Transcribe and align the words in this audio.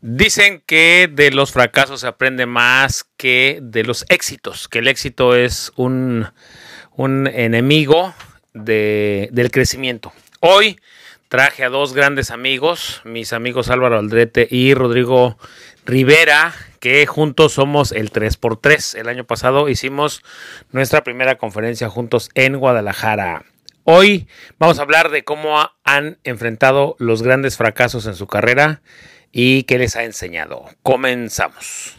Dicen 0.00 0.62
que 0.64 1.10
de 1.12 1.32
los 1.32 1.52
fracasos 1.52 2.00
se 2.02 2.06
aprende 2.06 2.46
más 2.46 3.04
que 3.16 3.58
de 3.60 3.82
los 3.82 4.04
éxitos, 4.08 4.68
que 4.68 4.78
el 4.78 4.86
éxito 4.86 5.34
es 5.34 5.72
un, 5.74 6.28
un 6.92 7.26
enemigo 7.26 8.14
de, 8.54 9.28
del 9.32 9.50
crecimiento. 9.50 10.12
Hoy 10.38 10.78
traje 11.28 11.64
a 11.64 11.68
dos 11.68 11.94
grandes 11.94 12.30
amigos, 12.30 13.02
mis 13.04 13.32
amigos 13.32 13.70
Álvaro 13.70 13.98
Aldrete 13.98 14.46
y 14.48 14.72
Rodrigo 14.72 15.36
Rivera, 15.84 16.54
que 16.78 17.04
juntos 17.06 17.54
somos 17.54 17.90
el 17.90 18.12
3x3. 18.12 18.98
El 18.98 19.08
año 19.08 19.24
pasado 19.24 19.68
hicimos 19.68 20.22
nuestra 20.70 21.02
primera 21.02 21.38
conferencia 21.38 21.88
juntos 21.88 22.30
en 22.34 22.56
Guadalajara. 22.56 23.44
Hoy 23.82 24.28
vamos 24.58 24.78
a 24.78 24.82
hablar 24.82 25.10
de 25.10 25.24
cómo 25.24 25.58
han 25.82 26.18
enfrentado 26.22 26.94
los 26.98 27.22
grandes 27.22 27.56
fracasos 27.56 28.06
en 28.06 28.14
su 28.14 28.28
carrera 28.28 28.80
y 29.32 29.64
qué 29.64 29.78
les 29.78 29.96
ha 29.96 30.04
enseñado. 30.04 30.66
Comenzamos. 30.82 31.96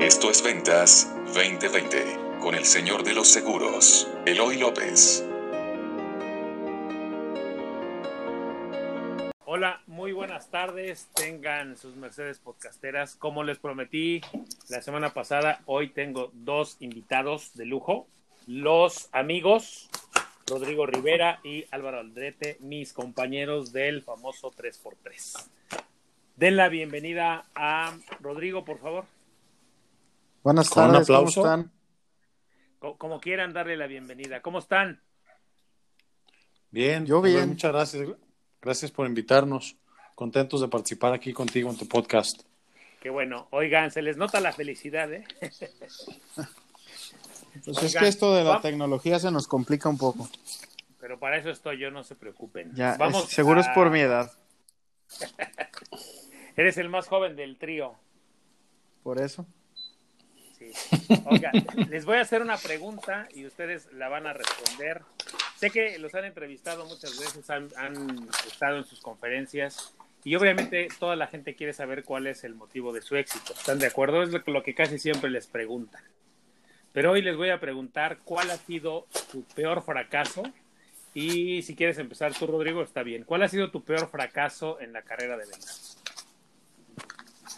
Esto 0.00 0.30
es 0.30 0.42
Ventas 0.42 1.14
2020 1.34 2.38
con 2.40 2.54
el 2.54 2.64
señor 2.64 3.04
de 3.04 3.14
los 3.14 3.28
seguros, 3.28 4.08
Eloy 4.24 4.58
López. 4.58 5.24
Hola, 9.44 9.82
muy 9.86 10.12
buenas 10.12 10.48
tardes. 10.48 11.08
Tengan 11.14 11.76
sus 11.76 11.96
Mercedes 11.96 12.38
podcasteras. 12.38 13.16
Como 13.16 13.44
les 13.44 13.58
prometí 13.58 14.20
la 14.68 14.80
semana 14.80 15.12
pasada, 15.12 15.60
hoy 15.66 15.88
tengo 15.90 16.30
dos 16.32 16.76
invitados 16.80 17.54
de 17.54 17.66
lujo. 17.66 18.06
Los 18.46 19.08
amigos 19.12 19.90
Rodrigo 20.50 20.84
Rivera 20.84 21.40
y 21.44 21.64
Álvaro 21.70 22.00
Aldrete, 22.00 22.58
mis 22.60 22.92
compañeros 22.92 23.72
del 23.72 24.02
famoso 24.02 24.50
3x3. 24.50 25.48
Den 26.36 26.56
la 26.56 26.68
bienvenida 26.68 27.46
a 27.54 27.96
Rodrigo, 28.20 28.64
por 28.64 28.78
favor. 28.80 29.04
Buenas 30.42 30.68
tardes, 30.68 31.06
¿cómo 31.06 31.28
están? 31.28 31.70
Como, 32.80 33.20
quieran 33.20 33.52
darle 33.52 33.76
la 33.76 33.86
bienvenida. 33.86 34.42
¿Cómo 34.42 34.58
están? 34.58 35.00
Bien, 36.70 37.06
yo 37.06 37.20
bien. 37.20 37.50
Muchas 37.50 37.72
gracias. 37.72 38.08
Gracias 38.60 38.90
por 38.90 39.06
invitarnos. 39.06 39.76
Contentos 40.14 40.60
de 40.60 40.68
participar 40.68 41.12
aquí 41.12 41.32
contigo 41.32 41.70
en 41.70 41.76
tu 41.76 41.86
podcast. 41.86 42.42
Qué 43.00 43.10
bueno. 43.10 43.48
Oigan, 43.50 43.90
se 43.90 44.02
les 44.02 44.16
nota 44.16 44.40
la 44.40 44.52
felicidad, 44.52 45.12
¿eh? 45.12 45.24
Pues 47.64 47.82
es 47.82 47.96
que 47.96 48.08
esto 48.08 48.34
de 48.34 48.44
la 48.44 48.60
tecnología 48.60 49.18
se 49.18 49.30
nos 49.30 49.46
complica 49.46 49.88
un 49.88 49.98
poco. 49.98 50.28
Pero 51.00 51.18
para 51.18 51.38
eso 51.38 51.50
estoy 51.50 51.78
yo, 51.78 51.90
no 51.90 52.04
se 52.04 52.14
preocupen. 52.14 52.74
Ya, 52.74 52.96
Vamos 52.98 53.28
seguro 53.28 53.60
es 53.60 53.68
por 53.68 53.90
mi 53.90 54.00
edad. 54.00 54.30
Eres 56.56 56.76
el 56.78 56.88
más 56.88 57.08
joven 57.08 57.36
del 57.36 57.56
trío. 57.58 57.94
Por 59.02 59.20
eso. 59.20 59.46
Sí. 60.58 60.70
Oiga, 61.24 61.50
les 61.88 62.04
voy 62.04 62.18
a 62.18 62.20
hacer 62.20 62.42
una 62.42 62.58
pregunta 62.58 63.28
y 63.34 63.46
ustedes 63.46 63.90
la 63.94 64.08
van 64.08 64.26
a 64.26 64.34
responder. 64.34 65.02
Sé 65.56 65.70
que 65.70 65.98
los 65.98 66.14
han 66.14 66.26
entrevistado 66.26 66.84
muchas 66.84 67.18
veces, 67.18 67.48
han, 67.48 67.68
han 67.76 68.28
estado 68.46 68.76
en 68.76 68.84
sus 68.84 69.00
conferencias 69.00 69.94
y 70.22 70.36
obviamente 70.36 70.88
toda 70.98 71.16
la 71.16 71.26
gente 71.28 71.54
quiere 71.54 71.72
saber 71.72 72.04
cuál 72.04 72.26
es 72.26 72.44
el 72.44 72.54
motivo 72.54 72.92
de 72.92 73.00
su 73.00 73.16
éxito. 73.16 73.54
¿Están 73.54 73.78
de 73.78 73.86
acuerdo? 73.86 74.22
Es 74.22 74.30
lo 74.46 74.62
que 74.62 74.74
casi 74.74 74.98
siempre 74.98 75.30
les 75.30 75.46
preguntan. 75.46 76.02
Pero 76.92 77.12
hoy 77.12 77.22
les 77.22 77.36
voy 77.36 77.50
a 77.50 77.60
preguntar 77.60 78.18
cuál 78.24 78.50
ha 78.50 78.56
sido 78.56 79.06
tu 79.30 79.42
peor 79.42 79.82
fracaso. 79.82 80.42
Y 81.14 81.62
si 81.62 81.74
quieres 81.74 81.98
empezar 81.98 82.34
tú, 82.34 82.46
Rodrigo, 82.46 82.82
está 82.82 83.02
bien. 83.02 83.24
¿Cuál 83.24 83.42
ha 83.42 83.48
sido 83.48 83.70
tu 83.70 83.82
peor 83.82 84.08
fracaso 84.08 84.80
en 84.80 84.92
la 84.92 85.02
carrera 85.02 85.36
de 85.36 85.46
ventas? 85.46 85.98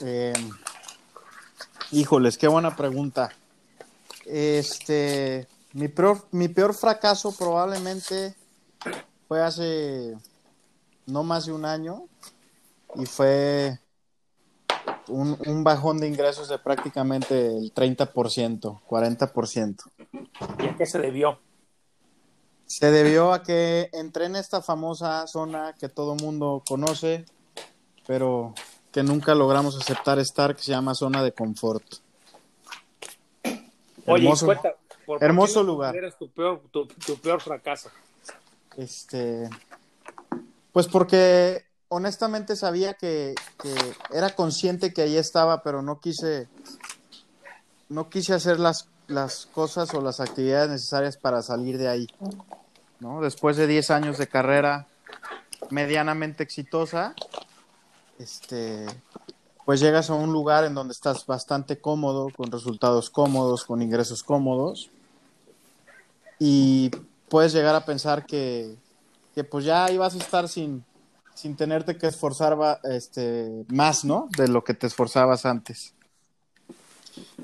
Eh, 0.00 0.32
híjoles, 1.90 2.36
qué 2.38 2.48
buena 2.48 2.74
pregunta. 2.76 3.32
Este, 4.26 5.46
mi 5.72 5.88
peor, 5.88 6.26
mi 6.30 6.48
peor 6.48 6.74
fracaso 6.74 7.34
probablemente 7.36 8.34
fue 9.28 9.42
hace 9.42 10.16
no 11.06 11.22
más 11.22 11.46
de 11.46 11.52
un 11.52 11.64
año 11.64 12.04
y 12.96 13.06
fue 13.06 13.78
un, 15.08 15.64
bajón 15.64 15.98
de 15.98 16.08
ingresos 16.08 16.48
de 16.48 16.58
prácticamente 16.58 17.46
el 17.46 17.72
30%, 17.74 18.80
40%. 18.88 19.82
¿Y 20.58 20.66
a 20.66 20.76
qué 20.76 20.86
se 20.86 20.98
debió? 20.98 21.38
Se 22.66 22.90
debió 22.90 23.32
a 23.32 23.42
que 23.42 23.90
entré 23.92 24.26
en 24.26 24.36
esta 24.36 24.62
famosa 24.62 25.26
zona 25.26 25.74
que 25.78 25.88
todo 25.88 26.14
mundo 26.14 26.62
conoce, 26.66 27.24
pero 28.06 28.54
que 28.90 29.02
nunca 29.02 29.34
logramos 29.34 29.76
aceptar 29.76 30.18
estar, 30.18 30.56
que 30.56 30.62
se 30.62 30.72
llama 30.72 30.94
zona 30.94 31.22
de 31.22 31.32
confort. 31.32 31.84
Oye, 34.06 34.24
hermoso, 34.24 34.46
cuenta, 34.46 34.74
hermoso 35.20 35.62
lugar. 35.62 35.94
Eres 35.94 36.16
tu 36.16 36.28
peor, 36.28 36.62
tu 36.70 36.86
peor 37.22 37.40
fracaso? 37.40 37.90
Este, 38.76 39.50
pues 40.72 40.88
porque 40.88 41.64
honestamente 41.92 42.56
sabía 42.56 42.94
que, 42.94 43.34
era 44.10 44.30
consciente 44.34 44.94
que 44.94 45.02
ahí 45.02 45.16
estaba, 45.16 45.62
pero 45.62 45.82
no 45.82 46.00
quise, 46.00 46.48
no 47.90 48.08
quise 48.08 48.32
hacer 48.32 48.58
las, 48.58 48.88
las 49.08 49.44
cosas 49.44 49.92
o 49.92 50.00
las 50.00 50.18
actividades 50.18 50.70
necesarias 50.70 51.18
para 51.18 51.42
salir 51.42 51.76
de 51.76 51.88
ahí. 51.88 52.06
¿no? 52.98 53.20
Después 53.20 53.58
de 53.58 53.66
10 53.66 53.90
años 53.90 54.16
de 54.16 54.26
carrera 54.26 54.86
medianamente 55.68 56.42
exitosa, 56.42 57.14
este, 58.18 58.86
pues 59.66 59.80
llegas 59.80 60.08
a 60.08 60.14
un 60.14 60.32
lugar 60.32 60.64
en 60.64 60.72
donde 60.72 60.92
estás 60.92 61.26
bastante 61.26 61.78
cómodo, 61.78 62.30
con 62.34 62.50
resultados 62.50 63.10
cómodos, 63.10 63.64
con 63.64 63.82
ingresos 63.82 64.22
cómodos, 64.22 64.88
y 66.38 66.90
puedes 67.28 67.52
llegar 67.52 67.74
a 67.74 67.84
pensar 67.84 68.24
que, 68.24 68.76
que 69.34 69.44
pues 69.44 69.66
ya 69.66 69.90
ibas 69.90 70.14
a 70.14 70.18
estar 70.18 70.48
sin, 70.48 70.84
sin 71.42 71.56
tenerte 71.56 71.98
que 71.98 72.06
esforzar 72.06 72.56
este, 72.84 73.64
más, 73.66 74.04
¿no? 74.04 74.28
De 74.36 74.46
lo 74.46 74.62
que 74.62 74.74
te 74.74 74.86
esforzabas 74.86 75.44
antes. 75.44 75.92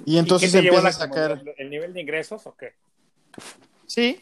Y 0.04 0.18
entonces 0.18 0.54
empiezas 0.54 0.84
a 0.84 0.92
sacar... 0.92 1.42
¿El 1.56 1.68
nivel 1.68 1.92
de 1.92 2.00
ingresos 2.00 2.46
o 2.46 2.54
qué? 2.54 2.74
Sí, 3.86 4.20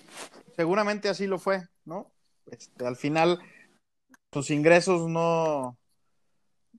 seguramente 0.56 1.10
así 1.10 1.26
lo 1.26 1.38
fue, 1.38 1.68
¿no? 1.84 2.10
Este, 2.50 2.86
al 2.86 2.96
final, 2.96 3.38
tus 4.30 4.50
ingresos 4.50 5.10
no, 5.10 5.76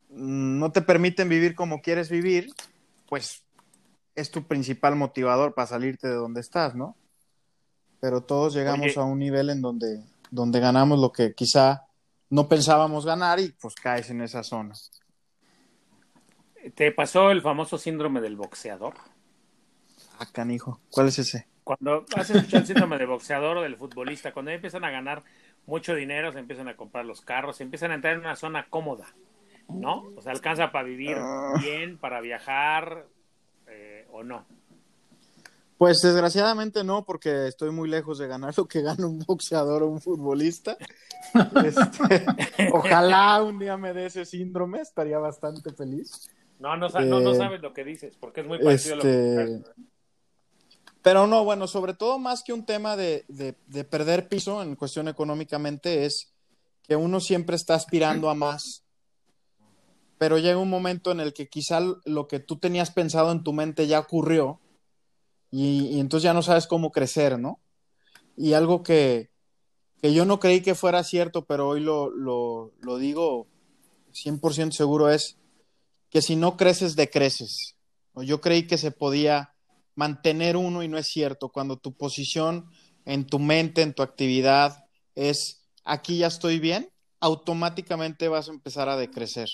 no 0.10 0.72
te 0.72 0.82
permiten 0.82 1.30
vivir 1.30 1.54
como 1.54 1.84
quieres 1.84 2.10
vivir, 2.10 2.50
pues 3.08 3.44
es 4.16 4.32
tu 4.32 4.48
principal 4.48 4.96
motivador 4.96 5.54
para 5.54 5.68
salirte 5.68 6.08
de 6.08 6.16
donde 6.16 6.42
estás, 6.42 6.74
¿no? 6.74 6.96
Pero 8.00 8.22
todos 8.22 8.56
llegamos 8.56 8.98
a 8.98 9.04
un 9.04 9.20
nivel 9.20 9.52
en 9.52 9.62
donde, 9.62 10.04
donde 10.32 10.60
ganamos 10.60 11.00
lo 11.00 11.12
que 11.12 11.36
quizá 11.36 11.87
no 12.30 12.48
pensábamos 12.48 13.06
ganar 13.06 13.40
y 13.40 13.50
pues 13.52 13.76
caes 13.76 14.10
en 14.10 14.22
esa 14.22 14.44
zona. 14.44 14.74
¿Te 16.76 16.92
pasó 16.92 17.32
el 17.32 17.42
famoso 17.42 17.78
síndrome 17.78 18.22
del 18.22 18.36
boxeador? 18.36 18.96
Ah, 20.20 20.26
canijo. 20.32 20.82
¿Cuál 20.90 21.08
es 21.08 21.20
ese? 21.20 21.48
Cuando 21.64 22.06
has 22.16 22.30
escuchado 22.30 22.62
el 22.62 22.68
síndrome 22.68 22.98
del 22.98 23.08
boxeador 23.08 23.58
o 23.58 23.62
del 23.62 23.76
futbolista, 23.76 24.34
cuando 24.34 24.52
empiezan 24.52 24.84
a 24.84 24.90
ganar 24.90 25.24
mucho 25.66 25.96
dinero, 25.96 26.32
se 26.32 26.40
empiezan 26.40 26.68
a 26.68 26.76
comprar 26.76 27.06
los 27.06 27.22
carros, 27.22 27.58
se 27.58 27.64
empiezan 27.64 27.92
a 27.92 27.96
entrar 27.96 28.14
en 28.14 28.22
una 28.22 28.36
zona 28.36 28.68
cómoda, 28.70 29.06
¿no? 29.68 30.06
O 30.16 30.22
sea, 30.22 30.32
alcanza 30.32 30.72
para 30.72 30.86
vivir 30.86 31.18
ah. 31.20 31.54
bien, 31.60 31.98
para 31.98 32.22
viajar 32.22 33.06
eh, 33.68 34.08
o 34.12 34.24
no. 34.24 34.46
Pues 35.78 36.02
desgraciadamente 36.02 36.84
no, 36.84 37.06
porque 37.06 37.48
estoy 37.48 37.72
muy 37.72 37.88
lejos 37.88 38.18
de 38.18 38.28
ganar 38.28 38.54
lo 38.58 38.66
que 38.66 38.82
gana 38.82 39.06
un 39.06 39.20
boxeador 39.20 39.84
o 39.84 39.88
un 39.88 40.02
futbolista. 40.02 40.78
Este, 41.66 42.26
ojalá 42.72 43.44
un 43.44 43.60
día 43.60 43.76
me 43.76 43.92
dé 43.92 44.06
ese 44.06 44.24
síndrome, 44.24 44.80
estaría 44.80 45.18
bastante 45.18 45.74
feliz. 45.74 46.30
No, 46.60 46.78
no, 46.78 46.88
no, 46.88 47.32
eh, 47.32 47.36
sabes 47.36 47.62
lo 47.62 47.74
que 47.74 47.84
dices, 47.84 48.16
porque 48.18 48.42
es 48.42 48.48
muy 48.48 48.60
parecido 48.60 48.94
a 48.94 48.98
lo 48.98 49.04
que 49.04 49.44
este, 49.44 49.72
Pero 51.02 51.28
no, 51.28 51.44
bueno, 51.44 51.68
sobre 51.68 51.96
todo 51.96 52.18
más 52.18 52.44
que 52.44 52.54
un 52.54 52.66
tema 52.66 52.96
de, 52.96 53.26
de 53.28 53.84
perder 53.84 54.30
piso 54.30 54.62
en 54.64 54.76
cuestión 54.76 55.08
económicamente, 55.08 56.06
es 56.06 56.32
que 56.84 56.96
uno 56.96 57.20
siempre 57.20 57.56
está 57.56 57.76
aspirando 57.76 58.30
a 58.30 58.34
más 58.34 58.88
pero 60.18 60.40
llega 60.40 60.58
un 60.58 60.70
momento 60.70 61.12
en 61.12 61.20
el 61.20 61.34
que 61.34 61.48
quizá 61.48 61.80
lo 62.06 62.28
que 62.28 62.40
tú 62.40 62.58
tenías 62.58 62.92
pensado 62.92 63.32
en 63.32 63.44
tu 63.44 63.54
mente 63.54 63.88
ya 63.88 64.00
ocurrió 64.00 64.60
y, 65.52 66.00
entonces 66.00 66.24
ya 66.24 66.34
no 66.34 66.42
sabes 66.42 66.68
cómo 66.68 66.92
crecer, 66.92 67.40
¿no? 67.40 67.60
Y 68.36 68.54
algo 68.54 68.84
que, 68.84 69.30
yo 70.02 70.26
no 70.26 70.40
creí 70.40 70.62
que 70.62 70.76
fuera 70.76 71.04
cierto, 71.04 71.46
pero 71.46 71.68
hoy 71.68 71.82
lo, 71.82 72.10
lo, 72.10 72.72
lo 72.80 72.98
digo 72.98 73.48
100% 74.14 74.72
seguro 74.72 75.10
es 75.10 75.38
que 76.10 76.22
si 76.22 76.36
no 76.36 76.56
creces, 76.56 76.96
decreces. 76.96 77.76
Yo 78.16 78.42
creí 78.42 78.68
que 78.68 78.78
se 78.78 78.92
podía 78.92 79.54
mantener 79.96 80.56
uno 80.56 80.84
y 80.84 80.88
no 80.88 80.98
es 80.98 81.08
cierto. 81.08 81.50
Cuando 81.50 81.78
tu 81.78 81.94
posición 81.96 82.70
en 83.06 83.26
tu 83.26 83.40
mente, 83.40 83.82
en 83.82 83.94
tu 83.94 84.04
actividad 84.04 84.86
es 85.16 85.68
aquí 85.84 86.20
ya 86.20 86.28
estoy 86.28 86.60
bien, 86.60 86.90
automáticamente 87.20 88.28
vas 88.28 88.48
a 88.48 88.52
empezar 88.52 88.90
a 88.90 88.98
decrecer. 88.98 89.50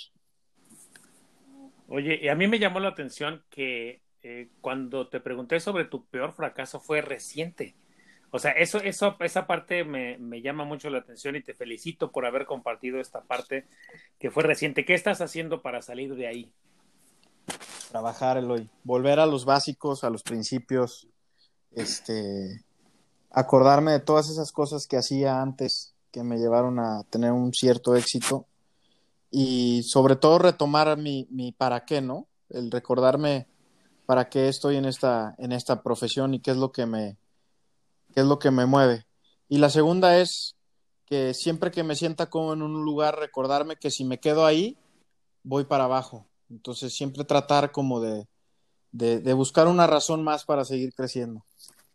Oye, 1.87 2.19
y 2.21 2.27
a 2.27 2.35
mí 2.35 2.47
me 2.47 2.59
llamó 2.59 2.79
la 2.79 2.89
atención 2.89 3.43
que 3.49 4.02
eh, 4.23 4.47
cuando 4.61 5.09
te 5.09 5.19
pregunté 5.19 5.59
sobre 5.59 5.83
tu 5.83 6.05
peor 6.05 6.31
fracaso 6.31 6.79
fue 6.79 7.01
reciente. 7.01 7.75
O 8.31 8.39
sea, 8.39 8.51
eso, 8.51 8.79
eso, 8.79 9.15
esa 9.19 9.45
parte 9.45 9.83
me, 9.83 10.17
me, 10.17 10.41
llama 10.41 10.63
mucho 10.63 10.89
la 10.89 10.99
atención 10.99 11.35
y 11.35 11.43
te 11.43 11.53
felicito 11.53 12.11
por 12.11 12.25
haber 12.25 12.45
compartido 12.45 12.99
esta 12.99 13.21
parte 13.21 13.67
que 14.17 14.31
fue 14.31 14.43
reciente. 14.43 14.85
¿Qué 14.85 14.93
estás 14.93 15.21
haciendo 15.21 15.61
para 15.61 15.81
salir 15.81 16.15
de 16.15 16.27
ahí? 16.27 16.51
Trabajar, 17.91 18.37
Eloy. 18.37 18.69
Volver 18.83 19.19
a 19.19 19.25
los 19.25 19.45
básicos, 19.45 20.03
a 20.03 20.09
los 20.09 20.23
principios. 20.23 21.07
Este, 21.71 22.63
acordarme 23.29 23.91
de 23.91 23.99
todas 23.99 24.29
esas 24.29 24.51
cosas 24.51 24.87
que 24.87 24.97
hacía 24.97 25.41
antes 25.41 25.93
que 26.11 26.23
me 26.23 26.37
llevaron 26.37 26.79
a 26.79 27.03
tener 27.09 27.33
un 27.33 27.53
cierto 27.53 27.95
éxito 27.95 28.47
y 29.29 29.83
sobre 29.83 30.15
todo 30.15 30.39
retomar 30.39 30.95
mi, 30.97 31.27
mi 31.29 31.51
para 31.51 31.85
qué, 31.85 32.01
¿no? 32.01 32.27
El 32.49 32.71
recordarme 32.71 33.47
para 34.05 34.29
qué 34.29 34.47
estoy 34.47 34.77
en 34.77 34.85
esta, 34.85 35.35
en 35.37 35.51
esta 35.51 35.81
profesión 35.81 36.33
y 36.33 36.39
qué 36.39 36.51
es 36.51 36.57
lo 36.57 36.71
que 36.71 36.85
me, 36.85 37.17
qué 38.13 38.21
es 38.21 38.25
lo 38.25 38.39
que 38.39 38.51
me 38.51 38.65
mueve. 38.65 39.05
Y 39.49 39.57
la 39.57 39.69
segunda 39.69 40.17
es 40.19 40.55
que 41.05 41.33
siempre 41.33 41.71
que 41.71 41.83
me 41.83 41.95
sienta 41.95 42.29
como 42.29 42.53
en 42.53 42.61
un 42.61 42.83
lugar, 42.83 43.17
recordarme 43.19 43.75
que 43.75 43.91
si 43.91 44.03
me 44.05 44.19
quedo 44.19 44.45
ahí, 44.45 44.77
voy 45.43 45.65
para 45.65 45.85
abajo. 45.85 46.27
Entonces 46.49 46.93
siempre 46.93 47.23
tratar 47.23 47.71
como 47.71 47.99
de, 47.99 48.27
de, 48.91 49.19
de 49.19 49.33
buscar 49.33 49.67
una 49.67 49.87
razón 49.87 50.23
más 50.23 50.45
para 50.45 50.65
seguir 50.65 50.93
creciendo. 50.93 51.45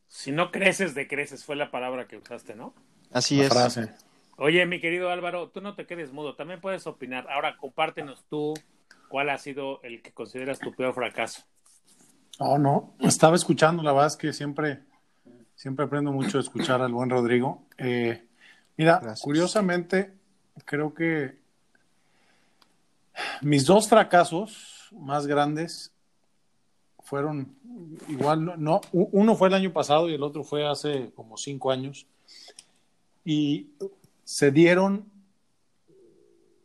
Si 0.08 0.32
no 0.32 0.50
creces, 0.50 0.94
decreces, 0.94 1.44
fue 1.44 1.56
la 1.56 1.70
palabra 1.70 2.08
que 2.08 2.16
usaste, 2.16 2.54
¿no? 2.54 2.74
Así 3.12 3.36
La 3.36 3.44
es. 3.44 3.48
frase. 3.48 3.92
Oye, 4.36 4.64
mi 4.66 4.80
querido 4.80 5.10
Álvaro, 5.10 5.50
tú 5.50 5.60
no 5.60 5.74
te 5.74 5.86
quedes 5.86 6.12
mudo, 6.12 6.34
también 6.34 6.60
puedes 6.60 6.86
opinar. 6.86 7.28
Ahora, 7.30 7.56
compártenos 7.56 8.24
tú 8.30 8.54
cuál 9.08 9.30
ha 9.30 9.38
sido 9.38 9.82
el 9.82 10.00
que 10.00 10.12
consideras 10.12 10.58
tu 10.60 10.72
peor 10.74 10.94
fracaso. 10.94 11.42
Oh, 12.38 12.56
no, 12.56 12.94
estaba 13.00 13.34
escuchando, 13.34 13.82
la 13.82 13.92
verdad 13.92 14.06
es 14.06 14.16
que 14.16 14.32
siempre, 14.32 14.80
siempre 15.56 15.84
aprendo 15.84 16.12
mucho 16.12 16.38
de 16.38 16.44
escuchar 16.44 16.80
al 16.80 16.92
buen 16.92 17.10
Rodrigo. 17.10 17.66
Eh, 17.76 18.24
mira, 18.76 19.00
Gracias. 19.02 19.22
curiosamente, 19.22 20.14
creo 20.64 20.94
que 20.94 21.36
mis 23.42 23.66
dos 23.66 23.88
fracasos 23.88 24.88
más 24.92 25.26
grandes 25.26 25.92
fueron 27.00 27.56
igual, 28.06 28.44
no, 28.44 28.56
no, 28.56 28.80
uno 28.92 29.34
fue 29.34 29.48
el 29.48 29.54
año 29.54 29.72
pasado 29.72 30.08
y 30.08 30.14
el 30.14 30.22
otro 30.22 30.44
fue 30.44 30.66
hace 30.66 31.10
como 31.16 31.36
cinco 31.36 31.72
años. 31.72 32.06
Y 33.24 33.70
se 34.24 34.52
dieron 34.52 35.10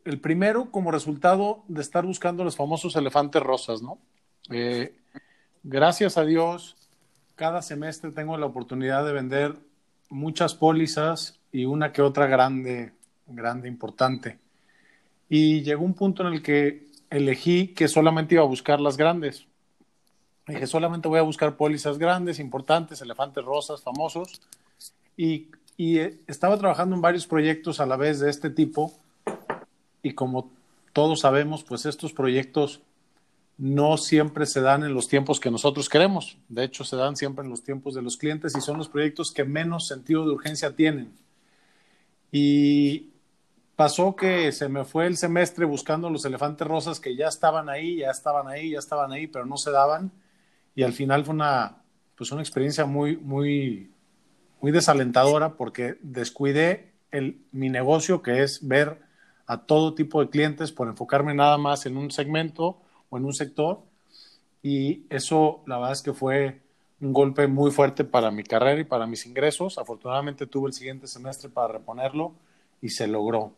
el 0.06 0.20
primero 0.20 0.70
como 0.70 0.92
resultado 0.92 1.64
de 1.68 1.82
estar 1.82 2.06
buscando 2.06 2.44
los 2.44 2.56
famosos 2.56 2.96
elefantes 2.96 3.42
rosas, 3.42 3.82
¿no? 3.82 3.98
Eh, 4.50 4.96
gracias 5.64 6.18
a 6.18 6.26
Dios, 6.26 6.76
cada 7.36 7.62
semestre 7.62 8.12
tengo 8.12 8.38
la 8.38 8.46
oportunidad 8.46 9.06
de 9.06 9.14
vender 9.14 9.58
muchas 10.10 10.54
pólizas 10.54 11.40
y 11.52 11.66
una 11.66 11.92
que 11.92 12.02
otra 12.02 12.28
grande, 12.28 12.94
grande, 13.28 13.68
importante. 13.68 14.40
Y 15.30 15.64
llegó 15.64 15.84
un 15.84 15.94
punto 15.94 16.28
en 16.28 16.34
el 16.34 16.44
que 16.44 16.88
elegí 17.10 17.70
que 17.70 17.88
solamente 17.88 18.36
iba 18.36 18.44
a 18.44 18.48
buscar 18.48 18.80
las 18.80 18.98
grandes. 18.98 19.48
Dije, 20.48 20.68
solamente 20.68 21.08
voy 21.08 21.20
a 21.20 21.24
buscar 21.24 21.56
pólizas 21.56 21.98
grandes, 21.98 22.40
importantes, 22.40 23.02
elefantes 23.02 23.44
rosas, 23.44 23.82
famosos. 23.82 24.42
Y, 25.16 25.48
y 25.78 26.00
eh, 26.00 26.20
estaba 26.28 26.58
trabajando 26.58 26.96
en 26.96 27.02
varios 27.02 27.26
proyectos 27.26 27.80
a 27.80 27.86
la 27.86 27.96
vez 27.96 28.20
de 28.20 28.30
este 28.30 28.50
tipo. 28.50 28.94
Y 30.02 30.14
como 30.14 30.52
todos 30.92 31.22
sabemos, 31.22 31.64
pues 31.64 31.86
estos 31.86 32.14
proyectos 32.14 32.82
no 33.64 33.96
siempre 33.96 34.46
se 34.46 34.60
dan 34.60 34.84
en 34.84 34.94
los 34.94 35.08
tiempos 35.08 35.40
que 35.40 35.50
nosotros 35.50 35.88
queremos. 35.88 36.38
De 36.50 36.66
hecho, 36.66 36.84
se 36.84 36.98
dan 36.98 37.16
siempre 37.16 37.46
en 37.46 37.50
los 37.50 37.64
tiempos 37.64 37.94
de 37.94 38.02
los 38.02 38.18
clientes 38.18 38.54
y 38.58 38.60
son 38.60 38.78
los 38.78 38.90
proyectos 38.90 39.32
que 39.32 39.46
menos 39.46 39.88
sentido 39.88 40.26
de 40.26 40.34
urgencia 40.34 40.76
tienen. 40.76 41.14
Y 42.30 43.14
pasó 43.78 44.18
que 44.18 44.52
se 44.52 44.68
me 44.68 44.84
fue 44.84 45.08
el 45.08 45.16
semestre 45.16 45.64
buscando 45.64 46.10
los 46.10 46.26
elefantes 46.26 46.68
rosas 46.68 47.00
que 47.00 47.16
ya 47.16 47.30
estaban 47.30 47.70
ahí, 47.70 48.00
ya 48.00 48.12
estaban 48.12 48.50
ahí, 48.50 48.72
ya 48.72 48.80
estaban 48.80 49.14
ahí, 49.14 49.28
pero 49.28 49.46
no 49.46 49.56
se 49.56 49.72
daban. 49.72 50.12
Y 50.76 50.84
al 50.84 50.92
final 50.92 51.24
fue 51.24 51.34
una, 51.34 51.78
pues 52.18 52.34
una 52.34 52.42
experiencia 52.42 52.86
muy, 52.86 53.16
muy, 53.16 53.94
muy 54.60 54.74
desalentadora 54.74 55.54
porque 55.54 55.96
descuidé 56.02 56.92
el, 57.12 57.40
mi 57.54 57.70
negocio, 57.70 58.22
que 58.24 58.44
es 58.44 58.68
ver 58.68 59.00
a 59.46 59.60
todo 59.60 59.94
tipo 59.94 60.20
de 60.20 60.30
clientes 60.30 60.74
por 60.74 60.90
enfocarme 60.90 61.34
nada 61.34 61.58
más 61.58 61.86
en 61.86 61.96
un 61.96 62.12
segmento 62.12 62.82
o 63.14 63.18
en 63.18 63.26
un 63.26 63.34
sector. 63.34 63.80
Y 64.62 65.04
eso, 65.10 65.62
la 65.68 65.78
verdad 65.78 65.92
es 65.94 66.02
que 66.02 66.14
fue 66.14 66.62
un 67.02 67.14
golpe 67.14 67.48
muy 67.48 67.70
fuerte 67.72 68.04
para 68.04 68.32
mi 68.32 68.44
carrera 68.44 68.80
y 68.80 68.86
para 68.86 69.06
mis 69.06 69.26
ingresos. 69.26 69.78
Afortunadamente 69.78 70.48
tuve 70.48 70.68
el 70.70 70.74
siguiente 70.74 71.06
semestre 71.08 71.50
para 71.50 71.74
reponerlo 71.74 72.34
y 72.82 72.90
se 72.90 73.08
logró. 73.08 73.54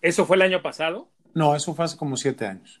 ¿Eso 0.00 0.24
fue 0.26 0.36
el 0.36 0.42
año 0.42 0.62
pasado? 0.62 1.08
No, 1.34 1.54
eso 1.56 1.74
fue 1.74 1.84
hace 1.86 1.96
como 1.96 2.16
siete 2.16 2.46
años. 2.46 2.80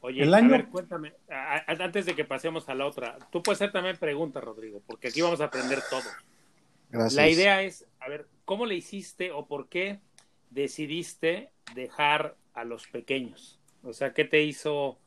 Oye, 0.00 0.22
El 0.22 0.34
a 0.34 0.38
año- 0.38 0.50
ver, 0.50 0.68
cuéntame, 0.68 1.12
a- 1.30 1.56
a- 1.66 1.84
antes 1.84 2.06
de 2.06 2.14
que 2.14 2.24
pasemos 2.24 2.68
a 2.68 2.74
la 2.74 2.86
otra, 2.86 3.18
tú 3.30 3.42
puedes 3.42 3.60
hacer 3.60 3.72
también 3.72 3.96
preguntas, 3.96 4.42
Rodrigo, 4.42 4.80
porque 4.86 5.08
aquí 5.08 5.20
vamos 5.22 5.40
a 5.40 5.44
aprender 5.44 5.78
todo. 5.88 6.02
Gracias. 6.90 7.14
La 7.14 7.28
idea 7.28 7.62
es, 7.62 7.86
a 8.00 8.08
ver, 8.08 8.26
¿cómo 8.44 8.66
le 8.66 8.74
hiciste 8.74 9.32
o 9.32 9.46
por 9.46 9.68
qué 9.68 10.00
decidiste 10.50 11.50
dejar 11.74 12.36
a 12.54 12.64
los 12.64 12.86
pequeños? 12.88 13.58
O 13.82 13.92
sea, 13.92 14.12
¿qué 14.12 14.24
te 14.24 14.42
hizo 14.42 14.98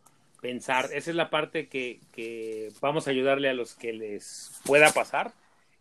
pensar? 0.46 0.90
Esa 0.94 1.10
es 1.10 1.16
la 1.16 1.32
parte 1.32 1.68
que, 1.68 2.72
vamos 2.80 3.08
a 3.08 3.12
ayudarle 3.12 3.50
a 3.50 3.54
los 3.56 3.74
que 3.74 3.94
les 3.94 4.62
pueda 4.64 4.92
pasar. 4.92 5.34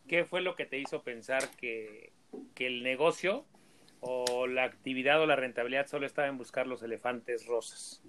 ¿Qué 0.08 0.24
fue 0.24 0.40
lo 0.40 0.56
que 0.56 0.64
te 0.64 0.78
hizo 0.78 1.02
pensar 1.02 1.50
que, 1.58 2.12
el 2.56 2.82
negocio 2.82 3.44
o 4.00 4.46
la 4.46 4.64
actividad 4.64 5.20
o 5.20 5.26
la 5.26 5.36
rentabilidad 5.36 5.86
solo 5.86 6.06
estaba 6.06 6.28
en 6.28 6.38
buscar 6.38 6.66
los 6.66 6.82
elefantes 6.82 7.46
rosas? 7.46 8.00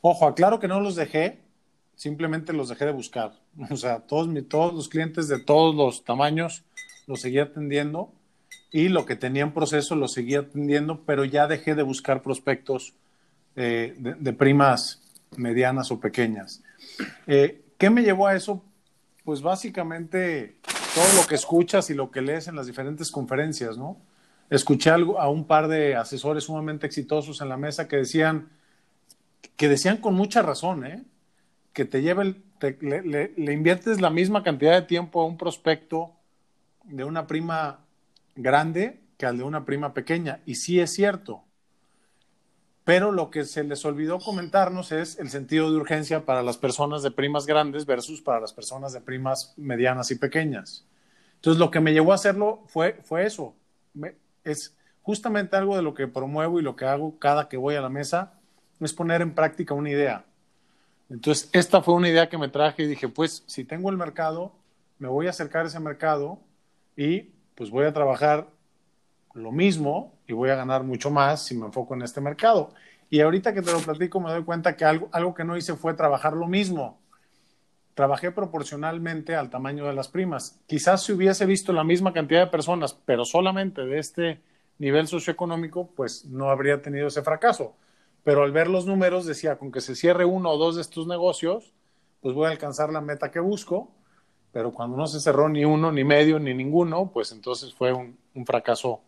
Ojo, 0.00 0.28
aclaro 0.28 0.60
que 0.60 0.68
no 0.68 0.80
los 0.80 0.94
dejé, 0.94 1.40
simplemente 1.96 2.52
los 2.52 2.68
dejé 2.68 2.86
de 2.86 2.92
buscar. 2.92 3.32
O 3.70 3.76
sea, 3.76 3.98
todos, 4.00 4.28
los 4.28 4.88
clientes 4.88 5.26
de 5.26 5.40
todos 5.40 5.74
los 5.74 6.04
tamaños 6.04 6.62
los 7.08 7.20
seguía 7.20 7.44
atendiendo 7.44 8.12
y 8.70 8.88
lo 8.88 9.06
que 9.06 9.16
tenía 9.16 9.42
en 9.42 9.52
proceso 9.52 9.96
lo 9.96 10.06
seguía 10.06 10.40
atendiendo, 10.40 11.02
pero 11.04 11.24
ya 11.24 11.48
dejé 11.48 11.74
de 11.74 11.82
buscar 11.82 12.22
prospectos 12.22 12.94
eh, 13.56 13.94
de 13.98 14.32
primas 14.32 15.02
medianas 15.36 15.90
o 15.90 16.00
pequeñas. 16.00 16.62
Eh, 17.26 17.62
¿Qué 17.78 17.90
me 17.90 18.02
llevó 18.02 18.26
a 18.26 18.34
eso? 18.34 18.64
Pues 19.24 19.42
básicamente 19.42 20.56
todo 20.94 21.20
lo 21.20 21.26
que 21.26 21.34
escuchas 21.34 21.90
y 21.90 21.94
lo 21.94 22.10
que 22.10 22.20
lees 22.20 22.48
en 22.48 22.56
las 22.56 22.66
diferentes 22.66 23.10
conferencias, 23.10 23.76
¿no? 23.78 23.98
Escuché 24.48 24.90
a 24.90 25.28
un 25.28 25.46
par 25.46 25.68
de 25.68 25.94
asesores 25.94 26.44
sumamente 26.44 26.86
exitosos 26.86 27.40
en 27.40 27.48
la 27.48 27.56
mesa 27.56 27.86
que 27.86 27.96
decían, 27.96 28.48
que 29.56 29.68
decían 29.68 29.98
con 29.98 30.14
mucha 30.14 30.42
razón, 30.42 30.84
¿eh? 30.84 31.04
que 31.72 31.84
te 31.84 32.02
lleva 32.02 32.24
el, 32.24 32.42
le 33.00 33.52
inviertes 33.52 34.00
la 34.00 34.10
misma 34.10 34.42
cantidad 34.42 34.74
de 34.74 34.82
tiempo 34.82 35.20
a 35.20 35.26
un 35.26 35.36
prospecto 35.36 36.12
de 36.84 37.04
una 37.04 37.28
prima 37.28 37.84
grande 38.34 39.00
que 39.16 39.26
al 39.26 39.38
de 39.38 39.44
una 39.44 39.64
prima 39.64 39.94
pequeña. 39.94 40.40
Y 40.46 40.56
sí 40.56 40.80
es 40.80 40.92
cierto. 40.94 41.44
Pero 42.90 43.12
lo 43.12 43.30
que 43.30 43.44
se 43.44 43.62
les 43.62 43.84
olvidó 43.84 44.18
comentarnos 44.18 44.90
es 44.90 45.16
el 45.20 45.30
sentido 45.30 45.70
de 45.70 45.76
urgencia 45.76 46.26
para 46.26 46.42
las 46.42 46.56
personas 46.56 47.04
de 47.04 47.12
primas 47.12 47.46
grandes 47.46 47.86
versus 47.86 48.20
para 48.20 48.40
las 48.40 48.52
personas 48.52 48.92
de 48.92 49.00
primas 49.00 49.54
medianas 49.56 50.10
y 50.10 50.16
pequeñas. 50.16 50.84
Entonces, 51.36 51.60
lo 51.60 51.70
que 51.70 51.78
me 51.78 51.92
llevó 51.92 52.10
a 52.10 52.16
hacerlo 52.16 52.64
fue, 52.66 52.98
fue 53.04 53.26
eso. 53.26 53.54
Es 54.42 54.74
justamente 55.02 55.54
algo 55.54 55.76
de 55.76 55.82
lo 55.82 55.94
que 55.94 56.08
promuevo 56.08 56.58
y 56.58 56.64
lo 56.64 56.74
que 56.74 56.84
hago 56.84 57.16
cada 57.20 57.48
que 57.48 57.56
voy 57.56 57.76
a 57.76 57.80
la 57.80 57.90
mesa, 57.90 58.32
es 58.80 58.92
poner 58.92 59.22
en 59.22 59.36
práctica 59.36 59.72
una 59.72 59.90
idea. 59.90 60.24
Entonces, 61.10 61.48
esta 61.52 61.82
fue 61.82 61.94
una 61.94 62.08
idea 62.08 62.28
que 62.28 62.38
me 62.38 62.48
traje 62.48 62.82
y 62.82 62.86
dije, 62.88 63.06
pues, 63.06 63.44
si 63.46 63.62
tengo 63.62 63.90
el 63.90 63.98
mercado, 63.98 64.50
me 64.98 65.06
voy 65.06 65.28
a 65.28 65.30
acercar 65.30 65.64
a 65.64 65.68
ese 65.68 65.78
mercado 65.78 66.40
y 66.96 67.30
pues 67.54 67.70
voy 67.70 67.84
a 67.84 67.92
trabajar 67.92 68.48
lo 69.34 69.52
mismo 69.52 70.14
y 70.26 70.32
voy 70.32 70.50
a 70.50 70.56
ganar 70.56 70.82
mucho 70.82 71.10
más 71.10 71.44
si 71.44 71.56
me 71.56 71.66
enfoco 71.66 71.94
en 71.94 72.02
este 72.02 72.20
mercado. 72.20 72.72
Y 73.08 73.20
ahorita 73.20 73.52
que 73.52 73.62
te 73.62 73.72
lo 73.72 73.80
platico, 73.80 74.20
me 74.20 74.30
doy 74.30 74.44
cuenta 74.44 74.76
que 74.76 74.84
algo, 74.84 75.08
algo 75.12 75.34
que 75.34 75.44
no 75.44 75.56
hice 75.56 75.74
fue 75.74 75.94
trabajar 75.94 76.34
lo 76.34 76.46
mismo. 76.46 77.00
Trabajé 77.94 78.30
proporcionalmente 78.30 79.34
al 79.34 79.50
tamaño 79.50 79.86
de 79.86 79.92
las 79.92 80.08
primas. 80.08 80.60
Quizás 80.66 81.02
si 81.02 81.12
hubiese 81.12 81.44
visto 81.44 81.72
la 81.72 81.84
misma 81.84 82.12
cantidad 82.12 82.44
de 82.44 82.50
personas, 82.50 82.94
pero 83.04 83.24
solamente 83.24 83.84
de 83.84 83.98
este 83.98 84.40
nivel 84.78 85.08
socioeconómico, 85.08 85.90
pues 85.96 86.24
no 86.24 86.50
habría 86.50 86.80
tenido 86.80 87.08
ese 87.08 87.22
fracaso. 87.22 87.74
Pero 88.22 88.44
al 88.44 88.52
ver 88.52 88.68
los 88.68 88.86
números 88.86 89.26
decía, 89.26 89.58
con 89.58 89.72
que 89.72 89.80
se 89.80 89.96
cierre 89.96 90.24
uno 90.24 90.50
o 90.50 90.56
dos 90.56 90.76
de 90.76 90.82
estos 90.82 91.06
negocios, 91.06 91.72
pues 92.20 92.34
voy 92.34 92.46
a 92.46 92.50
alcanzar 92.50 92.92
la 92.92 93.00
meta 93.00 93.30
que 93.30 93.40
busco. 93.40 93.90
Pero 94.52 94.72
cuando 94.72 94.96
no 94.96 95.06
se 95.06 95.20
cerró 95.20 95.48
ni 95.48 95.64
uno, 95.64 95.90
ni 95.90 96.04
medio, 96.04 96.38
ni 96.38 96.54
ninguno, 96.54 97.10
pues 97.12 97.32
entonces 97.32 97.74
fue 97.74 97.92
un, 97.92 98.16
un 98.34 98.46
fracaso 98.46 99.00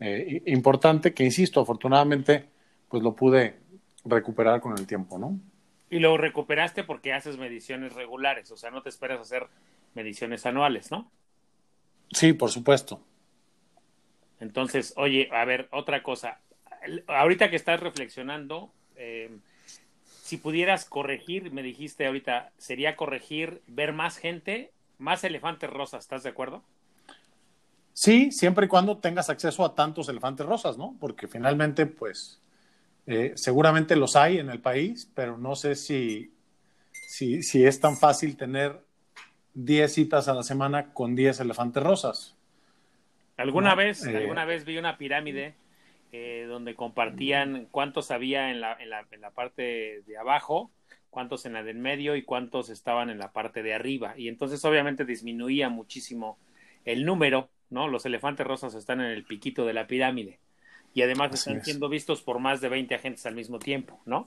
eh, 0.00 0.42
importante 0.46 1.12
que, 1.12 1.24
insisto, 1.24 1.60
afortunadamente, 1.60 2.46
pues 2.88 3.02
lo 3.02 3.14
pude 3.14 3.58
recuperar 4.04 4.60
con 4.60 4.78
el 4.78 4.86
tiempo, 4.86 5.18
¿no? 5.18 5.38
Y 5.90 5.98
lo 5.98 6.16
recuperaste 6.16 6.84
porque 6.84 7.12
haces 7.12 7.38
mediciones 7.38 7.94
regulares, 7.94 8.50
o 8.50 8.56
sea, 8.56 8.70
no 8.70 8.82
te 8.82 8.90
esperas 8.90 9.20
hacer 9.20 9.46
mediciones 9.94 10.46
anuales, 10.46 10.90
¿no? 10.90 11.10
Sí, 12.12 12.32
por 12.32 12.50
supuesto. 12.50 13.00
Entonces, 14.40 14.94
oye, 14.96 15.28
a 15.32 15.44
ver, 15.44 15.68
otra 15.72 16.02
cosa. 16.02 16.40
Ahorita 17.06 17.50
que 17.50 17.56
estás 17.56 17.80
reflexionando, 17.80 18.72
eh, 18.96 19.30
si 20.22 20.36
pudieras 20.36 20.84
corregir, 20.84 21.52
me 21.52 21.62
dijiste 21.62 22.06
ahorita, 22.06 22.52
sería 22.58 22.96
corregir 22.96 23.62
ver 23.66 23.92
más 23.92 24.18
gente, 24.18 24.72
más 24.98 25.24
elefantes 25.24 25.70
rosas, 25.70 26.04
¿estás 26.04 26.22
de 26.22 26.30
acuerdo? 26.30 26.62
Sí, 28.00 28.30
siempre 28.30 28.66
y 28.66 28.68
cuando 28.68 28.98
tengas 28.98 29.28
acceso 29.28 29.64
a 29.64 29.74
tantos 29.74 30.08
elefantes 30.08 30.46
rosas, 30.46 30.78
¿no? 30.78 30.96
Porque 31.00 31.26
finalmente, 31.26 31.84
pues, 31.84 32.40
eh, 33.08 33.32
seguramente 33.34 33.96
los 33.96 34.14
hay 34.14 34.38
en 34.38 34.50
el 34.50 34.60
país, 34.60 35.10
pero 35.16 35.36
no 35.36 35.56
sé 35.56 35.74
si, 35.74 36.32
si, 36.92 37.42
si 37.42 37.64
es 37.64 37.80
tan 37.80 37.96
fácil 37.96 38.36
tener 38.36 38.80
10 39.54 39.92
citas 39.92 40.28
a 40.28 40.34
la 40.34 40.44
semana 40.44 40.92
con 40.92 41.16
10 41.16 41.40
elefantes 41.40 41.82
rosas. 41.82 42.36
¿Alguna, 43.36 43.74
vez, 43.74 44.06
eh, 44.06 44.16
alguna 44.16 44.44
vez 44.44 44.64
vi 44.64 44.78
una 44.78 44.96
pirámide 44.96 45.56
eh, 46.12 46.46
donde 46.48 46.76
compartían 46.76 47.66
cuántos 47.72 48.12
había 48.12 48.52
en 48.52 48.60
la, 48.60 48.74
en, 48.74 48.90
la, 48.90 49.08
en 49.10 49.20
la 49.20 49.32
parte 49.32 50.04
de 50.06 50.18
abajo, 50.18 50.70
cuántos 51.10 51.46
en 51.46 51.54
la 51.54 51.64
del 51.64 51.78
medio 51.78 52.14
y 52.14 52.22
cuántos 52.22 52.70
estaban 52.70 53.10
en 53.10 53.18
la 53.18 53.32
parte 53.32 53.64
de 53.64 53.74
arriba. 53.74 54.14
Y 54.16 54.28
entonces 54.28 54.64
obviamente 54.64 55.04
disminuía 55.04 55.68
muchísimo 55.68 56.38
el 56.84 57.04
número, 57.04 57.50
¿no? 57.70 57.88
Los 57.88 58.06
elefantes 58.06 58.46
rosas 58.46 58.74
están 58.74 59.00
en 59.00 59.10
el 59.10 59.24
piquito 59.24 59.66
de 59.66 59.72
la 59.72 59.86
pirámide 59.86 60.38
y 60.94 61.02
además 61.02 61.32
están 61.34 61.64
siendo 61.64 61.88
vistos 61.88 62.22
por 62.22 62.38
más 62.38 62.60
de 62.60 62.68
20 62.68 62.94
agentes 62.94 63.26
al 63.26 63.34
mismo 63.34 63.58
tiempo, 63.58 64.00
¿no? 64.06 64.26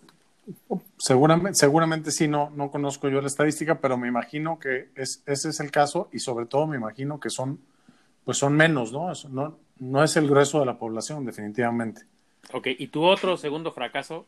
Seguramente, 0.98 1.56
seguramente 1.56 2.12
sí, 2.12 2.28
no, 2.28 2.50
no 2.52 2.72
conozco 2.72 3.10
yo 3.10 3.22
la 3.22 3.28
estadística, 3.28 3.80
pero 3.80 3.98
me 3.98 4.08
imagino 4.08 4.60
que 4.60 4.90
es, 4.96 5.24
ese 5.26 5.50
es 5.50 5.60
el 5.60 5.72
caso 5.72 6.10
y 6.12 6.20
sobre 6.20 6.46
todo 6.46 6.68
me 6.68 6.78
imagino 6.78 7.20
que 7.20 7.30
son, 7.30 7.60
pues 8.26 8.38
son 8.38 8.54
menos, 8.54 8.92
¿no? 8.92 9.12
no, 9.30 9.58
no 9.80 10.04
es 10.04 10.16
el 10.16 10.28
grueso 10.28 10.60
de 10.60 10.66
la 10.66 10.78
población, 10.78 11.26
definitivamente. 11.26 12.02
Ok, 12.54 12.68
¿y 12.78 12.88
tu 12.88 13.04
otro 13.04 13.38
segundo 13.38 13.72
fracaso? 13.72 14.26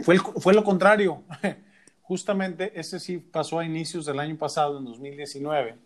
Fue, 0.00 0.18
fue 0.18 0.54
lo 0.54 0.64
contrario. 0.64 1.22
Justamente 2.02 2.78
ese 2.78 3.00
sí 3.00 3.18
pasó 3.18 3.58
a 3.58 3.64
inicios 3.64 4.04
del 4.04 4.20
año 4.20 4.36
pasado, 4.36 4.78
en 4.78 4.84
2019. 4.84 5.76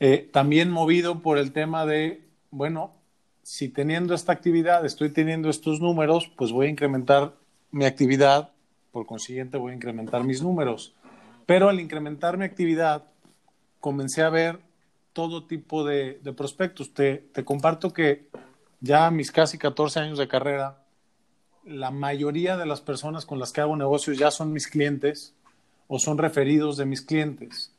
Eh, 0.00 0.28
también 0.32 0.70
movido 0.70 1.22
por 1.22 1.38
el 1.38 1.52
tema 1.52 1.86
de, 1.86 2.22
bueno, 2.50 2.94
si 3.42 3.68
teniendo 3.68 4.14
esta 4.14 4.32
actividad 4.32 4.84
estoy 4.84 5.10
teniendo 5.10 5.48
estos 5.48 5.80
números, 5.80 6.30
pues 6.36 6.52
voy 6.52 6.66
a 6.66 6.70
incrementar 6.70 7.34
mi 7.70 7.84
actividad, 7.84 8.50
por 8.92 9.06
consiguiente 9.06 9.56
voy 9.58 9.72
a 9.72 9.76
incrementar 9.76 10.24
mis 10.24 10.42
números. 10.42 10.94
Pero 11.46 11.68
al 11.68 11.78
incrementar 11.78 12.36
mi 12.36 12.44
actividad, 12.44 13.04
comencé 13.78 14.22
a 14.22 14.30
ver 14.30 14.58
todo 15.12 15.44
tipo 15.44 15.84
de, 15.84 16.20
prospectos. 16.36 16.92
Te, 16.92 17.22
comparto 17.44 17.92
que 17.92 18.28
ya 18.80 19.10
mis 19.10 19.30
casi 19.30 19.56
14 19.56 20.00
años 20.00 20.18
de 20.18 20.28
carrera, 20.28 20.82
la 21.64 21.90
mayoría 21.90 22.56
de 22.56 22.66
las 22.66 22.80
personas 22.80 23.24
con 23.24 23.38
las 23.38 23.52
que 23.52 23.60
hago 23.60 23.76
negocios 23.76 24.18
ya 24.18 24.30
son 24.30 24.52
mis 24.52 24.66
clientes 24.66 25.34
o 25.88 25.98
son 25.98 26.18
referidos 26.18 26.76
de 26.76 26.86
mis 26.86 27.00
clientes. 27.00 27.72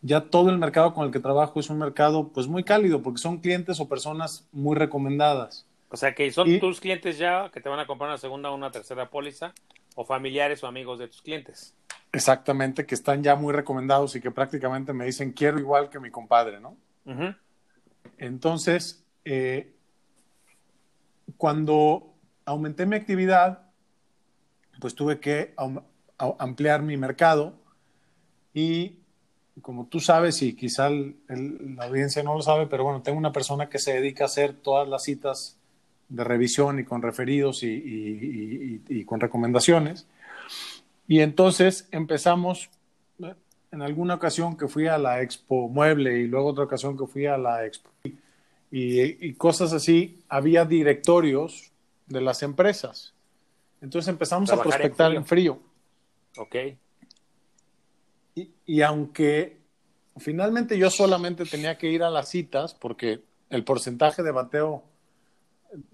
Ya 0.00 0.20
todo 0.30 0.50
el 0.50 0.58
mercado 0.58 0.94
con 0.94 1.06
el 1.06 1.12
que 1.12 1.20
trabajo 1.20 1.58
es 1.58 1.70
un 1.70 1.78
mercado 1.78 2.28
pues 2.28 2.46
muy 2.46 2.62
cálido 2.62 3.02
porque 3.02 3.18
son 3.18 3.38
clientes 3.38 3.80
o 3.80 3.88
personas 3.88 4.46
muy 4.52 4.76
recomendadas. 4.76 5.66
O 5.90 5.96
sea 5.96 6.14
que 6.14 6.30
son 6.30 6.60
tus 6.60 6.80
clientes 6.80 7.18
ya 7.18 7.50
que 7.50 7.60
te 7.60 7.68
van 7.68 7.80
a 7.80 7.86
comprar 7.86 8.10
una 8.10 8.18
segunda 8.18 8.50
o 8.50 8.54
una 8.54 8.70
tercera 8.70 9.10
póliza 9.10 9.52
o 9.94 10.04
familiares 10.04 10.62
o 10.62 10.66
amigos 10.66 10.98
de 10.98 11.08
tus 11.08 11.22
clientes. 11.22 11.74
Exactamente, 12.12 12.86
que 12.86 12.94
están 12.94 13.22
ya 13.22 13.34
muy 13.36 13.52
recomendados 13.52 14.14
y 14.16 14.20
que 14.20 14.30
prácticamente 14.30 14.92
me 14.92 15.04
dicen 15.04 15.32
quiero 15.32 15.58
igual 15.58 15.90
que 15.90 15.98
mi 15.98 16.10
compadre, 16.10 16.60
¿no? 16.60 16.76
Entonces, 18.18 19.04
eh, 19.24 19.74
cuando 21.36 22.14
aumenté 22.44 22.86
mi 22.86 22.96
actividad, 22.96 23.70
pues 24.80 24.94
tuve 24.94 25.20
que 25.20 25.54
ampliar 26.38 26.82
mi 26.82 26.96
mercado 26.96 27.54
y 28.54 28.98
como 29.62 29.86
tú 29.86 30.00
sabes 30.00 30.42
y 30.42 30.54
quizá 30.54 30.90
la 30.90 31.84
audiencia 31.84 32.22
no 32.22 32.34
lo 32.34 32.42
sabe, 32.42 32.66
pero 32.66 32.84
bueno, 32.84 33.02
tengo 33.02 33.18
una 33.18 33.32
persona 33.32 33.68
que 33.68 33.78
se 33.78 33.94
dedica 33.94 34.24
a 34.24 34.26
hacer 34.26 34.54
todas 34.54 34.88
las 34.88 35.04
citas 35.04 35.56
de 36.08 36.24
revisión 36.24 36.78
y 36.78 36.84
con 36.84 37.02
referidos 37.02 37.62
y, 37.62 39.04
con 39.06 39.20
recomendaciones. 39.20 40.06
Y 41.06 41.20
entonces 41.20 41.88
empezamos, 41.90 42.70
en 43.70 43.82
alguna 43.82 44.14
ocasión 44.14 44.56
que 44.56 44.68
fui 44.68 44.86
a 44.86 44.98
la 44.98 45.22
Expo 45.22 45.68
Mueble 45.68 46.18
y 46.18 46.26
luego 46.26 46.48
otra 46.48 46.64
ocasión 46.64 46.96
que 46.96 47.06
fui 47.06 47.26
a 47.26 47.36
la 47.36 47.64
Expo 47.66 47.90
y, 48.70 49.32
cosas 49.34 49.72
así, 49.72 50.22
había 50.28 50.64
directorios 50.64 51.72
de 52.06 52.20
las 52.20 52.42
empresas. 52.42 53.14
Entonces 53.80 54.08
empezamos 54.08 54.50
a 54.50 54.60
prospectar 54.60 55.14
en 55.14 55.24
frío. 55.24 55.58
Ok. 56.36 56.56
Y, 58.66 58.82
aunque 58.82 59.58
finalmente 60.18 60.76
yo 60.78 60.90
solamente 60.90 61.44
tenía 61.44 61.78
que 61.78 61.90
ir 61.90 62.02
a 62.02 62.10
las 62.10 62.28
citas 62.28 62.74
porque 62.74 63.22
el 63.50 63.64
porcentaje 63.64 64.22
de 64.22 64.32
bateo 64.32 64.84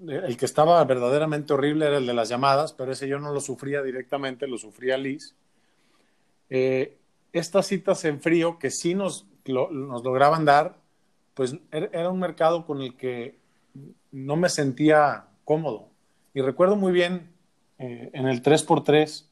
el 0.07 0.37
que 0.37 0.45
estaba 0.45 0.83
verdaderamente 0.85 1.53
horrible 1.53 1.87
era 1.87 1.99
el 1.99 2.07
de 2.07 2.15
las 2.15 2.29
llamadas, 2.29 2.73
pero 2.73 2.93
ese 2.93 3.09
yo 3.09 3.19
no 3.19 3.33
lo 3.33 3.41
sufría 3.41 3.83
directamente, 3.83 4.47
lo 4.47 4.57
sufría 4.57 4.97
Liz. 4.97 5.35
Eh, 6.49 6.97
estas 7.33 7.67
citas 7.67 8.05
en 8.05 8.21
frío 8.21 8.59
que 8.59 8.71
sí 8.71 8.95
nos, 8.95 9.27
nos 9.47 10.05
lograban 10.05 10.45
dar, 10.45 10.77
pues 11.35 11.57
er, 11.73 11.91
era 11.93 12.11
un 12.11 12.21
mercado 12.21 12.65
con 12.67 12.81
el 12.81 12.97
que 12.97 13.37
no 14.13 14.37
me 14.37 14.49
sentía 14.49 15.27
cómodo. 15.45 15.89
Y 16.33 16.41
recuerdo 16.41 16.77
muy 16.77 16.93
bien 16.93 17.33
eh, 17.79 18.11
en 18.13 18.29
el 18.29 18.43
3x3, 18.43 19.27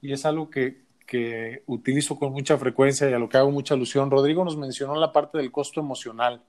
y 0.00 0.12
es 0.12 0.24
algo 0.24 0.50
que, 0.50 0.82
que 1.06 1.62
utilizo 1.66 2.18
con 2.18 2.32
mucha 2.32 2.56
frecuencia 2.58 3.08
y 3.08 3.12
a 3.12 3.18
lo 3.18 3.28
que 3.28 3.36
hago 3.36 3.50
mucha 3.50 3.74
alusión, 3.74 4.10
Rodrigo 4.10 4.44
nos 4.44 4.56
mencionó 4.56 4.94
la 4.96 5.12
parte 5.12 5.38
del 5.38 5.50
costo 5.50 5.80
emocional. 5.80 6.42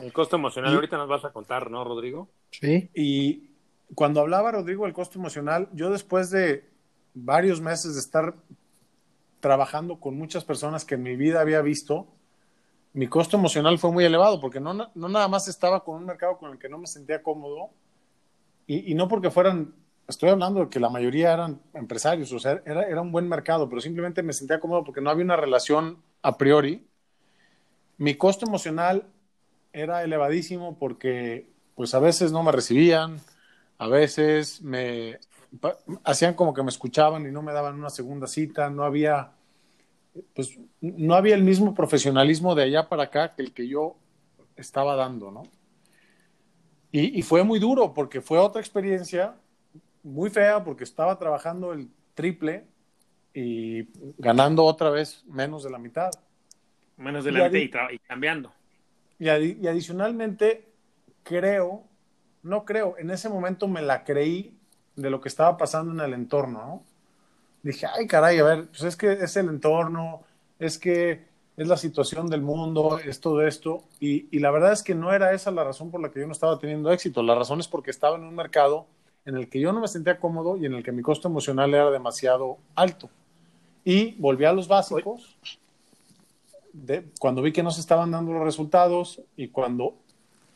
El 0.00 0.12
costo 0.12 0.36
emocional, 0.36 0.74
ahorita 0.74 0.96
nos 0.96 1.08
vas 1.08 1.24
a 1.24 1.32
contar, 1.32 1.70
¿no, 1.70 1.84
Rodrigo? 1.84 2.28
Sí. 2.50 2.88
Y 2.94 3.50
cuando 3.94 4.20
hablaba 4.20 4.52
Rodrigo 4.52 4.84
del 4.84 4.94
costo 4.94 5.18
emocional, 5.18 5.68
yo 5.72 5.90
después 5.90 6.30
de 6.30 6.68
varios 7.14 7.60
meses 7.60 7.94
de 7.94 8.00
estar 8.00 8.34
trabajando 9.40 9.98
con 10.00 10.16
muchas 10.16 10.44
personas 10.44 10.84
que 10.84 10.94
en 10.94 11.02
mi 11.02 11.16
vida 11.16 11.40
había 11.40 11.62
visto, 11.62 12.06
mi 12.92 13.06
costo 13.06 13.36
emocional 13.36 13.78
fue 13.78 13.92
muy 13.92 14.04
elevado, 14.04 14.40
porque 14.40 14.60
no, 14.60 14.74
no 14.74 15.08
nada 15.08 15.28
más 15.28 15.48
estaba 15.48 15.84
con 15.84 15.96
un 15.96 16.04
mercado 16.04 16.38
con 16.38 16.52
el 16.52 16.58
que 16.58 16.68
no 16.68 16.78
me 16.78 16.86
sentía 16.86 17.22
cómodo, 17.22 17.70
y, 18.66 18.92
y, 18.92 18.94
no 18.94 19.08
porque 19.08 19.30
fueran, 19.30 19.74
estoy 20.08 20.30
hablando 20.30 20.60
de 20.60 20.68
que 20.70 20.80
la 20.80 20.88
mayoría 20.88 21.34
eran 21.34 21.60
empresarios, 21.74 22.32
o 22.32 22.38
sea, 22.38 22.62
era, 22.64 22.82
era 22.84 23.02
un 23.02 23.12
buen 23.12 23.28
mercado, 23.28 23.68
pero 23.68 23.80
simplemente 23.80 24.22
me 24.22 24.32
sentía 24.32 24.58
cómodo 24.58 24.82
porque 24.82 25.02
no 25.02 25.10
había 25.10 25.24
una 25.24 25.36
relación 25.36 26.02
a 26.22 26.38
priori. 26.38 26.88
Mi 27.98 28.14
costo 28.14 28.46
emocional 28.46 29.06
era 29.72 30.02
elevadísimo 30.02 30.78
porque 30.78 31.46
pues 31.74 31.94
a 31.94 31.98
veces 31.98 32.32
no 32.32 32.42
me 32.42 32.52
recibían, 32.52 33.20
a 33.76 33.86
veces 33.86 34.62
me 34.62 35.20
hacían 36.04 36.34
como 36.34 36.54
que 36.54 36.62
me 36.62 36.70
escuchaban 36.70 37.26
y 37.26 37.30
no 37.30 37.42
me 37.42 37.52
daban 37.52 37.74
una 37.74 37.90
segunda 37.90 38.26
cita, 38.26 38.70
no 38.70 38.84
había 38.84 39.32
pues 40.34 40.58
no 40.80 41.14
había 41.14 41.34
el 41.36 41.44
mismo 41.44 41.74
profesionalismo 41.74 42.54
de 42.54 42.64
allá 42.64 42.88
para 42.88 43.04
acá 43.04 43.34
que 43.34 43.42
el 43.42 43.52
que 43.52 43.68
yo 43.68 43.96
estaba 44.56 44.96
dando, 44.96 45.30
¿no? 45.30 45.44
Y, 46.90 47.18
y 47.18 47.22
fue 47.22 47.44
muy 47.44 47.60
duro 47.60 47.92
porque 47.92 48.20
fue 48.20 48.38
otra 48.38 48.60
experiencia 48.60 49.36
muy 50.02 50.30
fea 50.30 50.64
porque 50.64 50.84
estaba 50.84 51.18
trabajando 51.18 51.72
el 51.72 51.88
triple 52.14 52.64
y 53.34 53.88
ganando 54.18 54.64
otra 54.64 54.90
vez 54.90 55.24
menos 55.26 55.62
de 55.62 55.70
la 55.70 55.78
mitad. 55.78 56.10
Menos 56.96 57.24
de 57.24 57.32
la 57.32 57.48
mitad 57.48 57.90
y 57.90 57.98
cambiando. 57.98 58.52
Y, 59.18 59.28
adicionalmente, 59.28 60.64
creo, 61.22 61.84
no 62.42 62.64
creo, 62.64 62.96
en 62.98 63.10
ese 63.10 63.28
momento 63.28 63.68
me 63.68 63.82
la 63.82 64.04
creí 64.04 64.56
de 64.96 65.10
lo 65.10 65.20
que 65.20 65.28
estaba 65.28 65.56
pasando 65.56 65.92
en 65.92 66.00
el 66.00 66.14
entorno, 66.14 66.58
¿no? 66.58 66.82
Dije, 67.62 67.86
ay, 67.86 68.06
caray, 68.06 68.38
a 68.38 68.44
ver, 68.44 68.68
pues 68.68 68.82
es 68.82 68.96
que 68.96 69.12
es 69.12 69.36
el 69.36 69.48
entorno, 69.48 70.22
es 70.58 70.78
que 70.78 71.26
es 71.56 71.66
la 71.66 71.76
situación 71.76 72.28
del 72.28 72.42
mundo, 72.42 72.98
es 72.98 73.20
todo 73.20 73.44
esto. 73.44 73.84
Y, 73.98 74.28
y, 74.34 74.38
la 74.38 74.52
verdad 74.52 74.72
es 74.72 74.82
que 74.82 74.94
no 74.94 75.12
era 75.12 75.32
esa 75.32 75.50
la 75.50 75.64
razón 75.64 75.90
por 75.90 76.00
la 76.00 76.10
que 76.10 76.20
yo 76.20 76.26
no 76.26 76.32
estaba 76.32 76.58
teniendo 76.58 76.92
éxito. 76.92 77.22
La 77.22 77.34
razón 77.34 77.58
es 77.58 77.66
porque 77.66 77.90
estaba 77.90 78.16
en 78.16 78.22
un 78.22 78.34
mercado 78.34 78.86
en 79.28 79.36
el 79.36 79.50
que 79.50 79.60
yo 79.60 79.72
no 79.72 79.80
me 79.80 79.88
sentía 79.88 80.18
cómodo 80.18 80.56
y 80.56 80.64
en 80.64 80.72
el 80.72 80.82
que 80.82 80.90
mi 80.90 81.02
costo 81.02 81.28
emocional 81.28 81.74
era 81.74 81.90
demasiado 81.90 82.56
alto. 82.74 83.10
Y 83.84 84.12
volví 84.12 84.46
a 84.46 84.54
los 84.54 84.68
básicos 84.68 85.36
cuando 87.20 87.42
vi 87.42 87.52
que 87.52 87.62
no 87.62 87.70
se 87.70 87.82
estaban 87.82 88.10
dando 88.10 88.32
los 88.32 88.42
resultados 88.42 89.20
y 89.36 89.48
cuando 89.48 89.96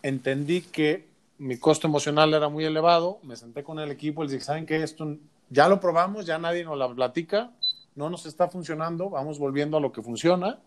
entendí 0.03 0.63
que 0.63 1.07
mi 1.37 1.59
costo 1.59 1.87
emocional 1.87 2.33
era 2.33 2.49
muy 2.49 2.65
elevado, 2.65 3.19
me 3.25 3.37
senté 3.37 3.63
con 3.63 3.79
el 3.79 3.91
equipo 3.91 4.23
y 4.23 4.27
les 4.27 4.33
dije, 4.33 4.45
¿saben 4.45 4.65
qué? 4.65 4.83
Esto 4.83 5.19
ya 5.51 5.69
lo 5.69 5.79
probamos, 5.79 6.25
ya 6.25 6.39
nadie 6.39 6.65
nos 6.65 6.79
la 6.79 6.89
platica, 6.89 7.51
no 7.95 8.09
nos 8.09 8.25
está 8.25 8.49
funcionando, 8.49 9.11
vamos 9.11 9.39
volviendo 9.39 9.77
a 9.77 9.81
lo 9.81 9.93
que 9.93 10.01
funciona 10.01 10.61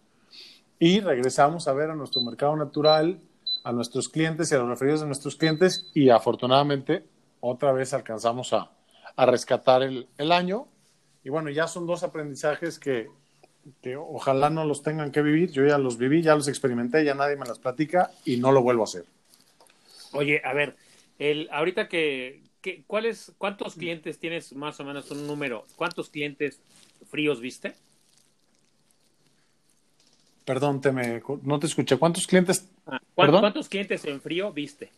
y 0.77 0.99
regresamos 0.99 1.67
a 1.67 1.73
ver 1.73 1.89
a 1.89 1.95
nuestro 1.95 2.21
mercado 2.21 2.55
natural, 2.55 3.19
a 3.63 3.71
nuestros 3.71 4.09
clientes 4.09 4.51
y 4.51 4.55
a 4.55 4.59
los 4.59 4.69
referidos 4.69 5.01
de 5.01 5.07
nuestros 5.07 5.37
clientes 5.37 5.89
y 5.95 6.11
afortunadamente 6.11 7.14
otra 7.45 7.71
vez 7.71 7.93
alcanzamos 7.93 8.53
a, 8.53 8.71
a 9.15 9.25
rescatar 9.25 9.83
el, 9.83 10.07
el, 10.17 10.31
año. 10.31 10.67
Y 11.23 11.29
bueno, 11.29 11.49
ya 11.49 11.67
son 11.67 11.85
dos 11.85 12.03
aprendizajes 12.03 12.79
que, 12.79 13.07
que, 13.81 13.95
ojalá 13.95 14.49
no 14.49 14.65
los 14.65 14.81
tengan 14.81 15.11
que 15.11 15.21
vivir. 15.21 15.51
Yo 15.51 15.65
ya 15.65 15.77
los 15.77 15.97
viví, 15.97 16.21
ya 16.21 16.35
los 16.35 16.47
experimenté, 16.47 17.05
ya 17.05 17.13
nadie 17.13 17.35
me 17.35 17.45
las 17.45 17.59
platica 17.59 18.11
y 18.25 18.37
no 18.37 18.51
lo 18.51 18.63
vuelvo 18.63 18.81
a 18.81 18.85
hacer. 18.85 19.05
Oye, 20.13 20.41
a 20.43 20.53
ver, 20.53 20.75
el, 21.19 21.47
ahorita 21.51 21.87
que, 21.87 22.41
que 22.61 22.83
¿cuáles, 22.87 23.33
¿cuántos 23.37 23.75
clientes 23.75 24.17
tienes 24.17 24.53
más 24.53 24.79
o 24.79 24.83
menos 24.83 25.11
un 25.11 25.27
número? 25.27 25.65
¿Cuántos 25.75 26.09
clientes 26.09 26.59
fríos 27.09 27.39
viste? 27.39 27.75
Perdón, 30.45 30.81
te 30.81 30.91
me, 30.91 31.21
no 31.43 31.59
te 31.59 31.67
escuché. 31.67 31.97
¿Cuántos 31.97 32.27
clientes? 32.27 32.69
Ah, 32.85 32.99
¿cuántos, 33.15 33.39
¿Cuántos 33.39 33.69
clientes 33.69 34.05
en 34.05 34.21
frío 34.21 34.51
viste? 34.51 34.91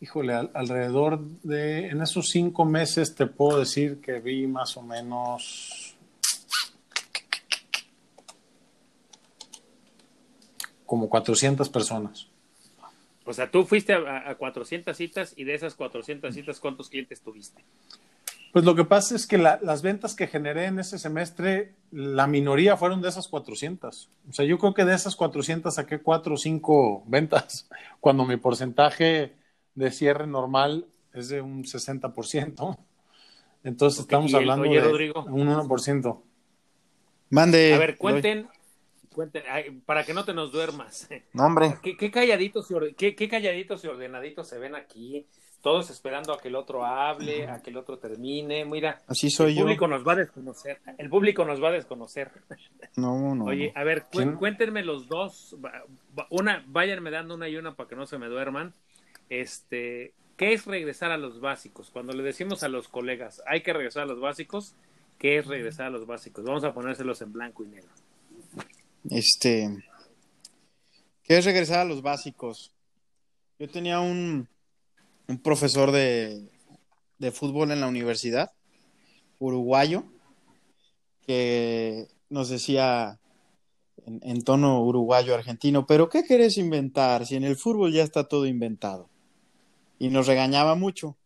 Híjole, 0.00 0.34
al, 0.34 0.50
alrededor 0.54 1.20
de, 1.42 1.88
en 1.88 2.02
esos 2.02 2.28
cinco 2.28 2.64
meses 2.64 3.14
te 3.14 3.26
puedo 3.26 3.58
decir 3.58 4.00
que 4.00 4.20
vi 4.20 4.46
más 4.46 4.76
o 4.76 4.82
menos 4.82 5.96
como 10.84 11.08
400 11.08 11.68
personas. 11.68 12.28
O 13.24 13.32
sea, 13.32 13.50
tú 13.50 13.64
fuiste 13.64 13.92
a, 13.92 14.30
a 14.30 14.34
400 14.36 14.96
citas 14.96 15.34
y 15.36 15.44
de 15.44 15.54
esas 15.54 15.74
400 15.74 16.32
citas, 16.32 16.60
¿cuántos 16.60 16.88
clientes 16.88 17.20
tuviste? 17.20 17.64
Pues 18.52 18.64
lo 18.64 18.74
que 18.74 18.84
pasa 18.84 19.14
es 19.14 19.26
que 19.26 19.36
la, 19.36 19.58
las 19.62 19.82
ventas 19.82 20.14
que 20.14 20.28
generé 20.28 20.64
en 20.64 20.78
ese 20.78 20.98
semestre, 20.98 21.74
la 21.90 22.26
minoría 22.26 22.76
fueron 22.76 23.02
de 23.02 23.08
esas 23.08 23.28
400. 23.28 24.08
O 24.30 24.32
sea, 24.32 24.46
yo 24.46 24.58
creo 24.58 24.72
que 24.72 24.84
de 24.84 24.94
esas 24.94 25.14
400 25.16 25.74
saqué 25.74 25.98
4 25.98 26.34
o 26.34 26.36
5 26.38 27.04
ventas, 27.06 27.68
cuando 28.00 28.24
mi 28.24 28.36
porcentaje 28.38 29.34
de 29.76 29.90
cierre 29.92 30.26
normal 30.26 30.86
es 31.12 31.28
de 31.28 31.40
un 31.40 31.62
60%. 31.62 32.78
Entonces 33.62 34.00
okay, 34.00 34.16
estamos 34.16 34.34
hablando 34.34 34.68
oye, 34.68 34.80
de 34.80 34.88
Rodrigo. 34.88 35.24
un 35.24 35.48
1%. 35.48 36.20
Mande. 37.30 37.74
A 37.74 37.78
ver, 37.78 37.96
cuenten, 37.96 38.48
cuenten 39.12 39.42
para 39.84 40.04
que 40.04 40.14
no 40.14 40.24
te 40.24 40.34
nos 40.34 40.50
duermas. 40.50 41.08
No, 41.32 41.46
hombre. 41.46 41.76
¿Qué, 41.82 41.96
qué 41.96 42.10
calladitos, 42.10 42.68
y 42.70 42.94
qué, 42.94 43.14
qué 43.14 43.28
calladitos 43.28 43.84
y 43.84 43.88
ordenaditos 43.88 44.48
se 44.48 44.58
ven 44.58 44.74
aquí? 44.74 45.26
todos 45.66 45.90
esperando 45.90 46.32
a 46.32 46.38
que 46.38 46.46
el 46.46 46.54
otro 46.54 46.84
hable, 46.84 47.48
a 47.48 47.60
que 47.60 47.70
el 47.70 47.76
otro 47.76 47.98
termine. 47.98 48.64
Mira, 48.64 49.02
así 49.08 49.30
soy 49.30 49.50
el 49.50 49.62
público 49.64 49.88
nos 49.88 50.06
va 50.06 50.12
a 50.12 50.14
desconocer. 50.14 50.80
El 50.96 51.10
público 51.10 51.44
nos 51.44 51.60
va 51.60 51.70
a 51.70 51.72
desconocer. 51.72 52.30
No, 52.96 53.34
no. 53.34 53.46
Oye, 53.46 53.72
a 53.74 53.82
ver, 53.82 54.04
cu 54.04 54.38
cuéntenme 54.38 54.84
los 54.84 55.08
dos. 55.08 55.56
Una, 56.30 56.64
váyanme 56.68 57.10
dando 57.10 57.34
una 57.34 57.48
y 57.48 57.56
una 57.56 57.74
para 57.74 57.88
que 57.88 57.96
no 57.96 58.06
se 58.06 58.16
me 58.16 58.28
duerman. 58.28 58.74
Este, 59.28 60.12
¿qué 60.36 60.52
es 60.52 60.66
regresar 60.66 61.10
a 61.10 61.16
los 61.16 61.40
básicos? 61.40 61.90
Cuando 61.90 62.12
le 62.12 62.22
decimos 62.22 62.62
a 62.62 62.68
los 62.68 62.88
colegas, 62.88 63.42
hay 63.46 63.62
que 63.62 63.72
regresar 63.72 64.04
a 64.04 64.06
los 64.06 64.20
básicos, 64.20 64.74
¿qué 65.18 65.38
es 65.38 65.46
regresar 65.46 65.86
a 65.86 65.90
los 65.90 66.06
básicos? 66.06 66.44
Vamos 66.44 66.64
a 66.64 66.74
ponérselos 66.74 67.20
en 67.22 67.32
blanco 67.32 67.64
y 67.64 67.68
negro. 67.68 67.90
Este, 69.10 69.84
¿qué 71.22 71.38
es 71.38 71.44
regresar 71.44 71.80
a 71.80 71.84
los 71.84 72.02
básicos? 72.02 72.72
Yo 73.58 73.68
tenía 73.68 74.00
un 74.00 74.48
un 75.28 75.38
profesor 75.38 75.92
de, 75.92 76.48
de, 77.18 77.32
fútbol 77.32 77.72
en 77.72 77.80
la 77.80 77.88
universidad, 77.88 78.52
uruguayo, 79.38 80.04
que 81.26 82.06
nos 82.28 82.48
decía 82.48 83.18
en, 84.04 84.20
en, 84.22 84.42
tono 84.42 84.82
uruguayo 84.82 85.34
argentino, 85.34 85.86
pero 85.86 86.08
¿qué 86.08 86.24
querés 86.24 86.58
inventar 86.58 87.26
si 87.26 87.36
en 87.36 87.44
el 87.44 87.56
fútbol 87.56 87.92
ya 87.92 88.04
está 88.04 88.24
todo 88.24 88.46
inventado? 88.46 89.08
Y 89.98 90.08
nos 90.08 90.26
regañaba 90.26 90.74
mucho. 90.74 91.16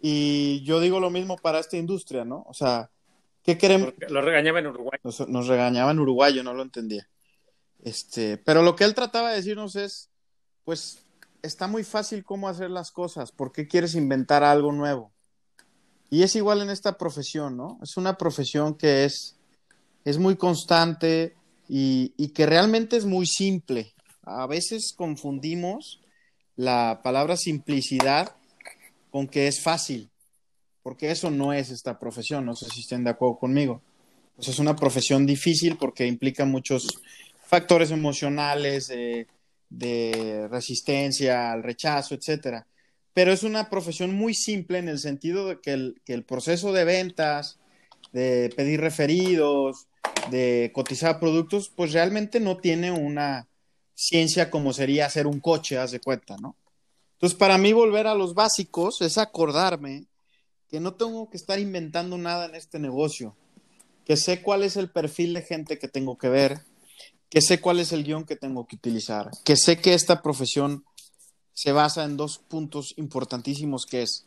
Y 0.00 0.62
yo 0.64 0.80
digo 0.80 1.00
lo 1.00 1.10
mismo 1.10 1.36
para 1.36 1.58
esta 1.58 1.76
industria, 1.76 2.24
¿no? 2.24 2.44
O 2.48 2.54
sea, 2.54 2.90
¿qué 3.42 3.58
queremos? 3.58 3.92
Lo 4.08 4.22
regañaba 4.22 4.60
en 4.60 4.68
Uruguay. 4.68 4.98
Nos, 5.02 5.28
nos 5.28 5.46
regañaba 5.46 5.90
en 5.90 6.00
uruguayo, 6.00 6.42
no 6.42 6.54
lo 6.54 6.62
entendía. 6.62 7.08
Este, 7.82 8.38
pero 8.38 8.62
lo 8.62 8.76
que 8.76 8.84
él 8.84 8.94
trataba 8.94 9.30
de 9.30 9.36
decirnos 9.36 9.76
es, 9.76 10.10
pues 10.64 11.02
está 11.42 11.66
muy 11.66 11.84
fácil 11.84 12.24
cómo 12.24 12.48
hacer 12.48 12.70
las 12.70 12.90
cosas. 12.90 13.32
¿Por 13.32 13.52
qué 13.52 13.66
quieres 13.66 13.94
inventar 13.94 14.42
algo 14.42 14.72
nuevo? 14.72 15.12
Y 16.10 16.22
es 16.22 16.34
igual 16.34 16.60
en 16.60 16.70
esta 16.70 16.98
profesión, 16.98 17.56
¿no? 17.56 17.78
Es 17.82 17.96
una 17.96 18.18
profesión 18.18 18.74
que 18.74 19.04
es, 19.04 19.36
es 20.04 20.18
muy 20.18 20.36
constante 20.36 21.36
y, 21.68 22.14
y 22.16 22.28
que 22.28 22.46
realmente 22.46 22.96
es 22.96 23.04
muy 23.04 23.26
simple. 23.26 23.94
A 24.22 24.46
veces 24.46 24.92
confundimos 24.92 25.99
la 26.60 27.00
palabra 27.02 27.38
simplicidad 27.38 28.36
con 29.10 29.28
que 29.28 29.48
es 29.48 29.62
fácil, 29.62 30.10
porque 30.82 31.10
eso 31.10 31.30
no 31.30 31.54
es 31.54 31.70
esta 31.70 31.98
profesión, 31.98 32.44
no 32.44 32.54
sé 32.54 32.66
si 32.66 32.82
estén 32.82 33.02
de 33.02 33.08
acuerdo 33.08 33.38
conmigo. 33.38 33.80
Es 34.38 34.58
una 34.58 34.76
profesión 34.76 35.24
difícil 35.24 35.78
porque 35.78 36.06
implica 36.06 36.44
muchos 36.44 37.00
factores 37.46 37.90
emocionales, 37.90 38.92
de 39.70 40.48
resistencia 40.50 41.50
al 41.52 41.62
rechazo, 41.62 42.14
etcétera. 42.14 42.66
Pero 43.14 43.32
es 43.32 43.42
una 43.42 43.70
profesión 43.70 44.14
muy 44.14 44.34
simple 44.34 44.78
en 44.78 44.88
el 44.90 44.98
sentido 44.98 45.48
de 45.48 45.60
que 45.60 45.94
el 46.12 46.24
proceso 46.24 46.74
de 46.74 46.84
ventas, 46.84 47.58
de 48.12 48.52
pedir 48.54 48.82
referidos, 48.82 49.86
de 50.30 50.72
cotizar 50.74 51.20
productos, 51.20 51.72
pues 51.74 51.94
realmente 51.94 52.38
no 52.38 52.58
tiene 52.58 52.90
una 52.90 53.49
ciencia 54.00 54.50
como 54.50 54.72
sería 54.72 55.04
hacer 55.04 55.26
un 55.26 55.40
coche, 55.40 55.76
haz 55.76 55.90
de 55.90 56.00
cuenta, 56.00 56.36
¿no? 56.38 56.56
Entonces, 57.12 57.38
para 57.38 57.58
mí 57.58 57.74
volver 57.74 58.06
a 58.06 58.14
los 58.14 58.32
básicos 58.32 59.02
es 59.02 59.18
acordarme 59.18 60.06
que 60.70 60.80
no 60.80 60.94
tengo 60.94 61.28
que 61.28 61.36
estar 61.36 61.58
inventando 61.58 62.16
nada 62.16 62.46
en 62.46 62.54
este 62.54 62.78
negocio, 62.78 63.36
que 64.06 64.16
sé 64.16 64.40
cuál 64.40 64.62
es 64.62 64.76
el 64.76 64.90
perfil 64.90 65.34
de 65.34 65.42
gente 65.42 65.78
que 65.78 65.86
tengo 65.86 66.16
que 66.16 66.30
ver, 66.30 66.64
que 67.28 67.42
sé 67.42 67.60
cuál 67.60 67.78
es 67.78 67.92
el 67.92 68.04
guion 68.04 68.24
que 68.24 68.36
tengo 68.36 68.66
que 68.66 68.76
utilizar, 68.76 69.30
que 69.44 69.56
sé 69.56 69.78
que 69.78 69.92
esta 69.92 70.22
profesión 70.22 70.82
se 71.52 71.72
basa 71.72 72.04
en 72.04 72.16
dos 72.16 72.38
puntos 72.38 72.94
importantísimos, 72.96 73.84
que 73.84 74.00
es 74.00 74.24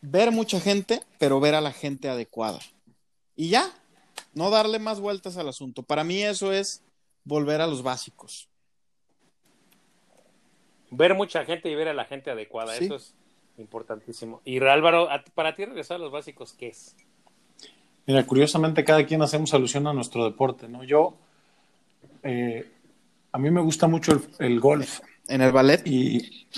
ver 0.00 0.32
mucha 0.32 0.58
gente, 0.58 1.00
pero 1.20 1.38
ver 1.38 1.54
a 1.54 1.60
la 1.60 1.72
gente 1.72 2.08
adecuada. 2.08 2.58
Y 3.36 3.50
ya, 3.50 3.72
no 4.32 4.50
darle 4.50 4.80
más 4.80 4.98
vueltas 4.98 5.36
al 5.36 5.48
asunto. 5.48 5.84
Para 5.84 6.02
mí 6.02 6.24
eso 6.24 6.52
es 6.52 6.82
volver 7.22 7.60
a 7.60 7.68
los 7.68 7.84
básicos. 7.84 8.48
Ver 10.96 11.14
mucha 11.14 11.44
gente 11.44 11.70
y 11.70 11.74
ver 11.74 11.88
a 11.88 11.94
la 11.94 12.04
gente 12.04 12.30
adecuada, 12.30 12.74
¿Sí? 12.74 12.86
eso 12.86 12.96
es 12.96 13.14
importantísimo. 13.58 14.40
Y 14.44 14.62
Álvaro, 14.62 15.08
para 15.34 15.54
ti 15.54 15.64
regresar 15.64 15.96
a 15.96 15.98
los 15.98 16.12
básicos, 16.12 16.52
¿qué 16.52 16.68
es? 16.68 16.96
Mira, 18.06 18.24
curiosamente 18.26 18.84
cada 18.84 19.04
quien 19.06 19.22
hacemos 19.22 19.54
alusión 19.54 19.86
a 19.86 19.92
nuestro 19.92 20.24
deporte, 20.24 20.68
¿no? 20.68 20.84
Yo 20.84 21.16
eh, 22.22 22.70
a 23.32 23.38
mí 23.38 23.50
me 23.50 23.60
gusta 23.60 23.86
mucho 23.86 24.12
el, 24.12 24.46
el, 24.46 24.60
golf. 24.60 25.00
¿En 25.28 25.40
el 25.40 25.52
ballet? 25.52 25.82
Y, 25.86 26.48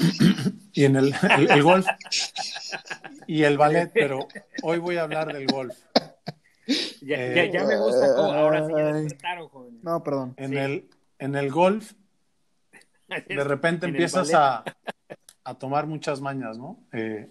y 0.73 0.85
en 0.85 0.97
el, 0.97 1.15
el, 1.39 1.51
el, 1.51 1.63
golf. 1.63 1.87
Y 3.27 3.45
el 3.45 3.57
ballet, 3.57 3.91
pero 3.93 4.27
hoy 4.63 4.79
voy 4.79 4.97
a 4.97 5.03
hablar 5.03 5.33
del 5.33 5.47
golf. 5.47 5.77
Ya, 7.01 7.17
eh, 7.17 7.51
ya, 7.53 7.61
ya 7.61 7.65
me 7.65 7.77
gusta. 7.79 8.07
Oh, 8.17 8.33
ahora 8.33 8.67
sí 8.67 8.73
ya 8.77 8.93
despertaron, 8.93 9.49
jóvenes. 9.49 9.85
No, 9.85 10.03
perdón. 10.03 10.35
En, 10.37 10.51
sí. 10.51 10.57
el, 10.57 10.89
en 11.21 11.37
el 11.37 11.51
golf, 11.51 11.93
de 13.29 13.45
repente 13.45 13.87
empiezas 13.87 14.35
a, 14.35 14.65
a, 15.45 15.55
tomar 15.55 15.87
muchas 15.87 16.21
mañas, 16.21 16.59
¿no? 16.59 16.79
Eh, 16.93 17.29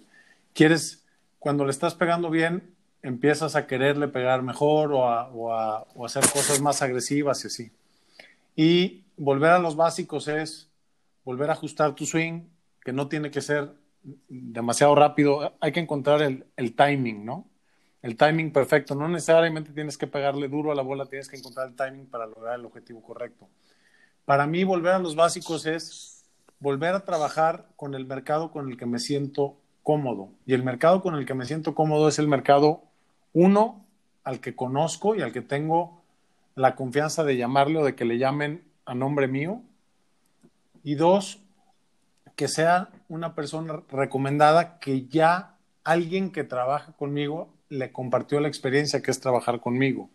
quieres, 0.52 1.04
cuando 1.38 1.64
le 1.64 1.70
estás 1.70 1.94
pegando 1.94 2.30
bien, 2.30 2.74
empiezas 3.02 3.56
a 3.56 3.66
quererle 3.66 4.08
pegar 4.08 4.42
mejor 4.42 4.92
o 4.92 5.08
a, 5.08 5.28
o 5.28 5.52
a, 5.52 5.82
o 5.94 6.04
a 6.04 6.06
hacer 6.06 6.24
cosas 6.24 6.60
más 6.60 6.82
agresivas 6.82 7.44
y 7.44 7.46
así. 7.46 7.72
Y 8.56 9.04
volver 9.16 9.50
a 9.50 9.58
los 9.58 9.76
básicos 9.76 10.28
es 10.28 10.70
volver 11.24 11.50
a 11.50 11.52
ajustar 11.52 11.94
tu 11.94 12.06
swing, 12.06 12.42
que 12.82 12.92
no 12.92 13.08
tiene 13.08 13.30
que 13.30 13.40
ser 13.40 13.72
demasiado 14.28 14.94
rápido. 14.94 15.56
Hay 15.60 15.72
que 15.72 15.80
encontrar 15.80 16.22
el, 16.22 16.46
el, 16.56 16.74
timing, 16.74 17.24
¿no? 17.24 17.48
El 18.02 18.16
timing 18.16 18.52
perfecto. 18.52 18.94
No 18.94 19.08
necesariamente 19.08 19.72
tienes 19.72 19.98
que 19.98 20.06
pegarle 20.06 20.48
duro 20.48 20.72
a 20.72 20.74
la 20.74 20.82
bola, 20.82 21.06
tienes 21.06 21.28
que 21.28 21.36
encontrar 21.36 21.68
el 21.68 21.74
timing 21.74 22.06
para 22.06 22.26
lograr 22.26 22.58
el 22.58 22.64
objetivo 22.64 23.02
correcto. 23.02 23.48
Para 24.26 24.46
mí, 24.46 24.64
volver 24.64 24.92
a 24.92 24.98
los 24.98 25.14
básicos 25.14 25.66
es 25.66 26.24
volver 26.58 26.94
a 26.94 27.04
trabajar 27.04 27.68
con 27.76 27.94
el 27.94 28.06
mercado 28.06 28.50
con 28.50 28.68
el 28.68 28.76
que 28.76 28.84
me 28.84 28.98
siento 28.98 29.56
cómodo. 29.84 30.30
Y 30.44 30.52
el 30.52 30.64
mercado 30.64 31.00
con 31.00 31.14
el 31.14 31.24
que 31.24 31.34
me 31.34 31.46
siento 31.46 31.76
cómodo 31.76 32.08
es 32.08 32.18
el 32.18 32.26
mercado, 32.26 32.82
uno, 33.32 33.86
al 34.24 34.40
que 34.40 34.56
conozco 34.56 35.14
y 35.14 35.22
al 35.22 35.32
que 35.32 35.42
tengo 35.42 36.02
la 36.56 36.74
confianza 36.74 37.22
de 37.22 37.36
llamarle 37.36 37.78
o 37.78 37.84
de 37.84 37.94
que 37.94 38.04
le 38.04 38.18
llamen 38.18 38.64
a 38.84 38.96
nombre 38.96 39.28
mío. 39.28 39.62
Y 40.82 40.96
dos, 40.96 41.38
que 42.34 42.48
sea 42.48 42.88
una 43.08 43.36
persona 43.36 43.82
recomendada 43.90 44.80
que 44.80 45.06
ya 45.06 45.54
alguien 45.84 46.32
que 46.32 46.42
trabaja 46.42 46.92
conmigo 46.94 47.48
le 47.68 47.92
compartió 47.92 48.40
la 48.40 48.48
experiencia 48.48 49.02
que 49.02 49.12
es 49.12 49.20
trabajar 49.20 49.60
conmigo. 49.60 50.10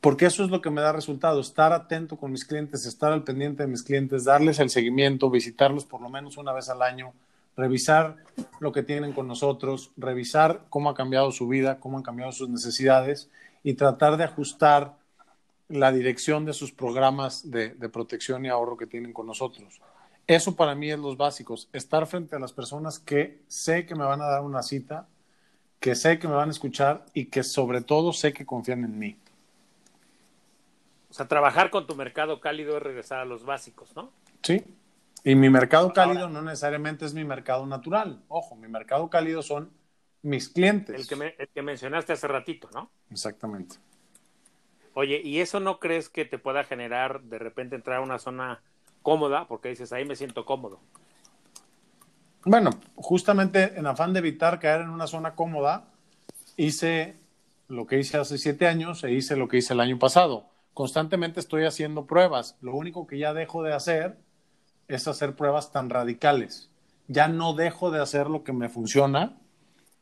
Porque 0.00 0.26
eso 0.26 0.42
es 0.44 0.50
lo 0.50 0.62
que 0.62 0.70
me 0.70 0.80
da 0.80 0.92
resultado, 0.92 1.40
estar 1.40 1.72
atento 1.72 2.16
con 2.16 2.32
mis 2.32 2.44
clientes, 2.46 2.86
estar 2.86 3.12
al 3.12 3.22
pendiente 3.22 3.64
de 3.64 3.68
mis 3.68 3.82
clientes, 3.82 4.24
darles 4.24 4.58
el 4.58 4.70
seguimiento, 4.70 5.28
visitarlos 5.28 5.84
por 5.84 6.00
lo 6.00 6.08
menos 6.08 6.38
una 6.38 6.52
vez 6.52 6.70
al 6.70 6.80
año, 6.80 7.12
revisar 7.56 8.16
lo 8.60 8.72
que 8.72 8.82
tienen 8.82 9.12
con 9.12 9.28
nosotros, 9.28 9.90
revisar 9.98 10.62
cómo 10.70 10.88
ha 10.88 10.94
cambiado 10.94 11.30
su 11.32 11.46
vida, 11.48 11.78
cómo 11.78 11.98
han 11.98 12.02
cambiado 12.02 12.32
sus 12.32 12.48
necesidades 12.48 13.28
y 13.62 13.74
tratar 13.74 14.16
de 14.16 14.24
ajustar 14.24 14.96
la 15.68 15.92
dirección 15.92 16.46
de 16.46 16.54
sus 16.54 16.72
programas 16.72 17.50
de, 17.50 17.70
protección 17.92 18.44
y 18.44 18.48
ahorro 18.48 18.78
que 18.78 18.86
tienen 18.86 19.12
con 19.12 19.26
nosotros. 19.26 19.80
Eso 20.26 20.56
para 20.56 20.74
mí 20.74 20.90
es 20.90 20.98
los 20.98 21.16
básicos, 21.16 21.68
estar 21.72 22.06
frente 22.06 22.36
a 22.36 22.38
las 22.38 22.52
personas 22.52 22.98
que 22.98 23.42
sé 23.48 23.84
que 23.84 23.94
me 23.94 24.04
van 24.04 24.22
a 24.22 24.26
dar 24.26 24.42
una 24.42 24.62
cita, 24.62 25.06
que 25.78 25.94
sé 25.94 26.18
que 26.18 26.28
me 26.28 26.34
van 26.34 26.48
a 26.48 26.52
escuchar 26.52 27.04
y 27.12 27.26
que 27.26 27.42
sobre 27.42 27.82
todo 27.82 28.12
sé 28.12 28.32
que 28.32 28.46
confían 28.46 28.84
en 28.84 28.98
mí. 28.98 29.16
O 31.10 31.12
sea, 31.12 31.26
trabajar 31.26 31.70
con 31.70 31.86
tu 31.86 31.96
mercado 31.96 32.40
cálido 32.40 32.76
es 32.76 32.82
regresar 32.82 33.18
a 33.18 33.24
los 33.24 33.44
básicos, 33.44 33.94
¿no? 33.96 34.12
Sí. 34.42 34.64
Y 35.24 35.34
mi 35.34 35.50
mercado 35.50 35.92
cálido 35.92 36.28
no 36.28 36.40
necesariamente 36.40 37.04
es 37.04 37.14
mi 37.14 37.24
mercado 37.24 37.66
natural. 37.66 38.22
Ojo, 38.28 38.54
mi 38.54 38.68
mercado 38.68 39.10
cálido 39.10 39.42
son 39.42 39.70
mis 40.22 40.48
clientes. 40.48 40.96
El 40.98 41.08
que, 41.08 41.16
me, 41.16 41.34
el 41.38 41.48
que 41.48 41.62
mencionaste 41.62 42.12
hace 42.12 42.28
ratito, 42.28 42.70
¿no? 42.72 42.90
Exactamente. 43.10 43.76
Oye, 44.94 45.20
¿y 45.22 45.40
eso 45.40 45.60
no 45.60 45.78
crees 45.78 46.08
que 46.08 46.24
te 46.24 46.38
pueda 46.38 46.64
generar 46.64 47.22
de 47.22 47.38
repente 47.38 47.76
entrar 47.76 47.98
a 47.98 48.00
una 48.00 48.18
zona 48.18 48.62
cómoda? 49.02 49.46
Porque 49.46 49.68
dices, 49.68 49.92
ahí 49.92 50.04
me 50.04 50.16
siento 50.16 50.44
cómodo. 50.44 50.80
Bueno, 52.44 52.70
justamente 52.94 53.78
en 53.78 53.86
afán 53.86 54.12
de 54.12 54.20
evitar 54.20 54.58
caer 54.58 54.82
en 54.82 54.90
una 54.90 55.06
zona 55.06 55.34
cómoda, 55.34 55.88
hice 56.56 57.16
lo 57.68 57.86
que 57.86 57.98
hice 57.98 58.16
hace 58.16 58.38
siete 58.38 58.66
años 58.66 59.04
e 59.04 59.12
hice 59.12 59.36
lo 59.36 59.48
que 59.48 59.58
hice 59.58 59.74
el 59.74 59.80
año 59.80 59.98
pasado. 59.98 60.49
Constantemente 60.74 61.40
estoy 61.40 61.64
haciendo 61.64 62.06
pruebas. 62.06 62.56
Lo 62.60 62.74
único 62.74 63.06
que 63.06 63.18
ya 63.18 63.34
dejo 63.34 63.62
de 63.62 63.72
hacer 63.72 64.16
es 64.88 65.08
hacer 65.08 65.34
pruebas 65.34 65.72
tan 65.72 65.90
radicales. 65.90 66.70
Ya 67.08 67.28
no 67.28 67.54
dejo 67.54 67.90
de 67.90 68.00
hacer 68.00 68.28
lo 68.28 68.44
que 68.44 68.52
me 68.52 68.68
funciona 68.68 69.36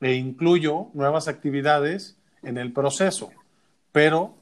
e 0.00 0.14
incluyo 0.14 0.88
nuevas 0.94 1.28
actividades 1.28 2.16
en 2.42 2.58
el 2.58 2.72
proceso. 2.72 3.30
Pero 3.92 4.34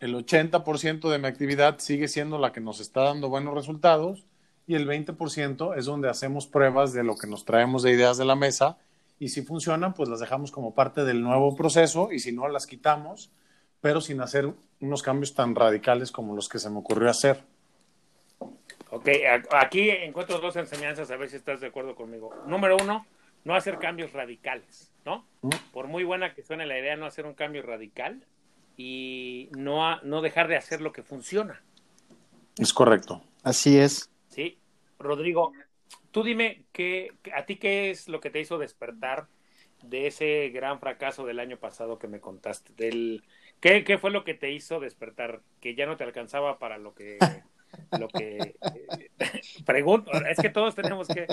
el 0.00 0.14
80% 0.14 1.10
de 1.10 1.18
mi 1.18 1.26
actividad 1.26 1.78
sigue 1.78 2.08
siendo 2.08 2.38
la 2.38 2.52
que 2.52 2.60
nos 2.60 2.80
está 2.80 3.02
dando 3.02 3.28
buenos 3.28 3.54
resultados 3.54 4.26
y 4.66 4.74
el 4.74 4.86
20% 4.86 5.76
es 5.76 5.86
donde 5.86 6.08
hacemos 6.08 6.46
pruebas 6.46 6.92
de 6.92 7.02
lo 7.02 7.16
que 7.16 7.26
nos 7.26 7.44
traemos 7.44 7.82
de 7.82 7.92
ideas 7.92 8.18
de 8.18 8.24
la 8.24 8.36
mesa 8.36 8.78
y 9.18 9.28
si 9.28 9.42
funcionan, 9.42 9.94
pues 9.94 10.08
las 10.08 10.20
dejamos 10.20 10.50
como 10.50 10.74
parte 10.74 11.04
del 11.04 11.22
nuevo 11.22 11.54
proceso 11.54 12.10
y 12.12 12.18
si 12.18 12.32
no, 12.32 12.48
las 12.48 12.66
quitamos, 12.66 13.30
pero 13.82 14.00
sin 14.00 14.20
hacer 14.22 14.48
unos 14.80 15.02
cambios 15.02 15.34
tan 15.34 15.54
radicales 15.54 16.10
como 16.10 16.34
los 16.34 16.48
que 16.48 16.58
se 16.58 16.70
me 16.70 16.78
ocurrió 16.78 17.10
hacer. 17.10 17.42
Ok, 18.90 19.08
aquí 19.50 19.90
encuentro 19.90 20.38
dos 20.38 20.56
enseñanzas, 20.56 21.10
a 21.10 21.16
ver 21.16 21.28
si 21.28 21.36
estás 21.36 21.60
de 21.60 21.66
acuerdo 21.66 21.94
conmigo. 21.94 22.32
Número 22.46 22.76
uno, 22.80 23.04
no 23.44 23.54
hacer 23.54 23.78
cambios 23.78 24.12
radicales, 24.12 24.92
¿no? 25.04 25.26
¿Mm? 25.42 25.50
Por 25.72 25.88
muy 25.88 26.04
buena 26.04 26.32
que 26.34 26.42
suene 26.42 26.64
la 26.64 26.78
idea, 26.78 26.96
no 26.96 27.06
hacer 27.06 27.26
un 27.26 27.34
cambio 27.34 27.62
radical 27.62 28.24
y 28.76 29.48
no, 29.56 30.00
no 30.02 30.22
dejar 30.22 30.46
de 30.46 30.56
hacer 30.56 30.80
lo 30.80 30.92
que 30.92 31.02
funciona. 31.02 31.60
Es 32.58 32.72
correcto. 32.72 33.22
Así 33.42 33.78
es. 33.78 34.10
Sí, 34.28 34.58
Rodrigo, 34.98 35.52
tú 36.12 36.22
dime, 36.22 36.66
¿qué, 36.72 37.14
¿a 37.34 37.44
ti 37.46 37.56
qué 37.56 37.90
es 37.90 38.08
lo 38.08 38.20
que 38.20 38.30
te 38.30 38.40
hizo 38.40 38.58
despertar 38.58 39.26
de 39.82 40.06
ese 40.06 40.50
gran 40.50 40.78
fracaso 40.78 41.26
del 41.26 41.40
año 41.40 41.56
pasado 41.56 41.98
que 41.98 42.06
me 42.06 42.20
contaste? 42.20 42.72
Del, 42.74 43.24
¿qué, 43.62 43.84
¿Qué 43.84 43.96
fue 43.96 44.10
lo 44.10 44.24
que 44.24 44.34
te 44.34 44.52
hizo 44.52 44.78
despertar? 44.78 45.40
Que 45.60 45.74
ya 45.74 45.86
no 45.86 45.96
te 45.96 46.04
alcanzaba 46.04 46.58
para 46.58 46.76
lo 46.76 46.94
que... 46.94 47.16
lo 47.98 48.08
que 48.08 48.36
eh, 48.36 49.10
pregunto, 49.64 50.12
es 50.12 50.38
que 50.38 50.50
todos 50.50 50.74
tenemos 50.74 51.08
que... 51.08 51.26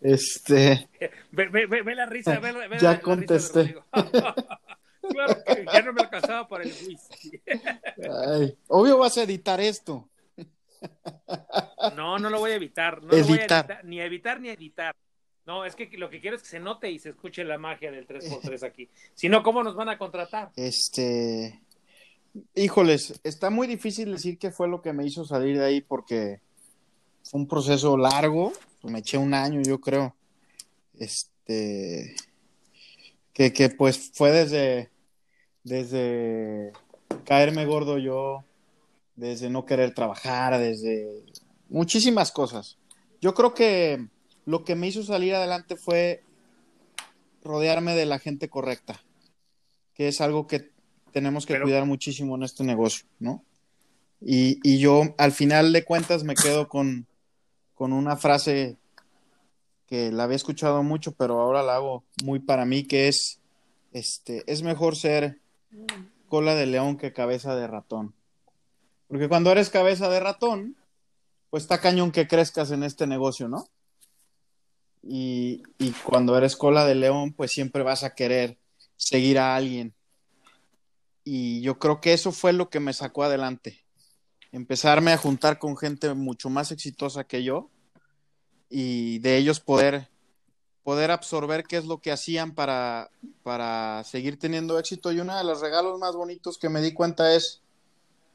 Este... 0.00 0.88
Ve, 1.32 1.48
ve, 1.48 1.66
ve, 1.66 1.82
ve 1.82 1.94
la 1.94 2.06
risa, 2.06 2.38
ve, 2.38 2.52
ve 2.52 2.78
ya 2.78 2.92
la, 2.92 3.00
contesté. 3.00 3.76
La 3.92 4.02
risa 4.02 4.34
claro 5.10 5.44
que 5.44 5.66
ya 5.72 5.82
no 5.82 5.92
me 5.92 6.02
alcanzaba 6.02 6.48
para 6.48 6.64
el 6.64 6.70
whisky. 6.70 7.40
Ay, 8.26 8.56
obvio 8.68 8.98
vas 8.98 9.18
a 9.18 9.22
editar 9.22 9.60
esto. 9.60 10.08
No, 11.96 12.18
no 12.18 12.30
lo 12.30 12.38
voy 12.38 12.52
a 12.52 12.56
evitar. 12.56 13.02
No 13.02 13.12
Editar. 13.12 13.20
Lo 13.20 13.28
voy 13.28 13.38
a 13.38 13.40
editar, 13.40 13.84
ni 13.84 14.00
editar 14.00 14.40
ni 14.40 14.48
editar. 14.50 14.96
No, 15.50 15.64
es 15.64 15.74
que 15.74 15.90
lo 15.98 16.08
que 16.08 16.20
quiero 16.20 16.36
es 16.36 16.44
que 16.44 16.48
se 16.48 16.60
note 16.60 16.88
y 16.92 17.00
se 17.00 17.08
escuche 17.08 17.42
la 17.42 17.58
magia 17.58 17.90
del 17.90 18.06
3x3 18.06 18.62
aquí. 18.62 18.88
Si 19.16 19.28
no, 19.28 19.42
¿cómo 19.42 19.64
nos 19.64 19.74
van 19.74 19.88
a 19.88 19.98
contratar? 19.98 20.52
Este. 20.54 21.60
Híjoles, 22.54 23.20
está 23.24 23.50
muy 23.50 23.66
difícil 23.66 24.12
decir 24.12 24.38
qué 24.38 24.52
fue 24.52 24.68
lo 24.68 24.80
que 24.80 24.92
me 24.92 25.04
hizo 25.04 25.24
salir 25.24 25.58
de 25.58 25.64
ahí 25.64 25.80
porque 25.80 26.38
fue 27.24 27.40
un 27.40 27.48
proceso 27.48 27.96
largo. 27.96 28.52
Me 28.84 29.00
eché 29.00 29.18
un 29.18 29.34
año, 29.34 29.60
yo 29.60 29.80
creo. 29.80 30.14
Este. 30.96 32.14
Que, 33.32 33.52
que 33.52 33.70
pues 33.70 34.12
fue 34.14 34.30
desde. 34.30 34.88
Desde 35.64 36.70
caerme 37.24 37.66
gordo 37.66 37.98
yo, 37.98 38.44
desde 39.16 39.50
no 39.50 39.66
querer 39.66 39.94
trabajar, 39.94 40.56
desde 40.60 41.24
muchísimas 41.68 42.30
cosas. 42.30 42.78
Yo 43.20 43.34
creo 43.34 43.52
que 43.52 44.08
lo 44.50 44.64
que 44.64 44.74
me 44.74 44.88
hizo 44.88 45.02
salir 45.04 45.34
adelante 45.34 45.76
fue 45.76 46.22
rodearme 47.44 47.94
de 47.94 48.04
la 48.04 48.18
gente 48.18 48.48
correcta, 48.48 49.00
que 49.94 50.08
es 50.08 50.20
algo 50.20 50.46
que 50.46 50.70
tenemos 51.12 51.46
que 51.46 51.54
Pero- 51.54 51.64
cuidar 51.64 51.86
muchísimo 51.86 52.34
en 52.36 52.42
este 52.42 52.64
negocio, 52.64 53.06
¿no? 53.18 53.44
Y, 54.20 54.58
y 54.68 54.78
yo 54.78 55.14
al 55.16 55.32
final 55.32 55.72
de 55.72 55.84
cuentas 55.84 56.24
me 56.24 56.34
quedo 56.34 56.68
con, 56.68 57.06
con 57.74 57.92
una 57.92 58.16
frase 58.16 58.76
que 59.86 60.10
la 60.12 60.24
había 60.24 60.36
escuchado 60.36 60.82
mucho, 60.82 61.12
pero 61.12 61.40
ahora 61.40 61.62
la 61.62 61.76
hago 61.76 62.04
muy 62.24 62.38
para 62.40 62.64
mí, 62.66 62.84
que 62.84 63.08
es, 63.08 63.40
este, 63.92 64.42
es 64.46 64.62
mejor 64.62 64.96
ser 64.96 65.38
cola 66.28 66.54
de 66.54 66.66
león 66.66 66.96
que 66.96 67.12
cabeza 67.12 67.56
de 67.56 67.66
ratón. 67.66 68.14
Porque 69.08 69.28
cuando 69.28 69.50
eres 69.50 69.70
cabeza 69.70 70.08
de 70.10 70.20
ratón, 70.20 70.76
pues 71.48 71.62
está 71.64 71.80
cañón 71.80 72.12
que 72.12 72.28
crezcas 72.28 72.70
en 72.72 72.82
este 72.84 73.06
negocio, 73.06 73.48
¿no? 73.48 73.66
Y, 75.02 75.62
cuando 76.04 76.36
eres 76.36 76.56
cola 76.56 76.84
de 76.84 76.94
león, 76.94 77.32
pues 77.32 77.52
siempre 77.52 77.82
vas 77.82 78.04
a 78.04 78.14
querer 78.14 78.58
seguir 78.96 79.38
a 79.38 79.56
alguien. 79.56 79.94
Y 81.24 81.60
yo 81.62 81.78
creo 81.78 82.00
que 82.00 82.12
eso 82.12 82.32
fue 82.32 82.52
lo 82.52 82.70
que 82.70 82.80
me 82.80 82.92
sacó 82.92 83.24
adelante. 83.24 83.84
Empezarme 84.52 85.12
a 85.12 85.18
juntar 85.18 85.58
con 85.58 85.76
gente 85.76 86.12
mucho 86.14 86.50
más 86.50 86.72
exitosa 86.72 87.24
que 87.24 87.42
yo 87.42 87.70
y 88.68 89.18
de 89.20 89.36
ellos 89.36 89.60
poder, 89.60 90.08
poder 90.82 91.10
absorber 91.10 91.64
qué 91.64 91.76
es 91.76 91.84
lo 91.84 91.98
que 91.98 92.12
hacían 92.12 92.54
para, 92.54 93.10
para 93.42 94.02
seguir 94.04 94.38
teniendo 94.38 94.78
éxito. 94.78 95.12
Y 95.12 95.20
uno 95.20 95.36
de 95.36 95.44
los 95.44 95.60
regalos 95.60 95.98
más 95.98 96.14
bonitos 96.14 96.58
que 96.58 96.68
me 96.68 96.82
di 96.82 96.92
cuenta 96.92 97.34
es 97.34 97.62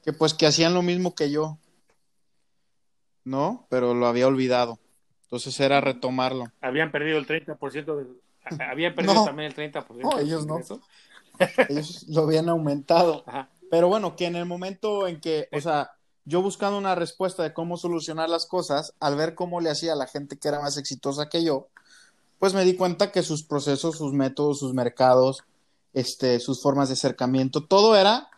que 0.03 0.13
pues 0.13 0.33
que 0.33 0.45
hacían 0.45 0.73
lo 0.73 0.81
mismo 0.81 1.15
que 1.15 1.31
yo, 1.31 1.57
¿no? 3.23 3.65
Pero 3.69 3.93
lo 3.93 4.07
había 4.07 4.27
olvidado. 4.27 4.79
Entonces 5.35 5.59
era 5.59 5.81
retomarlo. 5.81 6.45
Habían 6.61 6.91
perdido 6.91 7.17
el 7.17 7.27
30% 7.27 7.95
de... 7.95 8.07
Habían 8.63 8.95
perdido 8.95 9.15
No. 9.15 9.25
también 9.25 9.51
el 9.51 9.73
30% 9.73 9.85
No, 10.01 10.19
ellos 10.19 10.45
no. 10.45 10.59
Ellos 11.69 12.05
lo 12.07 12.21
habían 12.21 12.47
aumentado. 12.47 13.23
Ajá. 13.25 13.49
Pero 13.69 13.89
bueno, 13.89 14.15
que 14.15 14.25
en 14.25 14.37
el 14.37 14.45
momento 14.45 15.07
en 15.07 15.19
que, 15.19 15.49
o 15.51 15.59
sea, 15.59 15.91
yo 16.23 16.41
buscando 16.41 16.77
una 16.77 16.95
respuesta 16.95 17.43
de 17.43 17.53
cómo 17.53 17.75
solucionar 17.75 18.29
las 18.29 18.45
cosas, 18.45 18.93
al 19.01 19.17
ver 19.17 19.35
cómo 19.35 19.59
le 19.59 19.69
hacía 19.69 19.91
a 19.93 19.97
la 19.97 20.07
gente 20.07 20.37
que 20.37 20.47
era 20.47 20.61
más 20.61 20.77
exitosa 20.77 21.27
que 21.27 21.43
yo, 21.43 21.67
pues 22.39 22.53
me 22.53 22.63
di 22.63 22.75
cuenta 22.75 23.11
que 23.11 23.21
sus 23.21 23.43
procesos, 23.43 23.97
sus 23.97 24.13
métodos, 24.13 24.59
sus 24.59 24.73
mercados, 24.73 25.43
este, 25.93 26.39
sus 26.39 26.61
formas 26.61 26.87
de 26.87 26.93
acercamiento, 26.93 27.65
todo 27.65 27.97
era 27.97 28.29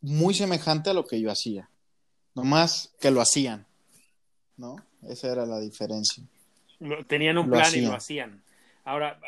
muy 0.00 0.34
semejante 0.34 0.90
a 0.90 0.94
lo 0.94 1.06
que 1.06 1.20
yo 1.20 1.32
hacía. 1.32 1.68
Nomás 2.34 2.92
que 3.00 3.10
lo 3.10 3.20
hacían, 3.20 3.66
¿no? 4.56 4.76
Esa 5.06 5.30
era 5.32 5.46
la 5.46 5.60
diferencia. 5.60 6.22
Lo- 6.80 7.04
Tenían 7.04 7.38
un 7.38 7.46
Lo 7.50 7.56
plan 7.56 7.72
y 7.74 7.80
lo 7.82 7.94
hacían. 7.94 8.42
Ahora, 8.84 9.18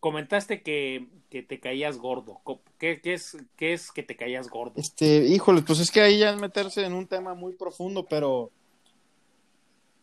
comentaste 0.00 0.62
que, 0.62 1.06
que 1.28 1.42
te 1.42 1.60
caías 1.60 1.98
gordo. 1.98 2.40
¿Qué, 2.78 3.00
qué 3.02 3.12
es, 3.14 3.36
¿Qué 3.56 3.74
es 3.74 3.92
que 3.92 4.02
te 4.02 4.16
caías 4.16 4.48
gordo? 4.48 4.74
Este, 4.76 5.26
híjole, 5.26 5.62
pues 5.62 5.78
es 5.80 5.90
que 5.90 6.00
ahí 6.00 6.18
ya 6.18 6.30
es 6.30 6.40
meterse 6.40 6.84
en 6.84 6.94
un 6.94 7.06
tema 7.06 7.34
muy 7.34 7.52
profundo, 7.52 8.06
pero 8.08 8.50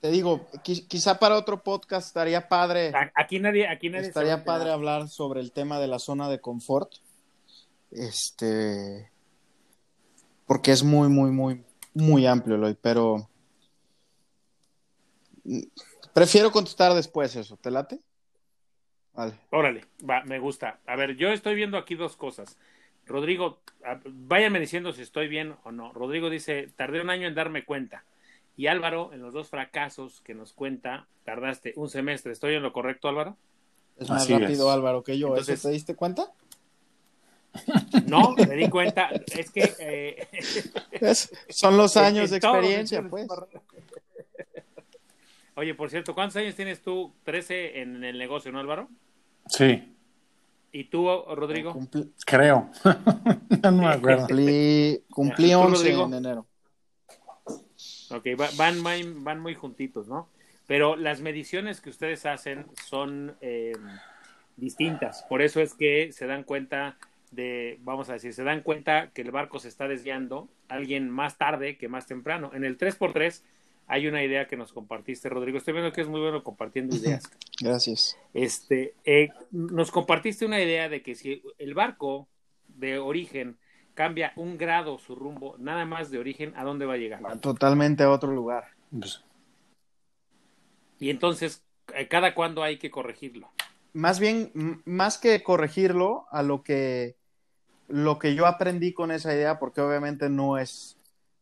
te 0.01 0.11
digo, 0.11 0.47
qui- 0.63 0.85
quizá 0.87 1.17
para 1.17 1.35
otro 1.35 1.63
podcast 1.63 2.07
estaría 2.07 2.47
padre, 2.47 2.91
Aquí 3.15 3.39
nadie, 3.39 3.67
aquí 3.67 3.89
nadie 3.89 4.07
estaría 4.07 4.43
padre 4.43 4.69
hablar 4.71 5.07
sobre 5.09 5.41
el 5.41 5.51
tema 5.51 5.79
de 5.79 5.87
la 5.87 5.97
zona 5.97 6.29
de 6.29 6.39
confort. 6.39 6.91
Este, 7.89 9.09
porque 10.45 10.71
es 10.71 10.83
muy, 10.83 11.07
muy, 11.09 11.31
muy, 11.31 11.63
muy 11.95 12.27
amplio, 12.27 12.55
Eloy, 12.55 12.77
pero 12.79 13.27
prefiero 16.13 16.51
contestar 16.51 16.93
después 16.93 17.35
eso, 17.35 17.57
¿te 17.57 17.71
late? 17.71 17.99
Vale. 19.13 19.33
Órale, 19.49 19.85
va, 20.07 20.23
me 20.25 20.39
gusta. 20.39 20.79
A 20.85 20.95
ver, 20.95 21.15
yo 21.15 21.29
estoy 21.29 21.55
viendo 21.55 21.77
aquí 21.77 21.95
dos 21.95 22.15
cosas. 22.15 22.57
Rodrigo, 23.05 23.59
váyanme 24.05 24.59
diciendo 24.59 24.91
si 24.93 25.01
estoy 25.01 25.27
bien 25.27 25.55
o 25.63 25.71
no. 25.71 25.91
Rodrigo 25.93 26.29
dice, 26.29 26.69
tardé 26.75 27.01
un 27.01 27.09
año 27.09 27.27
en 27.27 27.33
darme 27.35 27.63
cuenta. 27.65 28.03
Y 28.55 28.67
Álvaro, 28.67 29.11
en 29.13 29.21
los 29.21 29.33
dos 29.33 29.49
fracasos 29.49 30.21
que 30.21 30.33
nos 30.35 30.51
cuenta, 30.53 31.07
tardaste 31.23 31.73
un 31.77 31.89
semestre. 31.89 32.31
¿Estoy 32.31 32.55
en 32.55 32.63
lo 32.63 32.73
correcto, 32.73 33.07
Álvaro? 33.07 33.37
Es 33.97 34.09
más 34.09 34.23
Así 34.23 34.33
rápido 34.33 34.67
es. 34.69 34.73
Álvaro 34.75 35.03
que 35.03 35.17
yo. 35.17 35.29
Entonces- 35.29 35.59
¿Eso 35.59 35.67
te 35.69 35.73
diste 35.73 35.95
cuenta? 35.95 36.31
No, 38.07 38.35
me 38.35 38.55
di 38.55 38.69
cuenta. 38.69 39.09
Es 39.35 39.49
que 39.51 39.73
eh, 39.79 40.27
Es- 40.91 41.31
son 41.49 41.77
los 41.77 41.97
años 41.97 42.29
de 42.29 42.37
experiencia, 42.37 43.01
pues. 43.09 43.27
Oye, 45.57 45.73
por 45.73 45.89
cierto, 45.89 46.13
¿cuántos 46.13 46.35
años 46.37 46.53
tienes 46.53 46.83
tú? 46.83 47.11
13 47.23 47.81
en 47.81 48.03
el 48.03 48.19
negocio, 48.19 48.51
¿no, 48.51 48.59
Álvaro? 48.59 48.89
Sí, 49.47 49.91
¿Y 50.71 50.83
tú, 50.83 51.07
Rodrigo? 51.33 51.73
Cumpli, 51.73 52.11
creo. 52.23 52.69
no 53.63 53.71
me 53.71 53.87
acuerdo. 53.87 54.27
cumplí, 54.27 55.01
cumplí 55.09 55.51
¿Tú, 55.51 55.57
11 55.59 55.77
Rodrigo? 55.77 56.05
en 56.05 56.13
enero. 56.13 56.45
Ok, 58.11 58.25
va- 58.39 58.49
van, 58.55 58.79
muy- 58.83 59.13
van 59.23 59.39
muy 59.39 59.55
juntitos, 59.55 60.07
¿no? 60.07 60.29
Pero 60.67 60.95
las 60.95 61.21
mediciones 61.21 61.81
que 61.81 61.89
ustedes 61.89 62.27
hacen 62.27 62.67
son 62.85 63.35
eh, 63.41 63.71
distintas. 64.57 65.23
Por 65.27 65.41
eso 65.41 65.59
es 65.61 65.73
que 65.73 66.11
se 66.11 66.27
dan 66.27 66.43
cuenta 66.43 66.97
de, 67.31 67.79
vamos 67.81 68.09
a 68.09 68.13
decir, 68.13 68.33
se 68.33 68.43
dan 68.43 68.61
cuenta 68.61 69.09
que 69.11 69.23
el 69.23 69.31
barco 69.31 69.57
se 69.57 69.69
está 69.69 69.87
desviando, 69.87 70.49
alguien 70.67 71.09
más 71.09 71.39
tarde 71.39 71.77
que 71.77 71.87
más 71.87 72.05
temprano. 72.05 72.51
En 72.53 72.63
el 72.63 72.77
3x3 72.77 73.41
hay 73.87 74.07
una 74.07 74.23
idea 74.23 74.47
que 74.47 74.57
nos 74.57 74.73
compartiste, 74.73 75.29
Rodrigo. 75.29 75.57
Estoy 75.57 75.73
viendo 75.73 75.93
que 75.93 76.01
es 76.01 76.09
muy 76.09 76.19
bueno 76.19 76.43
compartiendo 76.43 76.95
ideas. 76.95 77.23
Gracias. 77.61 78.17
Este, 78.33 78.93
eh, 79.05 79.29
nos 79.51 79.91
compartiste 79.91 80.45
una 80.45 80.61
idea 80.61 80.89
de 80.89 81.01
que 81.01 81.15
si 81.15 81.41
el 81.57 81.73
barco 81.73 82.27
de 82.67 82.99
origen 82.99 83.57
cambia 83.93 84.33
un 84.35 84.57
grado 84.57 84.99
su 84.99 85.15
rumbo, 85.15 85.55
nada 85.57 85.85
más 85.85 86.11
de 86.11 86.19
origen, 86.19 86.53
¿a 86.57 86.63
dónde 86.65 86.85
va 86.85 86.95
a 86.95 86.97
llegar? 86.97 87.39
Totalmente 87.39 88.03
a 88.03 88.11
otro 88.11 88.31
lugar. 88.31 88.65
Pues, 88.91 89.23
Y 90.99 91.09
entonces, 91.09 91.63
eh, 91.95 92.07
¿cada 92.09 92.35
cuándo 92.35 92.63
hay 92.63 92.77
que 92.77 92.91
corregirlo? 92.91 93.49
Más 93.93 94.19
bien, 94.19 94.51
más 94.83 95.17
que 95.17 95.41
corregirlo 95.43 96.27
a 96.29 96.43
lo 96.43 96.61
que, 96.61 97.15
lo 97.87 98.19
que 98.19 98.35
yo 98.35 98.45
aprendí 98.45 98.93
con 98.93 99.11
esa 99.11 99.33
idea, 99.33 99.57
porque 99.57 99.79
obviamente 99.79 100.29
no 100.29 100.57
es, 100.57 100.97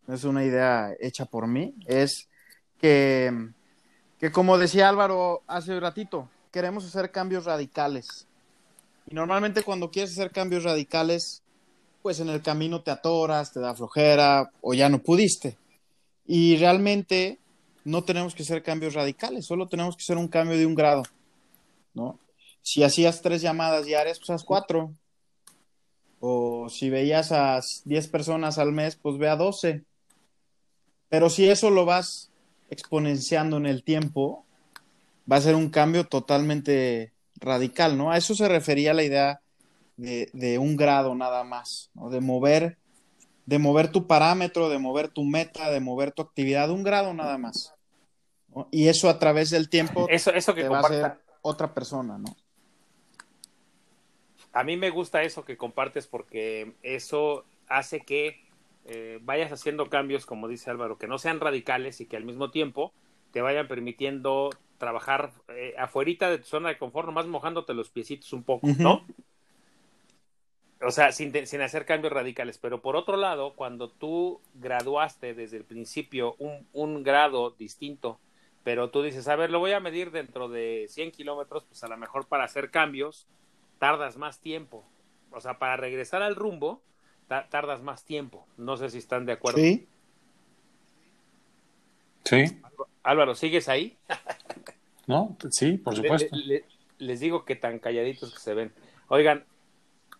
no 0.05 0.13
es 0.13 0.23
una 0.23 0.45
idea 0.45 0.95
hecha 0.99 1.25
por 1.25 1.47
mí, 1.47 1.75
es 1.88 2.29
que, 2.79 3.49
que 4.19 4.31
como 4.31 4.57
decía 4.57 4.89
Álvaro 4.89 5.43
hace 5.47 5.73
un 5.73 5.81
ratito, 5.81 6.29
queremos 6.51 6.85
hacer 6.85 7.11
cambios 7.11 7.45
radicales. 7.45 8.27
Y 9.07 9.13
normalmente 9.13 9.63
cuando 9.63 9.91
quieres 9.91 10.11
hacer 10.11 10.31
cambios 10.31 10.63
radicales, 10.63 11.43
pues 12.01 12.19
en 12.19 12.29
el 12.29 12.41
camino 12.41 12.81
te 12.81 12.91
atoras, 12.91 13.51
te 13.51 13.59
da 13.59 13.75
flojera 13.75 14.51
o 14.61 14.73
ya 14.73 14.89
no 14.89 14.99
pudiste. 14.99 15.57
Y 16.25 16.57
realmente 16.57 17.39
no 17.83 18.03
tenemos 18.03 18.33
que 18.33 18.43
hacer 18.43 18.63
cambios 18.63 18.93
radicales, 18.93 19.45
solo 19.45 19.67
tenemos 19.67 19.95
que 19.95 20.03
hacer 20.03 20.17
un 20.17 20.27
cambio 20.27 20.57
de 20.57 20.65
un 20.65 20.75
grado, 20.75 21.03
¿no? 21.93 22.19
Si 22.61 22.83
hacías 22.83 23.21
tres 23.21 23.43
llamadas 23.43 23.85
diarias, 23.85 24.17
pues 24.17 24.31
haz 24.31 24.43
cuatro. 24.43 24.91
O 26.19 26.67
si 26.67 26.89
veías 26.89 27.31
a 27.31 27.59
10 27.83 28.07
personas 28.07 28.57
al 28.57 28.71
mes, 28.71 28.95
pues 28.95 29.19
ve 29.19 29.29
a 29.29 29.35
12. 29.35 29.83
Pero 31.09 31.29
si 31.29 31.47
eso 31.47 31.69
lo 31.69 31.85
vas 31.85 32.31
exponenciando 32.69 33.58
en 33.58 33.65
el 33.65 33.84
tiempo, 33.84 34.45
va 35.32 35.38
a 35.38 35.41
ser 35.41 35.56
un 35.56 35.69
cambio 35.69 36.06
totalmente 36.06 37.13
radical, 37.36 37.97
¿no? 37.97 38.12
A 38.12 38.17
eso 38.17 38.36
se 38.36 38.47
refería 38.47 38.93
la 38.93 39.04
idea 39.04 39.41
de, 39.97 40.30
de 40.34 40.58
un 40.58 40.75
grado 40.75 41.15
nada 41.15 41.43
más, 41.43 41.89
¿no? 41.93 42.10
De 42.10 42.21
mover, 42.21 42.78
de 43.45 43.60
mover 43.60 43.91
tu 43.91 44.08
parámetro, 44.08 44.69
de 44.69 44.80
mover 44.80 45.10
tu 45.10 45.23
meta, 45.23 45.69
de 45.69 45.80
mover 45.80 46.12
tu 46.12 46.21
actividad, 46.21 46.69
un 46.71 46.84
grado 46.84 47.13
nada 47.13 47.38
más. 47.38 47.73
¿no? 48.54 48.67
Y 48.71 48.88
eso 48.88 49.10
a 49.10 49.19
través 49.19 49.49
del 49.49 49.69
tiempo 49.69 50.08
Eso, 50.10 50.32
eso 50.32 50.54
que 50.56 50.63
te 50.63 50.69
va 50.69 50.80
a 50.80 50.84
ser 50.84 51.19
otra 51.41 51.73
persona, 51.73 52.17
¿no? 52.17 52.36
A 54.51 54.63
mí 54.63 54.78
me 54.78 54.89
gusta 54.89 55.21
eso 55.23 55.43
que 55.43 55.58
compartes 55.58 56.08
porque 56.08 56.75
eso 56.82 57.43
hace 57.67 57.99
que 57.99 58.44
eh, 58.86 59.19
vayas 59.21 59.52
haciendo 59.52 59.89
cambios, 59.89 60.26
como 60.26 60.48
dice 60.48 60.69
Álvaro, 60.69 60.98
que 60.98 61.08
no 61.08 61.17
sean 61.17 61.39
radicales 61.39 62.02
y 62.02 62.06
que 62.06 62.17
al 62.17 62.24
mismo 62.24 62.52
tiempo 62.52 62.93
te 63.32 63.41
vayan 63.41 63.67
permitiendo 63.67 64.52
trabajar 64.78 65.32
eh, 65.50 65.74
afuerita 65.78 66.30
de 66.30 66.38
tu 66.38 66.45
zona 66.45 66.69
de 66.69 66.78
confort, 66.78 67.08
nomás 67.08 67.26
mojándote 67.28 67.74
los 67.74 67.89
piecitos 67.89 68.32
un 68.34 68.43
poco. 68.43 68.67
¿no? 68.78 69.04
O 70.82 70.91
sea, 70.91 71.12
sin, 71.12 71.48
sin 71.48 71.62
hacer 71.62 71.86
cambios 71.86 72.13
radicales. 72.13 72.58
Pero 72.58 72.82
por 72.82 72.95
otro 72.95 73.17
lado, 73.17 73.54
cuando 73.56 73.89
tú 73.89 74.41
graduaste 74.54 75.34
desde 75.34 75.58
el 75.58 75.63
principio 75.63 76.36
un, 76.38 76.67
un 76.74 77.04
grado 77.04 77.52
distinto, 77.52 78.19
pero 78.63 78.89
tú 78.89 79.02
dices, 79.02 79.28
a 79.28 79.36
ver, 79.36 79.50
lo 79.50 79.60
voy 79.60 79.71
a 79.71 79.80
medir 79.80 80.12
dentro 80.12 80.48
de 80.48 80.86
100 80.89 81.12
kilómetros, 81.12 81.63
pues 81.65 81.84
a 81.84 81.88
lo 81.88 81.98
mejor 81.98 82.28
para 82.28 82.43
hacer 82.43 82.71
cambios 82.71 83.28
tardas 83.80 84.17
más 84.17 84.39
tiempo. 84.39 84.86
O 85.32 85.41
sea, 85.41 85.60
para 85.60 85.78
regresar 85.78 86.21
al 86.21 86.36
rumbo, 86.36 86.82
ta- 87.27 87.47
tardas 87.49 87.81
más 87.81 88.03
tiempo. 88.03 88.45
No 88.57 88.77
sé 88.77 88.89
si 88.89 88.97
están 88.97 89.25
de 89.25 89.33
acuerdo. 89.33 89.59
Sí, 89.59 89.88
sí, 92.23 92.45
Álvaro, 93.03 93.35
¿sigues 93.35 93.69
ahí? 93.69 93.97
¿no? 95.07 95.38
Sí, 95.51 95.77
por 95.77 95.95
supuesto. 95.95 96.35
le- 96.35 96.45
le- 96.45 96.65
les 96.97 97.19
digo 97.19 97.45
que 97.45 97.55
tan 97.55 97.79
calladitos 97.79 98.33
que 98.33 98.39
se 98.39 98.53
ven. 98.53 98.71
Oigan, 99.09 99.43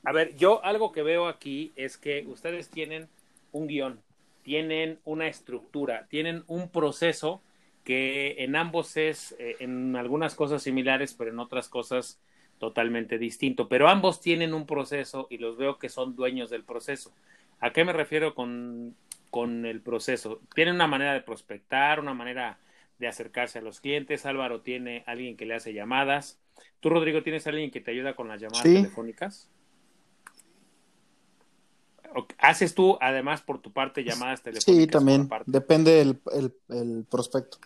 a 0.04 0.12
ver, 0.12 0.36
yo 0.36 0.64
algo 0.64 0.92
que 0.92 1.02
veo 1.02 1.28
aquí 1.28 1.72
es 1.76 1.98
que 1.98 2.26
ustedes 2.28 2.70
tienen 2.70 3.08
un 3.52 3.68
guion, 3.68 4.02
tienen 4.44 5.00
una 5.06 5.28
estructura, 5.28 6.06
tienen 6.10 6.44
un 6.48 6.70
proceso 6.70 7.42
que 7.84 8.36
en 8.44 8.56
ambos 8.56 8.98
es, 8.98 9.36
eh, 9.40 9.56
en 9.60 9.96
algunas 9.96 10.36
cosas 10.36 10.62
similares, 10.64 11.14
pero 11.14 11.32
en 11.32 11.40
otras 11.40 11.70
cosas 11.70 12.20
totalmente 12.66 13.20
distinto. 13.20 13.68
Pero 13.70 13.88
ambos 13.88 14.22
tienen 14.22 14.56
un 14.56 14.66
proceso 14.66 15.28
y 15.30 15.38
los 15.38 15.56
veo 15.56 15.78
que 15.78 15.88
son 15.88 16.16
dueños 16.16 16.50
del 16.50 16.64
proceso. 16.64 17.12
¿A 17.60 17.72
qué 17.72 17.86
me 17.86 17.94
refiero 17.94 18.34
con, 18.34 18.96
con 19.30 19.68
el 19.68 19.82
proceso? 19.82 20.42
Tienen 20.56 20.74
una 20.74 20.88
manera 20.88 21.14
de 21.14 21.22
prospectar, 21.22 22.00
una 22.00 22.16
manera 22.16 22.58
de 22.98 23.08
acercarse 23.08 23.60
a 23.60 23.62
los 23.62 23.82
clientes. 23.82 24.26
Álvaro 24.26 24.62
tiene 24.62 25.04
alguien 25.06 25.38
que 25.38 25.46
le 25.46 25.54
hace 25.54 25.74
llamadas. 25.74 26.40
¿Tú, 26.80 26.90
Rodrigo, 26.90 27.22
tienes 27.22 27.46
alguien 27.46 27.70
que 27.70 27.82
te 27.82 27.92
ayuda 27.92 28.16
con 28.16 28.28
las 28.28 28.42
llamadas 28.42 28.64
Sí. 28.64 28.74
telefónicas? 28.74 29.48
¿O- 32.16 32.26
¿Haces 32.40 32.74
tú, 32.74 32.98
además, 33.00 33.42
por 33.44 33.60
tu 33.62 33.72
parte, 33.72 34.04
llamadas 34.04 34.42
telefónicas? 34.42 34.84
sí, 34.84 34.88
también. 34.88 35.30
Depende 35.46 35.92
del 35.92 36.20
el, 36.34 36.52
el 36.70 37.06
prospecto. 37.10 37.60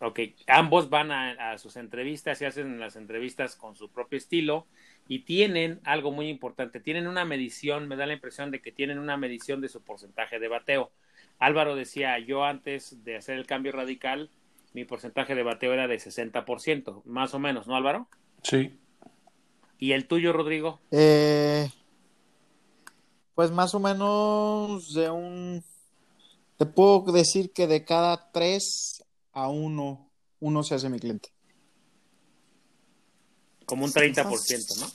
Ok, 0.00 0.20
ambos 0.46 0.88
van 0.88 1.12
a, 1.12 1.52
a 1.52 1.58
sus 1.58 1.76
entrevistas 1.76 2.40
y 2.40 2.46
hacen 2.46 2.80
las 2.80 2.96
entrevistas 2.96 3.54
con 3.54 3.76
su 3.76 3.90
propio 3.90 4.16
estilo 4.16 4.66
y 5.08 5.20
tienen 5.20 5.80
algo 5.84 6.10
muy 6.10 6.28
importante, 6.28 6.80
tienen 6.80 7.06
una 7.06 7.24
medición, 7.24 7.86
me 7.86 7.96
da 7.96 8.06
la 8.06 8.14
impresión 8.14 8.50
de 8.50 8.62
que 8.62 8.72
tienen 8.72 8.98
una 8.98 9.16
medición 9.16 9.60
de 9.60 9.68
su 9.68 9.82
porcentaje 9.82 10.38
de 10.38 10.48
bateo. 10.48 10.90
Álvaro 11.38 11.76
decía, 11.76 12.18
yo 12.18 12.44
antes 12.44 13.04
de 13.04 13.16
hacer 13.16 13.38
el 13.38 13.46
cambio 13.46 13.72
radical, 13.72 14.30
mi 14.72 14.84
porcentaje 14.84 15.34
de 15.34 15.42
bateo 15.42 15.72
era 15.72 15.86
de 15.86 15.96
60%, 15.96 17.02
más 17.04 17.34
o 17.34 17.38
menos, 17.38 17.66
¿no, 17.66 17.76
Álvaro? 17.76 18.08
Sí, 18.42 18.78
¿Y 19.80 19.92
el 19.92 20.06
tuyo, 20.06 20.34
Rodrigo? 20.34 20.78
Eh, 20.90 21.70
pues 23.34 23.50
más 23.50 23.74
o 23.74 23.80
menos 23.80 24.92
de 24.92 25.10
un... 25.10 25.64
Te 26.58 26.66
puedo 26.66 27.10
decir 27.10 27.50
que 27.52 27.66
de 27.66 27.82
cada 27.86 28.30
tres 28.30 29.02
a 29.32 29.48
uno, 29.48 30.10
uno 30.40 30.62
se 30.62 30.74
hace 30.74 30.88
mi 30.88 30.98
cliente. 30.98 31.30
Como 33.64 33.84
un 33.84 33.92
30%, 33.92 34.80
¿no? 34.80 34.86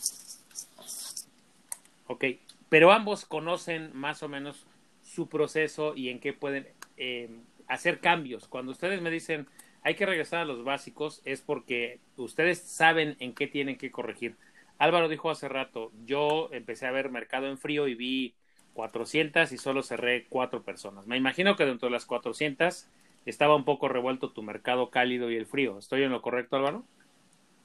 Ok, 2.07 2.25
pero 2.69 2.91
ambos 2.91 3.25
conocen 3.25 3.91
más 3.95 4.21
o 4.21 4.29
menos 4.29 4.65
su 5.03 5.27
proceso 5.27 5.95
y 5.95 6.09
en 6.09 6.19
qué 6.19 6.33
pueden 6.33 6.67
eh, 6.97 7.29
hacer 7.67 7.99
cambios. 7.99 8.47
Cuando 8.47 8.71
ustedes 8.71 9.01
me 9.01 9.11
dicen 9.11 9.47
hay 9.85 9.93
que 9.93 10.07
regresar 10.07 10.39
a 10.39 10.45
los 10.45 10.63
básicos, 10.63 11.21
es 11.25 11.41
porque 11.41 11.99
ustedes 12.17 12.59
saben 12.59 13.17
en 13.19 13.35
qué 13.35 13.45
tienen 13.45 13.77
que 13.77 13.91
corregir. 13.91 14.35
Álvaro 14.79 15.07
dijo 15.07 15.29
hace 15.29 15.47
rato, 15.47 15.91
yo 16.05 16.49
empecé 16.51 16.87
a 16.87 16.91
ver 16.91 17.11
mercado 17.11 17.47
en 17.47 17.59
frío 17.59 17.87
y 17.87 17.93
vi 17.93 18.33
400 18.73 19.51
y 19.51 19.57
solo 19.59 19.83
cerré 19.83 20.25
cuatro 20.27 20.63
personas. 20.63 21.05
Me 21.05 21.17
imagino 21.17 21.55
que 21.55 21.67
dentro 21.67 21.87
de 21.87 21.91
las 21.91 22.07
400 22.07 22.87
estaba 23.25 23.55
un 23.55 23.65
poco 23.65 23.87
revuelto 23.87 24.31
tu 24.31 24.43
mercado 24.43 24.89
cálido 24.89 25.31
y 25.31 25.35
el 25.35 25.45
frío. 25.45 25.77
¿Estoy 25.77 26.03
en 26.03 26.11
lo 26.11 26.21
correcto, 26.21 26.55
Álvaro? 26.55 26.85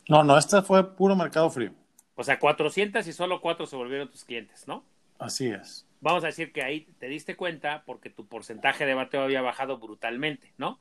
no, 0.08 0.24
no, 0.24 0.36
este 0.36 0.60
fue 0.62 0.96
puro 0.96 1.14
mercado 1.14 1.50
frío. 1.50 1.72
O 2.16 2.24
sea, 2.24 2.38
400 2.38 3.06
y 3.06 3.12
solo 3.12 3.40
cuatro 3.40 3.66
se 3.66 3.76
volvieron 3.76 4.10
tus 4.10 4.24
clientes, 4.24 4.66
¿no? 4.66 4.84
Así 5.18 5.48
es. 5.48 5.86
Vamos 6.00 6.24
a 6.24 6.28
decir 6.28 6.52
que 6.52 6.62
ahí 6.62 6.86
te 6.98 7.08
diste 7.08 7.36
cuenta 7.36 7.82
porque 7.86 8.10
tu 8.10 8.26
porcentaje 8.26 8.86
de 8.86 8.94
bateo 8.94 9.22
había 9.22 9.42
bajado 9.42 9.78
brutalmente, 9.78 10.52
¿no? 10.58 10.80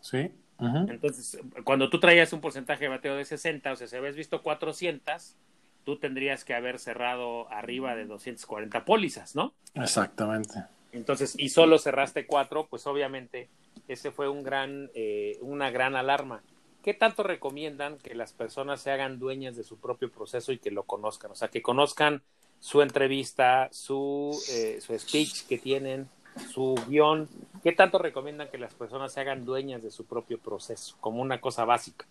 Sí. 0.00 0.30
Entonces, 0.60 1.38
cuando 1.64 1.88
tú 1.88 2.00
traías 2.00 2.32
un 2.32 2.40
porcentaje 2.40 2.84
de 2.84 2.88
bateo 2.88 3.14
de 3.14 3.24
60, 3.24 3.72
o 3.72 3.76
sea, 3.76 3.86
si 3.86 3.96
habías 3.96 4.16
visto 4.16 4.42
400, 4.42 5.36
tú 5.84 5.98
tendrías 5.98 6.44
que 6.44 6.54
haber 6.54 6.78
cerrado 6.78 7.50
arriba 7.50 7.94
de 7.94 8.06
240 8.06 8.84
pólizas, 8.84 9.34
¿no? 9.34 9.54
Exactamente. 9.74 10.64
Entonces, 10.92 11.34
y 11.38 11.50
solo 11.50 11.78
cerraste 11.78 12.26
cuatro, 12.26 12.66
pues 12.68 12.86
obviamente 12.86 13.48
ese 13.88 14.10
fue 14.10 14.28
un 14.28 14.42
gran, 14.42 14.90
eh, 14.94 15.38
una 15.40 15.70
gran 15.70 15.96
alarma. 15.96 16.42
¿Qué 16.82 16.94
tanto 16.94 17.22
recomiendan 17.22 17.98
que 17.98 18.14
las 18.14 18.32
personas 18.32 18.80
se 18.80 18.90
hagan 18.90 19.18
dueñas 19.18 19.56
de 19.56 19.64
su 19.64 19.78
propio 19.78 20.10
proceso 20.10 20.52
y 20.52 20.58
que 20.58 20.70
lo 20.70 20.84
conozcan? 20.84 21.30
O 21.30 21.34
sea, 21.34 21.48
que 21.48 21.60
conozcan 21.60 22.22
su 22.60 22.82
entrevista, 22.82 23.68
su, 23.72 24.38
eh, 24.50 24.80
su 24.80 24.98
speech 24.98 25.46
que 25.46 25.58
tienen, 25.58 26.08
su 26.52 26.74
guion. 26.88 27.28
¿Qué 27.62 27.72
tanto 27.72 27.98
recomiendan 27.98 28.48
que 28.48 28.58
las 28.58 28.74
personas 28.74 29.12
se 29.12 29.20
hagan 29.20 29.44
dueñas 29.44 29.82
de 29.82 29.90
su 29.90 30.06
propio 30.06 30.38
proceso 30.38 30.96
como 31.00 31.20
una 31.20 31.40
cosa 31.40 31.64
básica? 31.64 32.06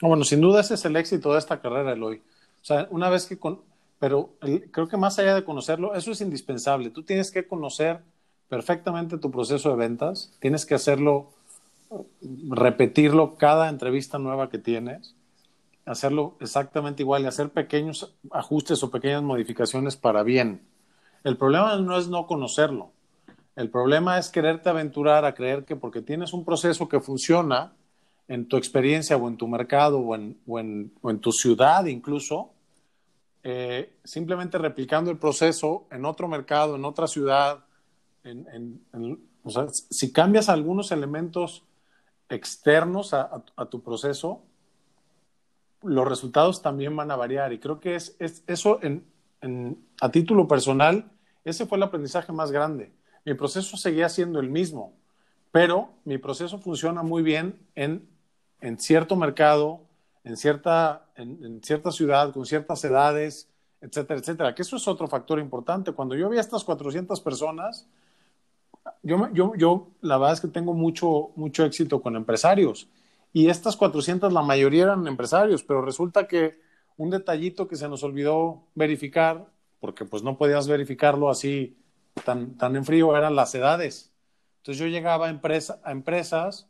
Bueno, 0.00 0.24
sin 0.24 0.40
duda 0.40 0.60
ese 0.60 0.74
es 0.74 0.84
el 0.84 0.96
éxito 0.96 1.32
de 1.32 1.40
esta 1.40 1.60
carrera, 1.60 1.92
Eloy. 1.92 2.22
O 2.62 2.64
sea, 2.64 2.86
una 2.90 3.10
vez 3.10 3.26
que 3.26 3.38
con... 3.38 3.60
Pero 3.98 4.30
creo 4.70 4.88
que 4.88 4.96
más 4.96 5.18
allá 5.18 5.34
de 5.34 5.44
conocerlo, 5.44 5.94
eso 5.94 6.12
es 6.12 6.20
indispensable. 6.20 6.90
Tú 6.90 7.02
tienes 7.02 7.30
que 7.30 7.46
conocer 7.46 8.00
perfectamente 8.48 9.18
tu 9.18 9.30
proceso 9.30 9.70
de 9.70 9.76
ventas, 9.76 10.32
tienes 10.40 10.64
que 10.64 10.74
hacerlo, 10.74 11.30
repetirlo 12.48 13.36
cada 13.36 13.68
entrevista 13.68 14.18
nueva 14.18 14.48
que 14.50 14.58
tienes, 14.58 15.14
hacerlo 15.84 16.36
exactamente 16.40 17.02
igual 17.02 17.22
y 17.22 17.26
hacer 17.26 17.50
pequeños 17.50 18.14
ajustes 18.30 18.82
o 18.82 18.90
pequeñas 18.90 19.22
modificaciones 19.22 19.96
para 19.96 20.22
bien. 20.22 20.62
El 21.24 21.36
problema 21.36 21.76
no 21.76 21.98
es 21.98 22.08
no 22.08 22.26
conocerlo. 22.26 22.90
El 23.56 23.70
problema 23.70 24.18
es 24.18 24.28
quererte 24.28 24.68
aventurar 24.68 25.24
a 25.24 25.34
creer 25.34 25.64
que 25.64 25.74
porque 25.74 26.00
tienes 26.00 26.32
un 26.32 26.44
proceso 26.44 26.88
que 26.88 27.00
funciona, 27.00 27.72
en 28.28 28.46
tu 28.46 28.58
experiencia 28.58 29.16
o 29.16 29.26
en 29.26 29.36
tu 29.36 29.48
mercado 29.48 29.98
o 29.98 30.14
en, 30.14 30.38
o 30.46 30.58
en, 30.60 30.92
o 31.00 31.10
en 31.10 31.18
tu 31.18 31.32
ciudad 31.32 31.86
incluso, 31.86 32.50
eh, 33.42 33.96
simplemente 34.04 34.58
replicando 34.58 35.10
el 35.10 35.18
proceso 35.18 35.86
en 35.90 36.04
otro 36.04 36.28
mercado, 36.28 36.76
en 36.76 36.84
otra 36.84 37.06
ciudad, 37.06 37.64
o 39.42 39.50
sea, 39.50 39.68
si 39.68 40.12
cambias 40.12 40.48
algunos 40.48 40.92
elementos 40.92 41.64
externos 42.28 43.14
a, 43.14 43.42
tu 43.70 43.82
proceso, 43.82 44.42
los 45.82 46.06
resultados 46.06 46.60
también 46.60 46.94
van 46.94 47.10
a 47.10 47.16
variar. 47.16 47.52
Y 47.52 47.58
creo 47.58 47.80
que 47.80 47.94
es, 47.94 48.16
es 48.18 48.42
eso 48.46 48.80
a 50.00 50.10
título 50.10 50.48
personal, 50.48 51.10
ese 51.44 51.66
fue 51.66 51.78
el 51.78 51.84
aprendizaje 51.84 52.32
más 52.32 52.50
grande. 52.50 52.92
Mi 53.24 53.34
proceso 53.34 53.76
seguía 53.76 54.08
siendo 54.08 54.40
el 54.40 54.50
mismo, 54.50 54.94
pero 55.50 55.90
mi 56.04 56.18
proceso 56.18 56.58
funciona 56.58 57.02
muy 57.02 57.22
bien 57.22 57.58
en, 57.74 58.08
en 58.60 58.78
cierto 58.78 59.16
mercado, 59.16 59.82
en 60.24 60.36
cierta, 60.36 61.07
en, 61.18 61.44
en 61.44 61.62
cierta 61.62 61.92
ciudad, 61.92 62.32
con 62.32 62.46
ciertas 62.46 62.82
edades, 62.84 63.48
etcétera, 63.80 64.20
etcétera. 64.20 64.54
Que 64.54 64.62
eso 64.62 64.76
es 64.76 64.88
otro 64.88 65.08
factor 65.08 65.38
importante. 65.38 65.92
Cuando 65.92 66.16
yo 66.16 66.28
vi 66.28 66.38
a 66.38 66.40
estas 66.40 66.64
400 66.64 67.20
personas, 67.20 67.86
yo, 69.02 69.28
yo, 69.32 69.54
yo 69.56 69.90
la 70.00 70.18
verdad 70.18 70.34
es 70.34 70.40
que 70.40 70.48
tengo 70.48 70.74
mucho, 70.74 71.30
mucho 71.36 71.64
éxito 71.64 72.00
con 72.00 72.16
empresarios. 72.16 72.88
Y 73.32 73.48
estas 73.48 73.76
400, 73.76 74.32
la 74.32 74.42
mayoría 74.42 74.84
eran 74.84 75.06
empresarios, 75.06 75.62
pero 75.62 75.82
resulta 75.82 76.26
que 76.26 76.60
un 76.96 77.10
detallito 77.10 77.68
que 77.68 77.76
se 77.76 77.88
nos 77.88 78.02
olvidó 78.02 78.64
verificar, 78.74 79.46
porque 79.80 80.04
pues 80.04 80.22
no 80.22 80.36
podías 80.36 80.66
verificarlo 80.66 81.28
así 81.28 81.76
tan, 82.24 82.56
tan 82.56 82.74
en 82.74 82.84
frío, 82.84 83.16
eran 83.16 83.36
las 83.36 83.54
edades. 83.54 84.12
Entonces 84.58 84.80
yo 84.80 84.86
llegaba 84.86 85.26
a, 85.26 85.30
empresa, 85.30 85.80
a 85.84 85.92
empresas 85.92 86.68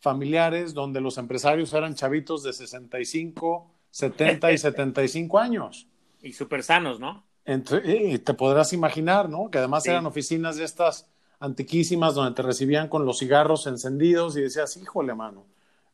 familiares 0.00 0.74
donde 0.74 1.00
los 1.00 1.18
empresarios 1.18 1.72
eran 1.74 1.94
chavitos 1.94 2.42
de 2.42 2.52
65, 2.52 3.70
70 3.90 4.52
y 4.52 4.58
75 4.58 5.38
años. 5.38 5.86
Y 6.22 6.32
súper 6.32 6.62
sanos, 6.62 7.00
¿no? 7.00 7.24
Entre- 7.44 8.12
y 8.12 8.18
te 8.18 8.34
podrás 8.34 8.72
imaginar, 8.72 9.28
¿no? 9.28 9.50
Que 9.50 9.58
además 9.58 9.82
Sí. 9.84 9.90
eran 9.90 10.06
oficinas 10.06 10.56
de 10.56 10.64
estas 10.64 11.08
antiquísimas 11.40 12.14
donde 12.14 12.34
te 12.34 12.42
recibían 12.42 12.88
con 12.88 13.06
los 13.06 13.18
cigarros 13.18 13.66
encendidos 13.66 14.36
y 14.36 14.42
decías, 14.42 14.76
híjole, 14.76 15.14
mano, 15.14 15.46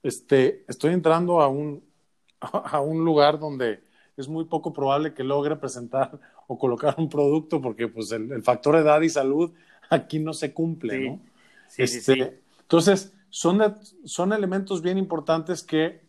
este, 0.02 0.64
estoy 0.68 0.92
entrando 0.92 1.40
a 1.40 1.48
un, 1.48 1.84
a 2.40 2.80
un 2.80 3.04
lugar 3.04 3.38
donde 3.38 3.80
es 4.16 4.28
muy 4.28 4.44
poco 4.46 4.72
probable 4.72 5.14
que 5.14 5.22
logre 5.24 5.56
presentar 5.56 6.18
o 6.48 6.58
colocar 6.58 6.94
un 6.98 7.08
producto 7.08 7.60
porque 7.62 7.86
pues 7.88 8.10
el, 8.12 8.30
el 8.32 8.42
factor 8.42 8.76
edad 8.76 9.00
y 9.02 9.08
salud 9.08 9.52
aquí 9.90 10.18
no 10.18 10.32
se 10.32 10.52
cumple, 10.52 10.98
Sí. 10.98 11.08
¿no? 11.08 11.20
Sí, 11.68 11.86
sí, 11.86 11.98
Este. 11.98 12.40
Entonces, 12.62 13.12
son, 13.30 13.76
son 14.04 14.32
elementos 14.32 14.82
bien 14.82 14.98
importantes 14.98 15.62
que 15.62 16.00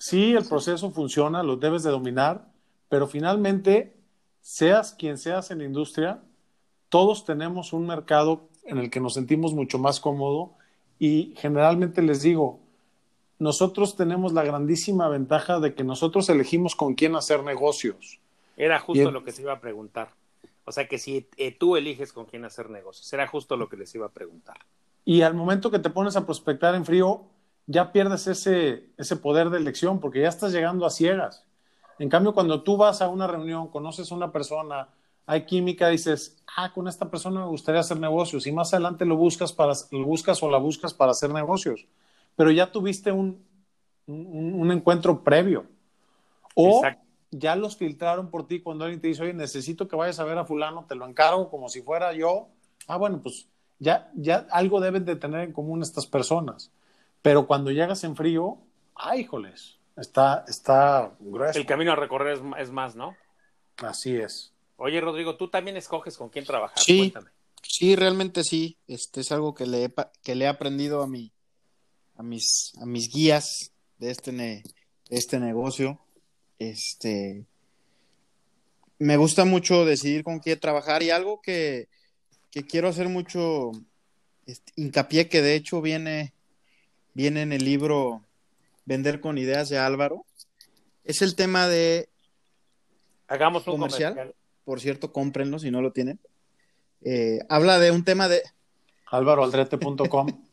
sí, 0.00 0.34
el 0.34 0.44
proceso 0.44 0.90
funciona, 0.90 1.44
lo 1.44 1.56
debes 1.56 1.84
de 1.84 1.90
dominar, 1.90 2.48
pero 2.88 3.06
finalmente, 3.06 3.94
seas 4.40 4.92
quien 4.92 5.18
seas 5.18 5.52
en 5.52 5.58
la 5.58 5.64
industria, 5.64 6.20
todos 6.88 7.24
tenemos 7.24 7.72
un 7.72 7.86
mercado 7.86 8.48
en 8.64 8.78
el 8.78 8.90
que 8.90 8.98
nos 8.98 9.14
sentimos 9.14 9.54
mucho 9.54 9.78
más 9.78 10.00
cómodo 10.00 10.54
y 10.98 11.34
generalmente 11.36 12.02
les 12.02 12.22
digo, 12.22 12.58
nosotros 13.38 13.96
tenemos 13.96 14.32
la 14.32 14.42
grandísima 14.42 15.08
ventaja 15.08 15.60
de 15.60 15.74
que 15.74 15.84
nosotros 15.84 16.28
elegimos 16.28 16.74
con 16.74 16.94
quién 16.94 17.14
hacer 17.14 17.42
negocios. 17.42 18.18
Era 18.56 18.80
justo 18.80 19.10
lo 19.10 19.24
que 19.24 19.32
se 19.32 19.42
iba 19.42 19.52
a 19.52 19.60
preguntar. 19.60 20.08
O 20.64 20.72
sea 20.72 20.86
que 20.86 20.98
si 20.98 21.26
eh, 21.36 21.52
tú 21.52 21.76
eliges 21.76 22.12
con 22.12 22.26
quién 22.26 22.44
hacer 22.44 22.68
negocios, 22.70 23.10
era 23.12 23.26
justo 23.26 23.56
lo 23.56 23.68
que 23.68 23.76
les 23.76 23.94
iba 23.94 24.06
a 24.06 24.10
preguntar. 24.10 24.58
Y 25.04 25.22
al 25.22 25.34
momento 25.34 25.70
que 25.70 25.78
te 25.78 25.90
pones 25.90 26.16
a 26.16 26.26
prospectar 26.26 26.74
en 26.74 26.84
frío, 26.84 27.24
ya 27.70 27.92
pierdes 27.92 28.26
ese, 28.26 28.90
ese 28.96 29.16
poder 29.16 29.48
de 29.48 29.58
elección 29.58 30.00
porque 30.00 30.20
ya 30.20 30.28
estás 30.28 30.52
llegando 30.52 30.84
a 30.84 30.90
ciegas. 30.90 31.46
En 32.00 32.08
cambio, 32.08 32.34
cuando 32.34 32.64
tú 32.64 32.76
vas 32.76 33.00
a 33.00 33.08
una 33.08 33.28
reunión, 33.28 33.68
conoces 33.68 34.10
a 34.10 34.14
una 34.16 34.32
persona, 34.32 34.88
hay 35.24 35.44
química, 35.46 35.86
dices, 35.88 36.42
ah, 36.56 36.72
con 36.72 36.88
esta 36.88 37.08
persona 37.08 37.40
me 37.40 37.46
gustaría 37.46 37.80
hacer 37.80 38.00
negocios 38.00 38.48
y 38.48 38.52
más 38.52 38.74
adelante 38.74 39.04
lo 39.04 39.16
buscas, 39.16 39.52
para, 39.52 39.74
lo 39.92 40.04
buscas 40.04 40.42
o 40.42 40.50
la 40.50 40.58
buscas 40.58 40.94
para 40.94 41.12
hacer 41.12 41.30
negocios. 41.30 41.86
Pero 42.34 42.50
ya 42.50 42.72
tuviste 42.72 43.12
un, 43.12 43.46
un, 44.08 44.54
un 44.60 44.72
encuentro 44.72 45.22
previo. 45.22 45.66
O 46.56 46.78
Exacto. 46.78 47.06
ya 47.30 47.54
los 47.54 47.76
filtraron 47.76 48.30
por 48.30 48.48
ti 48.48 48.60
cuando 48.60 48.84
alguien 48.84 49.00
te 49.00 49.06
dice, 49.06 49.22
oye, 49.22 49.32
necesito 49.32 49.86
que 49.86 49.94
vayas 49.94 50.18
a 50.18 50.24
ver 50.24 50.38
a 50.38 50.44
fulano, 50.44 50.86
te 50.88 50.96
lo 50.96 51.06
encargo 51.06 51.48
como 51.48 51.68
si 51.68 51.82
fuera 51.82 52.12
yo. 52.14 52.48
Ah, 52.88 52.96
bueno, 52.96 53.20
pues 53.22 53.46
ya, 53.78 54.10
ya 54.16 54.48
algo 54.50 54.80
deben 54.80 55.04
de 55.04 55.14
tener 55.14 55.42
en 55.42 55.52
común 55.52 55.82
estas 55.82 56.06
personas. 56.06 56.72
Pero 57.22 57.46
cuando 57.46 57.70
llegas 57.70 58.02
en 58.04 58.16
frío, 58.16 58.58
ay, 58.94 59.20
híjoles, 59.20 59.78
está, 59.96 60.44
está 60.48 61.14
grueso. 61.20 61.58
El 61.58 61.66
camino 61.66 61.92
a 61.92 61.96
recorrer 61.96 62.34
es, 62.34 62.40
es 62.58 62.70
más, 62.70 62.96
¿no? 62.96 63.16
Así 63.78 64.16
es. 64.16 64.52
Oye, 64.76 65.00
Rodrigo, 65.00 65.36
tú 65.36 65.48
también 65.48 65.76
escoges 65.76 66.16
con 66.16 66.30
quién 66.30 66.44
trabajar. 66.44 66.78
Sí. 66.78 66.98
Cuéntame. 66.98 67.30
Sí, 67.62 67.94
realmente 67.96 68.42
sí. 68.44 68.78
Este 68.88 69.20
es 69.20 69.32
algo 69.32 69.54
que 69.54 69.66
le 69.66 69.84
he, 69.84 69.94
que 70.22 70.34
le 70.34 70.46
he 70.46 70.48
aprendido 70.48 71.02
a 71.02 71.06
mi, 71.06 71.30
a 72.16 72.22
mis, 72.22 72.72
a 72.80 72.86
mis 72.86 73.12
guías 73.12 73.72
de 73.98 74.10
este, 74.10 74.32
ne- 74.32 74.62
de 75.10 75.16
este 75.16 75.38
negocio. 75.38 76.00
Este, 76.58 77.44
me 78.98 79.16
gusta 79.18 79.44
mucho 79.44 79.84
decidir 79.84 80.24
con 80.24 80.40
quién 80.40 80.58
trabajar 80.58 81.02
y 81.02 81.10
algo 81.10 81.40
que, 81.42 81.88
que 82.50 82.66
quiero 82.66 82.88
hacer 82.88 83.08
mucho 83.08 83.72
este, 84.46 84.72
hincapié 84.76 85.28
que 85.28 85.42
de 85.42 85.54
hecho 85.54 85.80
viene, 85.82 86.32
viene 87.20 87.42
en 87.42 87.52
el 87.52 87.64
libro 87.66 88.22
Vender 88.86 89.20
con 89.20 89.36
ideas 89.36 89.68
de 89.68 89.76
Álvaro. 89.76 90.24
Es 91.04 91.20
el 91.20 91.36
tema 91.36 91.68
de 91.68 92.08
Hagamos 93.28 93.66
un 93.66 93.74
Comercial. 93.74 94.12
comercial. 94.14 94.34
por 94.64 94.80
cierto, 94.80 95.12
cómprenlo 95.12 95.58
si 95.58 95.70
no 95.70 95.82
lo 95.82 95.92
tienen. 95.92 96.18
Eh, 97.02 97.40
habla 97.50 97.78
de 97.78 97.90
un 97.90 98.04
tema 98.04 98.26
de, 98.28 98.42
álvaroaldrete.com. 99.06 100.44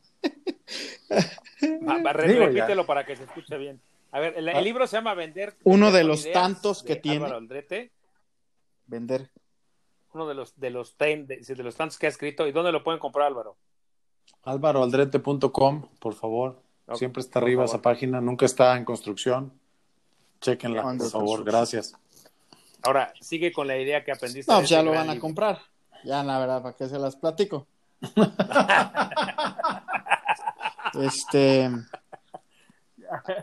Repítelo 2.13 2.85
para 2.85 3.05
que 3.05 3.15
se 3.15 3.23
escuche 3.23 3.57
bien. 3.57 3.79
A 4.11 4.19
ver, 4.19 4.33
el, 4.37 4.49
el 4.49 4.55
Ah. 4.57 4.61
libro 4.61 4.85
se 4.87 4.97
llama 4.97 5.13
Vender. 5.13 5.53
Uno 5.63 5.91
de 5.93 6.03
los 6.03 6.29
tantos 6.33 6.83
que 6.83 6.97
tiene. 6.97 7.17
Álvaro 7.17 7.37
Aldrete. 7.37 7.91
vender. 8.87 9.29
Uno 10.13 10.27
de 10.27 10.33
los 10.35 10.59
de 10.59 10.69
los, 10.69 10.95
ten- 10.97 11.27
de, 11.27 11.37
de 11.37 11.63
los 11.63 11.75
tantos 11.75 11.97
que 11.97 12.07
ha 12.07 12.09
escrito. 12.09 12.45
¿Y 12.45 12.51
dónde 12.51 12.71
lo 12.73 12.83
pueden 12.83 12.99
comprar, 12.99 13.27
Álvaro? 13.27 13.55
álvaroaldrete.com, 14.47 15.87
por 15.99 16.13
favor. 16.13 16.61
Siempre 16.93 17.19
está 17.21 17.39
por 17.39 17.43
arriba 17.43 17.63
favor. 17.65 17.75
esa 17.75 17.81
página, 17.81 18.21
nunca 18.21 18.45
está 18.45 18.77
en 18.77 18.85
construcción. 18.85 19.51
Chequenla, 20.39 20.83
por 20.83 21.09
favor, 21.09 21.43
gracias. 21.43 21.93
Ahora, 22.83 23.11
sigue 23.19 23.51
con 23.51 23.67
la 23.67 23.77
idea 23.77 24.05
que 24.05 24.11
aprendiste. 24.11 24.49
No, 24.51 24.59
pues 24.59 24.69
ya 24.69 24.81
lo 24.81 24.91
van 24.91 25.09
a 25.09 25.19
comprar. 25.19 25.59
Ya, 26.05 26.23
la 26.23 26.39
verdad, 26.39 26.61
¿para 26.61 26.75
qué 26.75 26.87
se 26.87 26.97
las 26.97 27.17
platico? 27.17 27.67
este. 31.01 31.69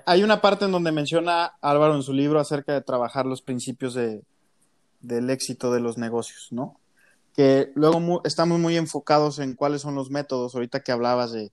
Hay 0.07 0.23
una 0.23 0.41
parte 0.41 0.65
en 0.65 0.73
donde 0.73 0.93
menciona 0.93 1.55
Álvaro 1.61 1.97
en 1.97 2.03
su 2.03 2.15
libro 2.15 2.41
acerca 2.41 2.73
de 2.73 2.81
trabajar 2.81 3.27
los 3.27 3.43
principios 3.43 3.93
de, 3.95 4.23
del 5.01 5.29
éxito 5.31 5.73
de 5.73 5.81
los 5.81 5.99
negocios, 5.99 6.49
¿no? 6.51 6.79
Que 7.35 7.73
luego 7.75 8.23
estamos 8.25 8.61
muy 8.61 8.77
enfocados 8.77 9.39
en 9.39 9.55
cuáles 9.55 9.83
son 9.83 9.95
los 9.95 10.11
métodos, 10.11 10.55
ahorita 10.55 10.83
que 10.83 10.93
hablabas 10.93 11.33
de 11.33 11.53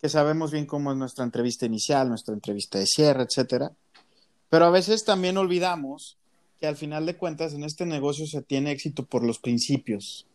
que 0.00 0.08
sabemos 0.10 0.52
bien 0.52 0.66
cómo 0.66 0.92
es 0.92 0.98
nuestra 0.98 1.24
entrevista 1.24 1.64
inicial, 1.64 2.08
nuestra 2.08 2.34
entrevista 2.34 2.78
de 2.78 2.86
cierre, 2.86 3.22
etcétera. 3.22 3.72
Pero 4.50 4.66
a 4.66 4.70
veces 4.70 5.04
también 5.04 5.38
olvidamos 5.38 6.18
que 6.60 6.66
al 6.66 6.76
final 6.76 7.06
de 7.06 7.16
cuentas 7.16 7.54
en 7.54 7.64
este 7.64 7.86
negocio 7.86 8.26
se 8.26 8.42
tiene 8.42 8.70
éxito 8.70 9.06
por 9.06 9.24
los 9.24 9.38
principios. 9.38 10.26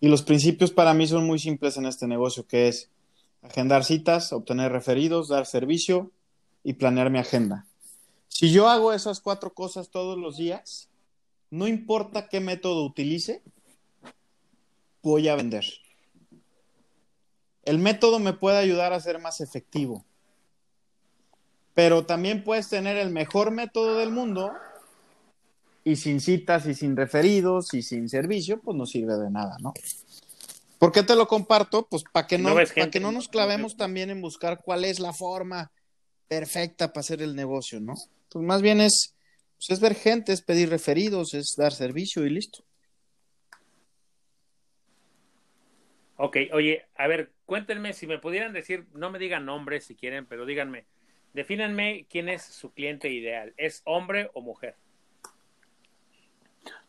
Y 0.00 0.08
los 0.08 0.22
principios 0.22 0.70
para 0.70 0.92
mí 0.92 1.06
son 1.06 1.26
muy 1.26 1.38
simples 1.38 1.78
en 1.78 1.86
este 1.86 2.06
negocio, 2.06 2.46
que 2.46 2.68
es 2.68 2.90
agendar 3.42 3.84
citas, 3.84 4.32
obtener 4.32 4.70
referidos, 4.70 5.28
dar 5.28 5.46
servicio 5.46 6.10
y 6.62 6.74
planear 6.74 7.10
mi 7.10 7.18
agenda. 7.18 7.66
Si 8.28 8.52
yo 8.52 8.68
hago 8.68 8.92
esas 8.92 9.20
cuatro 9.20 9.54
cosas 9.54 9.88
todos 9.88 10.18
los 10.18 10.36
días, 10.36 10.90
no 11.50 11.66
importa 11.66 12.28
qué 12.28 12.40
método 12.40 12.84
utilice, 12.84 13.42
voy 15.10 15.28
a 15.28 15.36
vender. 15.36 15.64
El 17.62 17.78
método 17.78 18.18
me 18.18 18.32
puede 18.32 18.58
ayudar 18.58 18.92
a 18.92 19.00
ser 19.00 19.18
más 19.18 19.40
efectivo, 19.40 20.04
pero 21.74 22.06
también 22.06 22.44
puedes 22.44 22.68
tener 22.68 22.96
el 22.96 23.10
mejor 23.10 23.50
método 23.50 23.98
del 23.98 24.10
mundo 24.10 24.52
y 25.84 25.96
sin 25.96 26.20
citas 26.20 26.66
y 26.66 26.74
sin 26.74 26.96
referidos 26.96 27.72
y 27.74 27.82
sin 27.82 28.08
servicio, 28.08 28.60
pues 28.60 28.76
no 28.76 28.86
sirve 28.86 29.16
de 29.16 29.30
nada, 29.30 29.56
¿no? 29.60 29.72
¿Por 30.78 30.92
qué 30.92 31.02
te 31.02 31.16
lo 31.16 31.26
comparto? 31.26 31.86
Pues 31.88 32.02
para 32.12 32.26
que 32.26 32.38
no, 32.38 32.54
para 32.54 32.90
que 32.90 33.00
no 33.00 33.12
¿no? 33.12 33.18
nos 33.18 33.28
clavemos 33.28 33.76
también 33.76 34.10
en 34.10 34.20
buscar 34.20 34.60
cuál 34.62 34.84
es 34.84 35.00
la 35.00 35.12
forma 35.12 35.70
perfecta 36.28 36.92
para 36.92 37.00
hacer 37.00 37.22
el 37.22 37.34
negocio, 37.34 37.80
¿no? 37.80 37.94
Pues 38.28 38.44
más 38.44 38.60
bien 38.60 38.80
es, 38.80 39.14
pues 39.56 39.70
es 39.70 39.80
ver 39.80 39.94
gente, 39.94 40.32
es 40.32 40.42
pedir 40.42 40.68
referidos, 40.68 41.32
es 41.34 41.54
dar 41.56 41.72
servicio 41.72 42.26
y 42.26 42.30
listo. 42.30 42.65
Ok, 46.18 46.36
oye, 46.52 46.86
a 46.96 47.06
ver, 47.08 47.30
cuéntenme 47.44 47.92
si 47.92 48.06
me 48.06 48.18
pudieran 48.18 48.52
decir, 48.52 48.86
no 48.94 49.10
me 49.10 49.18
digan 49.18 49.44
nombres 49.44 49.84
si 49.84 49.94
quieren, 49.94 50.24
pero 50.26 50.46
díganme, 50.46 50.86
defínanme 51.34 52.06
quién 52.08 52.28
es 52.28 52.42
su 52.42 52.72
cliente 52.72 53.10
ideal. 53.10 53.52
¿Es 53.58 53.82
hombre 53.84 54.30
o 54.32 54.40
mujer? 54.40 54.76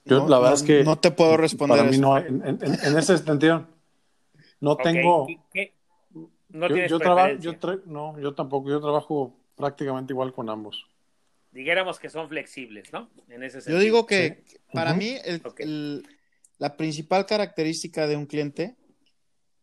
Yo, 0.05 0.19
No, 0.19 0.29
la 0.29 0.37
verdad 0.39 0.51
no- 0.51 0.55
es 0.55 0.63
que 0.63 0.83
no 0.83 0.97
te 0.99 1.11
puedo 1.11 1.35
responder 1.35 1.77
Para 1.77 1.89
mí 1.89 1.97
no 1.97 2.17
en, 2.17 2.41
en- 2.45 2.59
en 2.61 2.97
ese 2.97 3.17
sentido, 3.17 3.67
no 4.61 4.77
tengo. 4.77 5.27
No 6.49 6.69
yo, 6.69 6.73
tienes 6.73 6.89
yo 6.91 6.97
yo 6.97 7.59
tra- 7.59 7.83
no, 7.85 8.17
yo 8.19 8.33
tampoco. 8.33 8.69
Yo 8.69 8.79
trabajo 8.79 9.37
prácticamente 9.57 10.13
igual 10.13 10.31
con 10.31 10.49
ambos. 10.49 10.87
Dijéramos 11.51 11.99
que 11.99 12.09
son 12.09 12.29
flexibles, 12.29 12.93
¿no? 12.93 13.09
En 13.27 13.43
ese 13.43 13.59
sentido. 13.59 13.77
Yo 13.77 13.83
digo 13.83 14.05
que 14.05 14.43
para 14.71 14.93
mí 14.93 15.17
el- 15.25 16.07
la 16.57 16.77
principal 16.77 17.25
característica 17.25 18.07
de 18.07 18.15
un 18.15 18.25
cliente, 18.25 18.75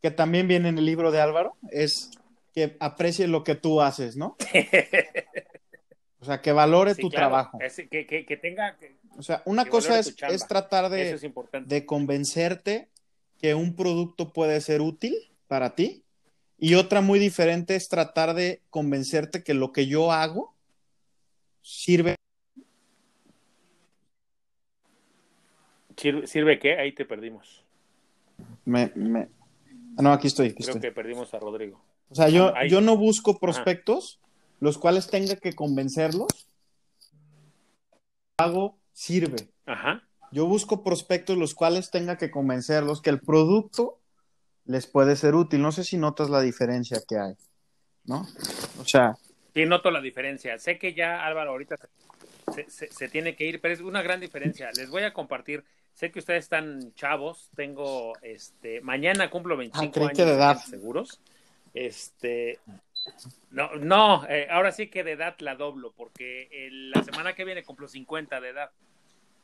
que 0.05 0.11
también 0.11 0.46
viene 0.46 0.68
en 0.68 0.76
el 0.76 0.84
libro 0.84 1.11
de 1.12 1.18
Álvaro, 1.18 1.57
es 1.70 2.11
que 2.52 2.76
aprecie 2.78 3.26
lo 3.26 3.42
que 3.42 3.55
tú 3.55 3.80
haces, 3.80 4.18
¿no? 4.18 4.36
O 6.20 6.26
sea, 6.26 6.42
que 6.42 6.52
valore 6.52 6.94
Sí, 6.94 7.00
tu 7.00 7.09
claro, 7.09 7.28
trabajo. 7.28 7.59
es 7.62 7.76
que, 7.90 8.07
que- 8.07 8.26
que 8.26 8.36
tenga, 8.36 8.76
que- 8.76 8.96
O 9.16 9.22
sea, 9.22 9.42
una 9.46 9.64
cosa 9.64 9.98
es, 9.98 10.14
es 10.28 10.46
tratar 10.46 10.90
de, 10.90 11.11
es 11.12 11.22
de 11.64 11.86
convencerte 11.86 12.90
que 13.38 13.55
un 13.55 13.74
producto 13.76 14.30
puede 14.34 14.61
ser 14.61 14.82
útil 14.82 15.14
para 15.48 15.74
ti 15.74 16.02
y 16.59 16.74
otra 16.74 17.00
muy 17.00 17.18
diferente 17.18 17.74
es 17.74 17.88
tratar 17.88 18.34
de 18.34 18.61
convencerte 18.68 19.42
que 19.42 19.55
lo 19.55 19.72
que 19.72 19.86
yo 19.86 20.12
hago 20.12 20.55
sirve. 21.62 22.16
¿Sirve, 25.96 26.26
sirve 26.26 26.59
qué? 26.59 26.78
Ahí 26.78 26.92
te 26.92 27.07
perdimos. 27.07 27.64
Me, 28.66 28.92
me- 28.94 29.28
Ah, 29.97 30.03
no, 30.03 30.12
aquí 30.12 30.26
estoy. 30.26 30.49
aquí 30.49 30.62
Creo 30.64 30.74
estoy. 30.76 30.80
que 30.80 30.92
perdimos 30.95 31.32
a 31.34 31.38
Rodrigo. 31.38 31.82
O 32.11 32.14
sea, 32.14 32.28
yo, 32.28 32.55
Ahí. 32.57 32.68
yo 32.68 32.80
no 32.80 32.97
busco 32.97 33.38
prospectos 33.38 34.20
los 34.61 34.78
cuales 34.78 35.09
tenga 35.09 35.36
que 35.36 35.53
convencerlos. 35.55 36.28
Hago 38.38 38.78
sirve. 38.92 39.49
Ajá. 39.66 40.03
Yo 40.32 40.47
busco 40.47 40.82
prospectos 40.82 41.36
los 41.38 41.55
cuales 41.55 41.90
tenga 41.90 42.18
que 42.18 42.30
convencerlos 42.30 43.01
que 43.01 43.11
el 43.11 43.20
producto 43.20 43.99
les 44.64 44.86
puede 44.86 45.14
ser 45.16 45.34
útil. 45.34 45.62
No 45.62 45.70
sé 45.72 45.84
si 45.84 45.97
notas 45.97 46.30
la 46.30 46.40
diferencia 46.40 47.01
que 47.07 47.16
hay, 47.18 47.34
¿no? 48.05 48.26
O 48.80 48.84
sea, 48.84 49.16
Sí, 49.55 49.64
noto 49.66 49.92
la 49.92 50.01
diferencia. 50.01 50.59
Sé 50.59 50.78
que 50.80 50.95
ya 50.95 51.24
Álvaro 51.24 51.51
ahorita 51.53 51.76
se, 52.53 52.68
se- 52.68 52.90
se 52.92 53.09
tiene 53.09 53.36
que 53.36 53.47
ir, 53.47 53.61
pero 53.61 53.72
es 53.72 53.80
una 53.80 54.03
gran 54.03 54.18
diferencia. 54.18 54.68
Les 54.76 54.90
voy 54.90 55.05
a 55.05 55.12
compartir. 55.12 55.62
Sé 55.95 56.11
que 56.11 56.18
ustedes 56.18 56.45
están 56.45 56.92
chavos. 56.95 57.51
Tengo, 57.55 58.12
este, 58.22 58.80
mañana 58.80 59.30
cumplo 59.30 59.57
25 59.57 60.01
Ah, 60.01 60.09
años 60.09 60.16
que 60.16 60.24
de 60.24 60.32
edad. 60.34 60.57
seguros. 60.57 61.20
Este, 61.72 62.59
no, 63.51 63.74
no, 63.76 64.26
eh, 64.28 64.49
ahora 64.51 64.72
sí 64.72 64.88
que 64.88 65.05
de 65.05 65.12
edad 65.12 65.36
la 65.38 65.55
doblo, 65.55 65.92
porque 65.97 66.49
el- 66.51 66.90
la 66.90 67.03
semana 67.03 67.34
que 67.34 67.45
viene 67.45 67.62
cumplo 67.62 67.86
50 67.88 68.40
de 68.40 68.51
edad. 68.51 68.70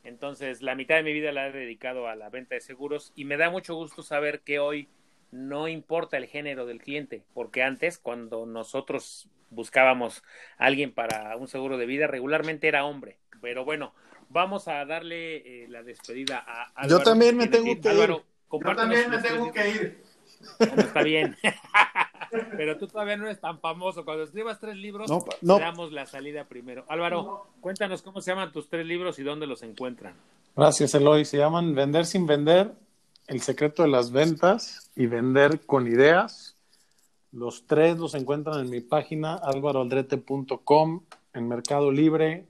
Entonces, 0.03 0.61
la 0.61 0.75
mitad 0.75 0.95
de 0.95 1.03
mi 1.03 1.13
vida 1.13 1.31
la 1.31 1.47
he 1.47 1.51
dedicado 1.51 2.07
a 2.07 2.15
la 2.15 2.29
venta 2.29 2.55
de 2.55 2.61
seguros 2.61 3.13
y 3.15 3.23
me 3.25 3.37
da 3.37 3.49
mucho 3.49 3.75
gusto 3.75 4.03
saber 4.03 4.41
que 4.41 4.59
hoy 4.59 4.89
no 5.31 5.67
importa 5.69 6.17
el 6.17 6.25
género 6.25 6.65
del 6.65 6.81
cliente, 6.81 7.23
porque 7.33 7.63
antes, 7.63 7.97
cuando 7.97 8.45
nosotros 8.45 9.29
buscábamos 9.49 10.23
a 10.57 10.65
alguien 10.65 10.91
para 10.93 11.37
un 11.37 11.47
seguro 11.47 11.77
de 11.77 11.85
vida, 11.85 12.07
regularmente 12.07 12.67
era 12.67 12.83
hombre. 12.83 13.17
Pero 13.41 13.63
bueno, 13.63 13.93
vamos 14.31 14.67
a 14.67 14.85
darle 14.85 15.63
eh, 15.63 15.67
la 15.67 15.83
despedida 15.83 16.43
a 16.45 16.63
Álvaro. 16.75 16.89
Yo 16.89 17.03
también 17.03 17.37
me 17.37 17.47
tengo 17.47 17.67
ir. 17.67 17.81
que 17.81 17.87
ir. 17.89 17.93
Álvaro, 17.93 18.23
compártenos 18.47 18.97
los 19.07 19.21
tres 19.21 19.33
libros. 19.33 19.75
ir. 19.75 20.03
Bueno, 20.59 20.81
está 20.81 21.03
bien. 21.03 21.37
Pero 22.57 22.77
tú 22.77 22.87
todavía 22.87 23.17
no 23.17 23.25
eres 23.25 23.39
tan 23.39 23.59
famoso. 23.59 24.05
Cuando 24.05 24.23
escribas 24.23 24.59
tres 24.59 24.75
libros, 24.77 25.09
No, 25.09 25.23
no. 25.41 25.59
damos 25.59 25.91
la 25.91 26.05
salida 26.05 26.45
primero. 26.45 26.85
Álvaro, 26.87 27.47
cuéntanos 27.59 28.01
cómo 28.01 28.21
se 28.21 28.31
llaman 28.31 28.51
tus 28.51 28.69
tres 28.69 28.85
libros 28.85 29.19
y 29.19 29.23
dónde 29.23 29.47
los 29.47 29.61
encuentran. 29.63 30.13
Gracias, 30.55 30.93
Eloy. 30.95 31.25
Se 31.25 31.37
llaman 31.37 31.75
Vender 31.75 32.05
sin 32.05 32.25
vender, 32.25 32.71
El 33.27 33.41
secreto 33.41 33.83
de 33.83 33.89
las 33.89 34.11
ventas 34.11 34.89
y 34.95 35.05
Vender 35.07 35.61
con 35.65 35.87
ideas. 35.87 36.55
Los 37.31 37.65
tres 37.65 37.97
los 37.97 38.13
encuentran 38.15 38.59
en 38.59 38.69
mi 38.69 38.81
página 38.81 39.35
álvaroaldrete.com, 39.35 41.03
en 41.33 41.47
Mercado 41.47 41.91
Libre, 41.91 42.45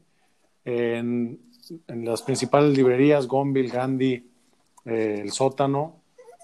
en, 0.66 1.40
en 1.88 2.06
las 2.06 2.22
principales 2.22 2.76
librerías, 2.76 3.28
Gonville, 3.28 3.70
Gandhi, 3.70 4.30
eh, 4.86 5.20
El 5.22 5.32
Sótano. 5.32 6.02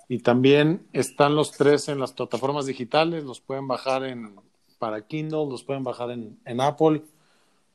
Y 0.09 0.19
también 0.19 0.87
están 0.93 1.35
los 1.35 1.51
tres 1.51 1.89
en 1.89 1.99
las 1.99 2.13
plataformas 2.13 2.65
digitales, 2.65 3.23
los 3.23 3.41
pueden 3.41 3.67
bajar 3.67 4.05
en, 4.05 4.35
para 4.79 5.05
Kindle, 5.05 5.47
los 5.49 5.63
pueden 5.63 5.83
bajar 5.83 6.11
en, 6.11 6.39
en 6.45 6.61
Apple. 6.61 7.01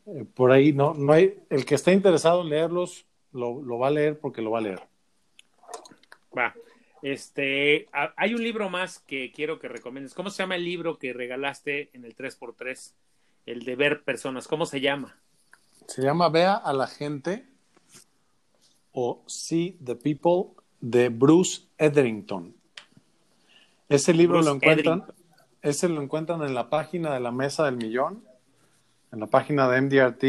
Eh, 0.07 0.25
por 0.35 0.51
ahí 0.51 0.73
no, 0.73 0.95
no 0.95 1.13
hay, 1.13 1.39
el 1.51 1.67
que 1.67 1.75
esté 1.75 1.93
interesado 1.93 2.43
en 2.43 2.49
leerlos, 2.49 3.05
lo, 3.33 3.63
lo 3.63 3.79
va 3.79 3.89
a 3.89 3.91
leer 3.93 4.19
porque 4.19 4.41
lo 4.41 4.51
va 4.51 4.59
a 4.59 4.63
leer. 4.63 4.81
Va. 6.37 6.55
Este, 7.03 7.89
hay 7.93 8.33
un 8.33 8.43
libro 8.43 8.71
más 8.71 9.01
que 9.01 9.33
quiero 9.33 9.59
que 9.59 9.69
recomiendes. 9.69 10.15
¿Cómo 10.15 10.31
se 10.31 10.43
llama 10.43 10.55
el 10.55 10.65
libro 10.65 10.99
que 10.99 11.13
regalaste 11.13 11.91
en 11.93 12.05
el 12.05 12.15
3x3? 12.15 12.95
El 13.45 13.65
de 13.65 13.77
ver 13.77 14.05
personas. 14.05 14.47
¿Cómo 14.47 14.67
se 14.67 14.81
llama? 14.81 15.19
Se 15.87 16.03
llama 16.03 16.29
Vea 16.29 16.55
a 16.55 16.73
la 16.73 16.87
gente 16.87 17.47
o 18.93 19.23
See 19.27 19.79
the 19.85 19.95
People 19.95 20.63
de 20.81 21.09
Bruce 21.09 21.63
Etherington. 21.79 22.55
Ese 23.89 24.13
libro 24.13 24.39
Bruce 24.39 24.49
lo 24.49 24.57
encuentran, 24.57 25.05
ese 25.61 25.89
lo 25.89 26.03
encuentran 26.03 26.43
en 26.43 26.55
la 26.55 26.71
página 26.71 27.13
de 27.15 27.21
la 27.21 27.31
Mesa 27.31 27.65
del 27.65 27.77
Millón, 27.77 28.25
en 29.13 29.21
la 29.21 29.27
página 29.27 29.69
de 29.69 29.81
MDRT 29.81 30.25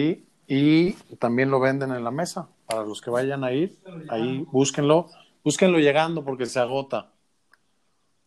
y 0.47 0.93
también 1.18 1.49
lo 1.49 1.60
venden 1.60 1.91
en 1.91 2.04
la 2.04 2.12
mesa. 2.12 2.49
Para 2.66 2.84
los 2.84 3.01
que 3.01 3.10
vayan 3.10 3.43
a 3.43 3.51
ir, 3.51 3.78
ahí 4.10 4.45
búsquenlo, 4.51 5.10
búsquenlo 5.43 5.80
llegando 5.80 6.24
porque 6.24 6.45
se 6.45 6.60
agota. 6.60 7.12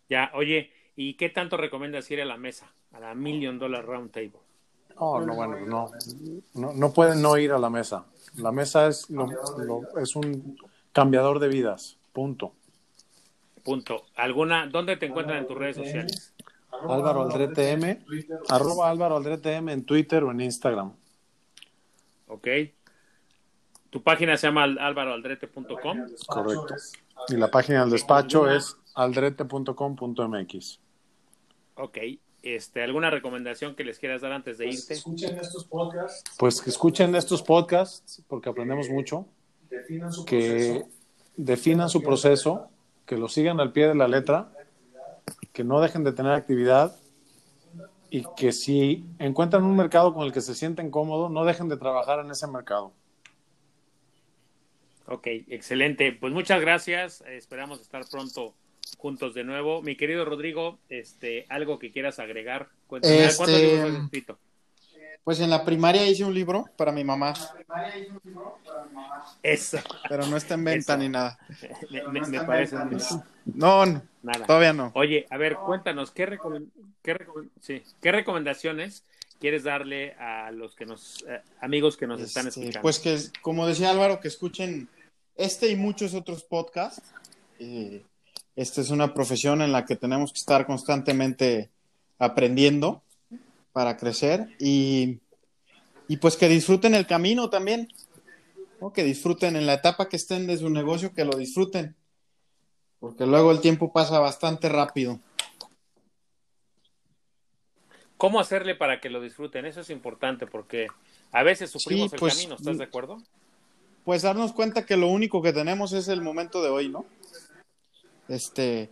Ya, 0.08 0.30
oye, 0.34 0.70
¿y 0.94 1.14
qué 1.14 1.28
tanto 1.28 1.56
recomiendas 1.56 2.10
ir 2.10 2.20
a 2.20 2.24
la 2.24 2.36
mesa? 2.36 2.72
A 2.92 3.00
la 3.00 3.14
Million 3.14 3.58
Dollar 3.58 3.84
Round 3.84 4.10
Table. 4.10 4.40
Oh, 4.98 5.20
no, 5.20 5.34
bueno, 5.34 5.58
no, 5.66 5.90
no, 6.54 6.72
no 6.72 6.92
pueden 6.92 7.20
no 7.22 7.36
ir 7.36 7.52
a 7.52 7.58
la 7.58 7.68
mesa. 7.70 8.04
La 8.36 8.52
mesa 8.52 8.86
es, 8.86 9.08
lo- 9.10 9.26
lo- 9.58 9.98
es 9.98 10.16
un 10.16 10.58
cambiador 10.92 11.38
de 11.38 11.48
vidas, 11.48 11.96
punto. 12.12 12.52
Punto. 13.62 14.04
¿Alguna? 14.16 14.66
¿Dónde 14.68 14.96
te 14.96 15.06
encuentran 15.06 15.38
en 15.38 15.46
tus 15.46 15.56
redes 15.58 15.76
sociales? 15.76 16.32
Álvaro 16.88 17.22
Aldrete 17.22 17.70
M, 17.72 18.04
arroba 18.48 18.90
Álvaro 18.90 19.16
Aldrete 19.16 19.54
M 19.54 19.72
en 19.72 19.84
Twitter 19.84 20.22
o 20.24 20.30
en 20.30 20.40
Instagram. 20.42 20.92
¿Ok? 22.28 22.48
Tu 23.90 24.02
página 24.02 24.36
se 24.36 24.46
llama 24.46 24.64
álvaroaldrete.com. 24.64 26.06
Correcto. 26.26 26.74
Y 27.28 27.36
la 27.36 27.50
página 27.50 27.80
del 27.80 27.90
despacho 27.90 28.50
es 28.50 28.76
aldrete.com.mx. 28.94 30.80
Ok. 31.76 31.98
Este, 32.46 32.80
¿Alguna 32.80 33.10
recomendación 33.10 33.74
que 33.74 33.82
les 33.82 33.98
quieras 33.98 34.20
dar 34.20 34.30
antes 34.30 34.56
de 34.58 34.68
irte? 34.68 34.94
Pues 36.38 36.62
que 36.62 36.70
escuchen 36.70 37.16
estos 37.16 37.42
podcasts 37.42 38.22
porque 38.28 38.48
aprendemos 38.48 38.88
mucho, 38.88 39.26
que 40.24 40.84
definan 41.36 41.88
su 41.88 42.02
proceso, 42.04 42.70
que 43.04 43.16
lo 43.16 43.26
sigan 43.26 43.58
al 43.58 43.72
pie 43.72 43.88
de 43.88 43.96
la 43.96 44.06
letra, 44.06 44.52
que 45.52 45.64
no 45.64 45.80
dejen 45.80 46.04
de 46.04 46.12
tener 46.12 46.30
actividad 46.30 46.94
y 48.10 48.24
que 48.36 48.52
si 48.52 49.04
encuentran 49.18 49.64
un 49.64 49.74
mercado 49.74 50.14
con 50.14 50.24
el 50.24 50.32
que 50.32 50.40
se 50.40 50.54
sienten 50.54 50.92
cómodos, 50.92 51.32
no 51.32 51.44
dejen 51.44 51.68
de 51.68 51.76
trabajar 51.76 52.20
en 52.20 52.30
ese 52.30 52.46
mercado. 52.46 52.92
Ok, 55.08 55.26
excelente. 55.48 56.12
Pues 56.12 56.32
muchas 56.32 56.60
gracias. 56.60 57.22
Esperamos 57.22 57.80
estar 57.80 58.04
pronto 58.08 58.54
juntos 58.96 59.34
de 59.34 59.44
nuevo. 59.44 59.82
Mi 59.82 59.96
querido 59.96 60.24
Rodrigo, 60.24 60.78
este, 60.88 61.46
algo 61.48 61.78
que 61.78 61.90
quieras 61.92 62.18
agregar. 62.18 62.68
Cuéntame, 62.86 63.24
Este, 63.24 63.36
¿Cuántos 63.36 63.60
libros 63.60 63.90
has 63.96 64.04
escrito? 64.04 64.38
Pues 65.24 65.40
en 65.40 65.50
la 65.50 65.64
primaria 65.64 66.06
hice 66.06 66.24
un 66.24 66.32
libro 66.32 66.66
para 66.76 66.92
mi 66.92 67.02
mamá, 67.02 67.34
Eso. 69.42 69.78
pero 70.08 70.24
no 70.26 70.36
está 70.36 70.54
en 70.54 70.64
venta 70.64 70.92
Eso. 70.94 71.02
ni 71.02 71.08
nada. 71.08 71.38
Me, 71.90 72.02
me- 72.20 72.26
me 72.28 72.40
parece 72.44 72.76
No, 73.44 73.86
no, 73.86 74.02
nada. 74.22 74.46
todavía 74.46 74.72
no. 74.72 74.92
Oye, 74.94 75.26
a 75.30 75.36
ver, 75.36 75.56
cuéntanos, 75.56 76.10
¿qué, 76.12 76.38
sí, 77.60 77.82
¿qué 78.00 78.12
recomendaciones 78.12 79.02
quieres 79.40 79.64
darle 79.64 80.12
a 80.14 80.50
los 80.52 80.74
que 80.76 80.86
nos, 80.86 81.24
eh, 81.28 81.40
amigos 81.60 81.96
que 81.96 82.06
nos 82.06 82.20
están 82.20 82.46
Este, 82.46 82.60
escuchando? 82.60 82.82
Pues 82.82 82.98
que, 83.00 83.18
como 83.42 83.66
decía 83.66 83.90
Álvaro, 83.90 84.20
que 84.20 84.28
escuchen 84.28 84.88
este 85.36 85.68
y 85.70 85.76
muchos 85.76 86.14
otros 86.14 86.44
podcasts. 86.44 87.12
Eh, 87.58 88.04
esta 88.56 88.80
es 88.80 88.90
una 88.90 89.14
profesión 89.14 89.62
en 89.62 89.70
la 89.72 89.84
que 89.84 89.96
tenemos 89.96 90.32
que 90.32 90.38
estar 90.38 90.66
constantemente 90.66 91.70
aprendiendo 92.18 93.02
para 93.72 93.98
crecer 93.98 94.48
y, 94.58 95.18
y 96.08 96.16
pues 96.16 96.36
que 96.36 96.48
disfruten 96.48 96.94
el 96.94 97.06
camino 97.06 97.50
también, 97.50 97.88
¿no? 98.80 98.92
que 98.92 99.04
disfruten 99.04 99.56
en 99.56 99.66
la 99.66 99.74
etapa 99.74 100.08
que 100.08 100.16
estén 100.16 100.46
de 100.46 100.56
su 100.56 100.70
negocio, 100.70 101.12
que 101.12 101.26
lo 101.26 101.36
disfruten, 101.36 101.94
porque 102.98 103.26
luego 103.26 103.52
el 103.52 103.60
tiempo 103.60 103.92
pasa 103.92 104.18
bastante 104.18 104.70
rápido. 104.70 105.20
¿Cómo 108.16 108.40
hacerle 108.40 108.74
para 108.74 109.00
que 109.00 109.10
lo 109.10 109.20
disfruten? 109.20 109.66
Eso 109.66 109.82
es 109.82 109.90
importante 109.90 110.46
porque 110.46 110.86
a 111.32 111.42
veces 111.42 111.70
sufrimos 111.70 112.10
Sí, 112.10 112.14
el 112.14 112.20
pues, 112.20 112.34
camino, 112.34 112.54
¿estás 112.56 112.78
de 112.78 112.84
acuerdo? 112.84 113.18
pues 114.04 114.22
darnos 114.22 114.52
cuenta 114.52 114.86
que 114.86 114.96
lo 114.96 115.08
único 115.08 115.42
que 115.42 115.52
tenemos 115.52 115.92
es 115.92 116.06
el 116.06 116.22
momento 116.22 116.62
de 116.62 116.70
hoy, 116.70 116.88
¿no? 116.88 117.04
Este, 118.28 118.90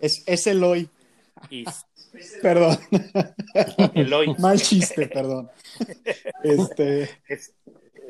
es, 0.00 0.22
es 0.26 0.46
el 0.46 0.62
hoy. 0.64 0.88
Y 1.50 1.64
Perdón, 2.42 2.76
el 3.94 4.12
hoy 4.12 4.34
mal 4.38 4.60
chiste, 4.60 5.06
perdón. 5.06 5.50
Este, 6.42 7.08
es 7.28 7.54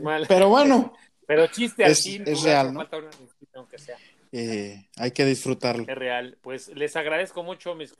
mal. 0.00 0.24
pero 0.28 0.48
bueno, 0.48 0.94
Pero 1.26 1.46
chiste 1.48 1.84
al 1.84 1.92
es- 1.92 2.04
fin, 2.04 2.22
es 2.26 2.42
real, 2.42 2.72
¿no? 2.72 2.80
falta 2.80 2.96
una 2.98 3.10
risita, 3.10 3.58
aunque 3.58 3.78
sea. 3.78 3.96
eh, 4.32 4.88
hay 4.96 5.10
que 5.10 5.24
disfrutarlo. 5.24 5.84
Es 5.86 5.98
real. 5.98 6.38
Pues 6.40 6.68
les 6.68 6.96
agradezco 6.96 7.42
mucho, 7.42 7.74
mis 7.74 7.94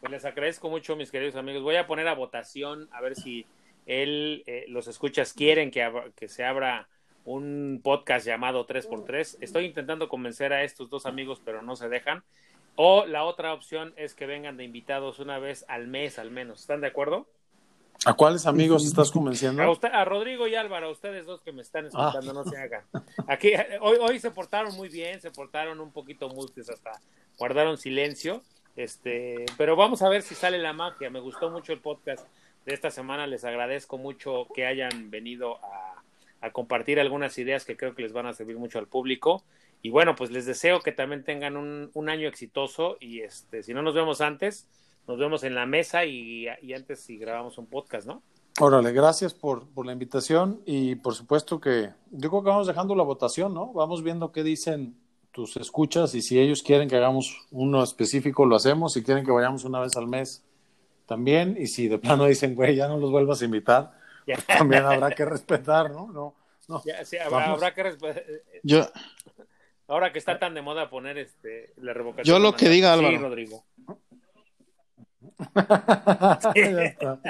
pues 0.00 0.10
les 0.10 0.24
agradezco 0.24 0.68
mucho, 0.68 0.96
mis 0.96 1.10
queridos 1.12 1.36
amigos. 1.36 1.62
Voy 1.62 1.76
a 1.76 1.86
poner 1.86 2.08
a 2.08 2.14
votación 2.14 2.88
a 2.92 3.00
ver 3.00 3.14
si 3.14 3.46
él, 3.86 4.42
eh, 4.46 4.64
los 4.68 4.88
escuchas 4.88 5.32
quieren 5.32 5.70
que, 5.70 5.88
que 6.16 6.28
se 6.28 6.44
abra 6.44 6.88
un 7.24 7.80
podcast 7.82 8.26
llamado 8.26 8.66
3x3. 8.66 9.38
Estoy 9.40 9.66
intentando 9.66 10.08
convencer 10.08 10.52
a 10.52 10.64
estos 10.64 10.90
dos 10.90 11.06
amigos, 11.06 11.40
pero 11.44 11.62
no 11.62 11.76
se 11.76 11.88
dejan. 11.88 12.22
O 12.76 13.04
la 13.06 13.24
otra 13.24 13.52
opción 13.52 13.92
es 13.96 14.14
que 14.14 14.26
vengan 14.26 14.56
de 14.56 14.64
invitados 14.64 15.18
una 15.18 15.38
vez 15.38 15.64
al 15.68 15.86
mes 15.88 16.18
al 16.18 16.30
menos. 16.30 16.60
¿Están 16.60 16.80
de 16.80 16.86
acuerdo? 16.88 17.26
¿A 18.04 18.14
cuáles 18.14 18.46
amigos 18.46 18.84
estás 18.84 19.10
A, 19.10 19.12
convenciendo? 19.12 19.70
usted, 19.70 19.88
a 19.92 20.04
Rodrigo 20.04 20.48
y 20.48 20.56
Álvaro, 20.56 20.88
a 20.88 20.90
ustedes 20.90 21.24
dos 21.24 21.40
que 21.42 21.52
me 21.52 21.62
están 21.62 21.86
escuchando, 21.86 22.32
no 22.32 22.42
se 22.44 22.56
hagan. 22.56 22.82
Aquí, 23.28 23.52
hoy, 23.80 23.98
hoy 24.00 24.18
se 24.18 24.30
portaron 24.32 24.74
muy 24.74 24.88
bien, 24.88 25.20
se 25.20 25.30
portaron 25.30 25.78
un 25.78 25.92
poquito 25.92 26.28
mustes, 26.28 26.68
hasta 26.68 26.92
guardaron 27.38 27.78
silencio. 27.78 28.42
Este, 28.74 29.44
pero 29.56 29.76
vamos 29.76 30.02
a 30.02 30.08
ver 30.08 30.22
si 30.22 30.34
sale 30.34 30.58
la 30.58 30.72
magia. 30.72 31.10
Me 31.10 31.20
gustó 31.20 31.50
mucho 31.50 31.72
el 31.72 31.80
podcast 31.80 32.26
de 32.64 32.74
esta 32.74 32.90
semana. 32.90 33.26
Les 33.26 33.44
agradezco 33.44 33.98
mucho 33.98 34.48
que 34.54 34.66
hayan 34.66 35.10
venido 35.10 35.58
a, 35.62 35.91
a 36.42 36.50
compartir 36.50 37.00
algunas 37.00 37.38
ideas 37.38 37.64
que 37.64 37.76
creo 37.76 37.94
que 37.94 38.02
les 38.02 38.12
van 38.12 38.26
a 38.26 38.34
servir 38.34 38.58
mucho 38.58 38.78
al 38.78 38.88
público. 38.88 39.44
Y 39.80 39.88
bueno, 39.88 40.14
pues 40.14 40.30
les 40.30 40.44
deseo 40.44 40.80
que 40.80 40.92
también 40.92 41.24
tengan 41.24 41.56
un, 41.56 41.90
un 41.94 42.08
año 42.10 42.28
exitoso. 42.28 42.98
Y 43.00 43.20
este, 43.20 43.62
si 43.62 43.72
no 43.72 43.80
nos 43.80 43.94
vemos 43.94 44.20
antes, 44.20 44.68
nos 45.08 45.18
vemos 45.18 45.44
en 45.44 45.54
la 45.54 45.66
mesa 45.66 46.04
y, 46.04 46.46
y 46.60 46.74
antes 46.74 47.00
si 47.00 47.16
grabamos 47.16 47.58
un 47.58 47.66
podcast, 47.66 48.06
¿no? 48.06 48.22
Órale, 48.60 48.92
gracias 48.92 49.32
por, 49.32 49.66
por 49.68 49.86
la 49.86 49.92
invitación 49.92 50.60
y 50.66 50.96
por 50.96 51.14
supuesto 51.14 51.58
que 51.58 51.88
yo 52.10 52.28
creo 52.28 52.42
que 52.42 52.50
vamos 52.50 52.66
dejando 52.66 52.94
la 52.94 53.02
votación, 53.02 53.54
¿no? 53.54 53.72
Vamos 53.72 54.02
viendo 54.02 54.30
qué 54.30 54.42
dicen 54.42 54.94
tus 55.30 55.56
escuchas 55.56 56.14
y 56.14 56.20
si 56.20 56.38
ellos 56.38 56.62
quieren 56.62 56.88
que 56.88 56.96
hagamos 56.96 57.46
uno 57.50 57.82
específico, 57.82 58.44
lo 58.44 58.56
hacemos. 58.56 58.92
Si 58.92 59.02
quieren 59.02 59.24
que 59.24 59.30
vayamos 59.30 59.64
una 59.64 59.80
vez 59.80 59.96
al 59.96 60.06
mes, 60.06 60.44
también. 61.06 61.56
Y 61.58 61.66
si 61.66 61.88
de 61.88 61.98
plano 61.98 62.26
dicen, 62.26 62.54
güey, 62.54 62.76
ya 62.76 62.88
no 62.88 62.96
los 62.98 63.10
vuelvas 63.10 63.42
a 63.42 63.44
invitar, 63.44 63.92
También 64.46 64.84
habrá 64.84 65.10
que 65.10 65.24
respetar, 65.24 65.90
¿no? 65.90 66.06
No, 66.12 66.34
no. 66.68 66.82
Sí, 67.04 67.16
habrá, 67.18 67.38
Vamos. 67.38 67.62
habrá 67.62 67.74
que 67.74 67.84
resp- 67.84 68.42
Yo, 68.62 68.86
ahora 69.88 70.12
que 70.12 70.18
está 70.18 70.38
tan 70.38 70.54
de 70.54 70.62
moda 70.62 70.88
poner 70.90 71.18
este 71.18 71.72
la 71.76 71.92
revocación. 71.92 72.26
Yo 72.36 72.38
lo 72.42 72.54
que 72.54 72.68
diga, 72.68 72.94
Sí, 72.96 72.98
Álvaro. 73.04 73.18
Rodrigo. 73.18 73.64
Ya 76.54 76.82
está. 76.84 77.20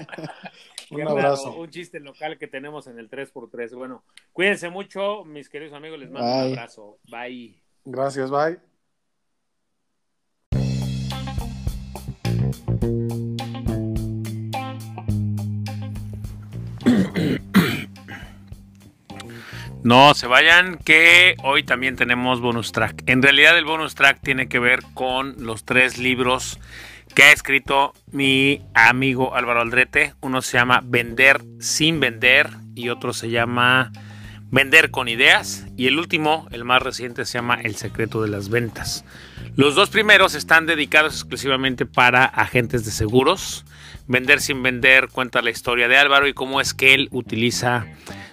Un 0.91 0.97
Qué 0.99 1.03
abrazo. 1.05 1.49
raro, 1.51 1.61
Un 1.63 1.71
chiste 1.71 2.01
local 2.01 2.39
que 2.39 2.47
tenemos 2.49 2.87
en 2.87 2.99
el 2.99 3.09
3x3. 3.09 3.75
Bueno, 3.75 4.05
cuídense 4.33 4.69
mucho, 4.69 5.25
mis 5.25 5.49
queridos 5.49 5.73
amigos. 5.75 5.99
Les 5.99 6.11
mando 6.11 6.29
un 6.29 6.53
abrazo. 6.53 6.99
Bye. 7.11 7.63
Gracias, 7.85 8.31
bye. 8.31 8.72
No 19.85 20.15
se 20.15 20.29
vayan, 20.29 20.79
que 20.79 21.35
hoy 21.43 21.65
también 21.65 21.97
tenemos 21.97 22.41
bonus 22.41 22.71
track. 22.71 23.03
En 23.07 23.21
realidad, 23.21 23.59
el 23.59 23.65
bonus 23.65 23.97
track 23.97 24.21
tiene 24.23 24.49
que 24.49 24.61
ver 24.61 24.81
con 24.95 25.45
los 25.45 25.65
tres 25.65 25.99
libros 25.99 26.61
que 27.17 27.25
ha 27.25 27.33
escrito 27.33 27.93
mi 28.13 28.63
amigo 28.75 29.35
Álvaro 29.35 29.61
Aldrete. 29.61 30.15
Uno 30.21 30.41
se 30.41 30.57
llama 30.57 30.83
Vender 30.85 31.43
sin 31.59 31.99
vender 31.99 32.49
y 32.77 32.91
otro 32.91 33.13
se 33.13 33.31
llama 33.31 33.91
Vender 34.53 34.93
con 34.93 35.09
ideas. 35.09 35.67
Y 35.77 35.89
el 35.89 35.99
último, 35.99 36.47
el 36.53 36.65
más 36.65 36.81
reciente, 36.81 37.25
se 37.25 37.39
llama 37.39 37.59
El 37.61 37.75
secreto 37.75 38.23
de 38.23 38.29
las 38.29 38.51
ventas. 38.51 39.05
Los 39.57 39.75
dos 39.75 39.91
primeros 39.91 40.37
están 40.37 40.65
dedicados 40.67 41.15
exclusivamente 41.15 41.87
para 41.87 42.25
agentes 42.25 42.85
de 42.85 42.93
seguros. 42.93 43.65
Vender 44.07 44.41
sin 44.41 44.63
vender 44.63 45.09
cuenta 45.09 45.43
la 45.43 45.51
historia 45.51 45.89
de 45.89 45.97
Álvaro 45.97 46.29
y 46.29 46.35
cómo 46.35 46.61
es 46.61 46.73
que 46.73 46.95
él 46.95 47.09
utiliza 47.11 47.87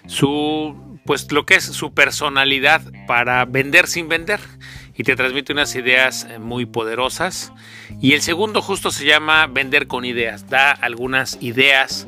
su 0.06 0.89
pues 1.10 1.32
lo 1.32 1.44
que 1.44 1.56
es 1.56 1.64
su 1.64 1.92
personalidad 1.92 2.84
para 3.08 3.44
vender 3.46 3.88
sin 3.88 4.10
vender. 4.10 4.40
Y 4.96 5.02
te 5.02 5.16
transmite 5.16 5.54
unas 5.54 5.74
ideas 5.74 6.28
eh, 6.30 6.38
muy 6.38 6.68
poderosas. 6.68 7.52
Y 8.00 8.14
el 8.14 8.22
segundo 8.22 8.62
justo 8.62 8.92
se 8.92 9.06
llama 9.06 9.48
vender 9.48 9.88
con 9.88 10.06
ideas. 10.06 10.48
Da 10.50 10.70
algunas 10.70 11.40
ideas 11.42 12.08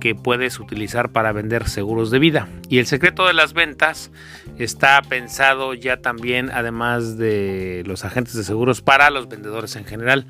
que 0.00 0.16
puedes 0.16 0.58
utilizar 0.58 1.12
para 1.12 1.30
vender 1.30 1.68
seguros 1.68 2.10
de 2.10 2.18
vida. 2.18 2.48
Y 2.68 2.78
el 2.78 2.86
secreto 2.88 3.24
de 3.24 3.34
las 3.34 3.52
ventas 3.52 4.10
está 4.58 5.00
pensado 5.02 5.72
ya 5.74 5.98
también 5.98 6.50
además 6.50 7.18
de 7.18 7.84
los 7.86 8.04
agentes 8.04 8.34
de 8.34 8.42
seguros 8.42 8.82
para 8.82 9.10
los 9.10 9.28
vendedores 9.28 9.76
en 9.76 9.84
general. 9.84 10.26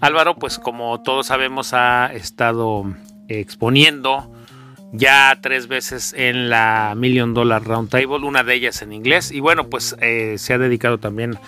Álvaro 0.00 0.36
pues 0.36 0.60
como 0.60 1.02
todos 1.02 1.26
sabemos 1.26 1.74
ha 1.74 2.12
estado 2.14 2.84
exponiendo 3.26 4.32
ya 4.96 5.38
tres 5.42 5.68
veces 5.68 6.14
en 6.16 6.48
la 6.48 6.94
Million 6.96 7.34
Dollar 7.34 7.62
Round 7.62 7.90
Table, 7.90 8.26
una 8.26 8.42
de 8.42 8.54
ellas 8.54 8.82
en 8.82 8.92
inglés. 8.92 9.30
Y 9.30 9.40
bueno, 9.40 9.68
pues 9.68 9.96
eh, 10.00 10.36
se 10.38 10.54
ha 10.54 10.58
dedicado 10.58 10.98
también 10.98 11.38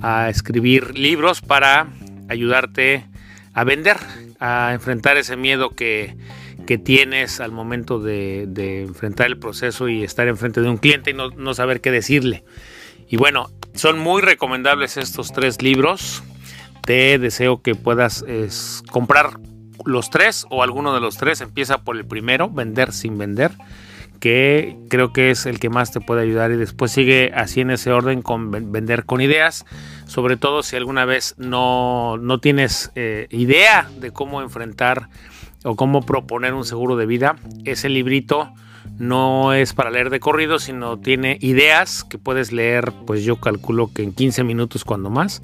a 0.00 0.28
escribir 0.28 0.98
libros 0.98 1.40
para 1.40 1.86
ayudarte 2.28 3.06
a 3.54 3.64
vender, 3.64 3.96
a 4.40 4.72
enfrentar 4.74 5.16
ese 5.16 5.36
miedo 5.36 5.70
que, 5.70 6.16
que 6.66 6.78
tienes 6.78 7.40
al 7.40 7.52
momento 7.52 8.00
de, 8.00 8.46
de, 8.48 8.82
enfrentar 8.82 9.28
el 9.28 9.38
proceso 9.38 9.88
y 9.88 10.02
estar 10.02 10.28
enfrente 10.28 10.60
de 10.60 10.68
un 10.68 10.76
cliente 10.76 11.10
y 11.10 11.14
no, 11.14 11.30
no 11.30 11.54
saber 11.54 11.80
qué 11.80 11.90
decirle. 11.90 12.44
Y 13.08 13.16
bueno, 13.16 13.48
son 13.74 13.98
muy 13.98 14.20
recomendables 14.20 14.96
estos 14.96 15.32
tres 15.32 15.62
libros. 15.62 16.22
Te 16.82 17.18
deseo 17.18 17.62
que 17.62 17.74
puedas 17.74 18.24
comprar 18.90 19.38
los 19.86 20.10
tres 20.10 20.46
o 20.50 20.62
alguno 20.62 20.92
de 20.94 21.00
los 21.00 21.16
tres. 21.16 21.40
Empieza 21.40 21.78
por 21.78 21.96
el 21.96 22.04
primero, 22.04 22.50
vender 22.50 22.92
sin 22.92 23.16
vender, 23.16 23.52
que 24.20 24.76
creo 24.88 25.12
que 25.12 25.30
es 25.30 25.46
el 25.46 25.58
que 25.58 25.70
más 25.70 25.92
te 25.92 26.00
puede 26.00 26.22
ayudar 26.22 26.50
y 26.50 26.56
después 26.56 26.92
sigue 26.92 27.32
así 27.34 27.60
en 27.62 27.70
ese 27.70 27.92
orden 27.92 28.22
con 28.22 28.50
vender 28.50 29.04
con 29.04 29.20
ideas, 29.20 29.64
sobre 30.06 30.36
todo 30.36 30.62
si 30.62 30.76
alguna 30.76 31.04
vez 31.04 31.34
no, 31.38 32.18
no 32.18 32.38
tienes 32.40 32.90
eh, 32.94 33.28
idea 33.30 33.88
de 33.98 34.10
cómo 34.10 34.42
enfrentar 34.42 35.08
o 35.64 35.76
cómo 35.76 36.04
proponer 36.04 36.54
un 36.54 36.64
seguro 36.64 36.96
de 36.96 37.06
vida. 37.06 37.36
Ese 37.64 37.88
librito 37.88 38.52
no 38.98 39.52
es 39.52 39.74
para 39.74 39.90
leer 39.90 40.10
de 40.10 40.20
corrido, 40.20 40.58
sino 40.58 40.98
tiene 40.98 41.38
ideas 41.40 42.04
que 42.04 42.18
puedes 42.18 42.52
leer, 42.52 42.92
pues 43.06 43.24
yo 43.24 43.36
calculo 43.36 43.90
que 43.92 44.02
en 44.02 44.12
15 44.12 44.44
minutos 44.44 44.84
cuando 44.84 45.10
más. 45.10 45.42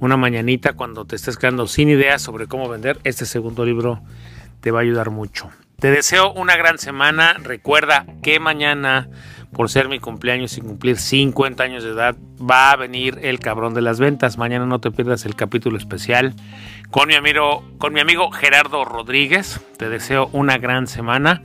Una 0.00 0.16
mañanita 0.16 0.74
cuando 0.74 1.04
te 1.04 1.16
estés 1.16 1.36
quedando 1.36 1.66
sin 1.66 1.88
ideas 1.88 2.22
sobre 2.22 2.46
cómo 2.46 2.68
vender, 2.68 2.98
este 3.04 3.26
segundo 3.26 3.64
libro 3.64 4.00
te 4.60 4.70
va 4.70 4.80
a 4.80 4.82
ayudar 4.82 5.10
mucho. 5.10 5.50
Te 5.78 5.90
deseo 5.90 6.32
una 6.32 6.56
gran 6.56 6.78
semana. 6.78 7.34
Recuerda 7.42 8.06
que 8.22 8.40
mañana, 8.40 9.08
por 9.52 9.68
ser 9.68 9.88
mi 9.88 9.98
cumpleaños 9.98 10.56
y 10.56 10.62
cumplir 10.62 10.96
50 10.96 11.62
años 11.62 11.84
de 11.84 11.90
edad, 11.90 12.16
va 12.40 12.70
a 12.70 12.76
venir 12.76 13.18
el 13.22 13.40
cabrón 13.40 13.74
de 13.74 13.82
las 13.82 14.00
ventas. 14.00 14.38
Mañana 14.38 14.66
no 14.66 14.80
te 14.80 14.90
pierdas 14.90 15.26
el 15.26 15.34
capítulo 15.34 15.76
especial 15.76 16.34
con 16.90 17.08
mi 17.08 17.14
amigo, 17.14 17.64
con 17.78 17.92
mi 17.92 18.00
amigo 18.00 18.30
Gerardo 18.30 18.84
Rodríguez. 18.84 19.60
Te 19.76 19.88
deseo 19.88 20.30
una 20.32 20.58
gran 20.58 20.86
semana. 20.86 21.42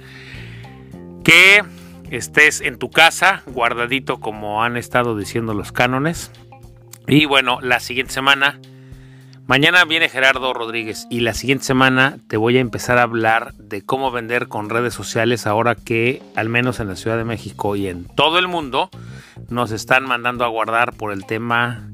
Que 1.24 1.64
estés 2.10 2.62
en 2.62 2.78
tu 2.78 2.90
casa, 2.90 3.44
guardadito 3.46 4.20
como 4.20 4.64
han 4.64 4.78
estado 4.78 5.18
diciendo 5.18 5.54
los 5.54 5.72
cánones. 5.72 6.32
Y 7.10 7.26
bueno, 7.26 7.60
la 7.62 7.80
siguiente 7.80 8.14
semana 8.14 8.60
Mañana 9.50 9.84
viene 9.84 10.10
Gerardo 10.10 10.54
Rodríguez 10.54 11.08
y 11.10 11.22
la 11.22 11.34
siguiente 11.34 11.66
semana 11.66 12.20
te 12.28 12.38
voy 12.38 12.58
a 12.58 12.60
empezar 12.60 13.00
a 13.00 13.02
hablar 13.02 13.56
de 13.56 13.84
cómo 13.84 14.12
vender 14.12 14.48
con 14.48 14.70
redes 14.70 14.94
sociales 14.94 15.48
ahora 15.48 15.74
que 15.74 16.22
al 16.36 16.50
menos 16.50 16.80
en 16.80 16.88
la 16.88 16.96
Ciudad 16.96 17.18
de 17.18 17.24
México 17.24 17.76
y 17.76 17.88
en 17.88 18.06
todo 18.06 18.38
el 18.38 18.48
mundo 18.48 18.92
nos 19.50 19.72
están 19.72 20.06
mandando 20.06 20.46
a 20.46 20.50
guardar 20.50 20.94
por 20.94 21.12
el 21.12 21.26
tema 21.26 21.90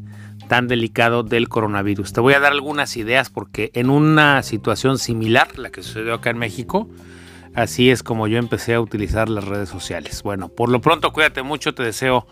tan 0.49 0.67
delicado 0.67 1.23
del 1.23 1.47
coronavirus. 1.47 2.11
Te 2.11 2.19
voy 2.19 2.33
a 2.33 2.41
dar 2.41 2.51
algunas 2.51 2.97
ideas 2.97 3.29
porque 3.29 3.71
en 3.73 3.89
una 3.89 4.43
situación 4.43 4.97
similar, 4.97 5.57
la 5.57 5.69
que 5.69 5.81
sucedió 5.81 6.15
acá 6.15 6.31
en 6.31 6.39
México, 6.39 6.89
así 7.53 7.89
es 7.89 8.03
como 8.03 8.27
yo 8.27 8.37
empecé 8.37 8.73
a 8.73 8.81
utilizar 8.81 9.29
las 9.29 9.45
redes 9.45 9.69
sociales. 9.69 10.23
Bueno, 10.23 10.49
por 10.49 10.67
lo 10.67 10.81
pronto 10.81 11.13
cuídate 11.13 11.41
mucho, 11.41 11.73
te 11.73 11.83
deseo 11.83 12.27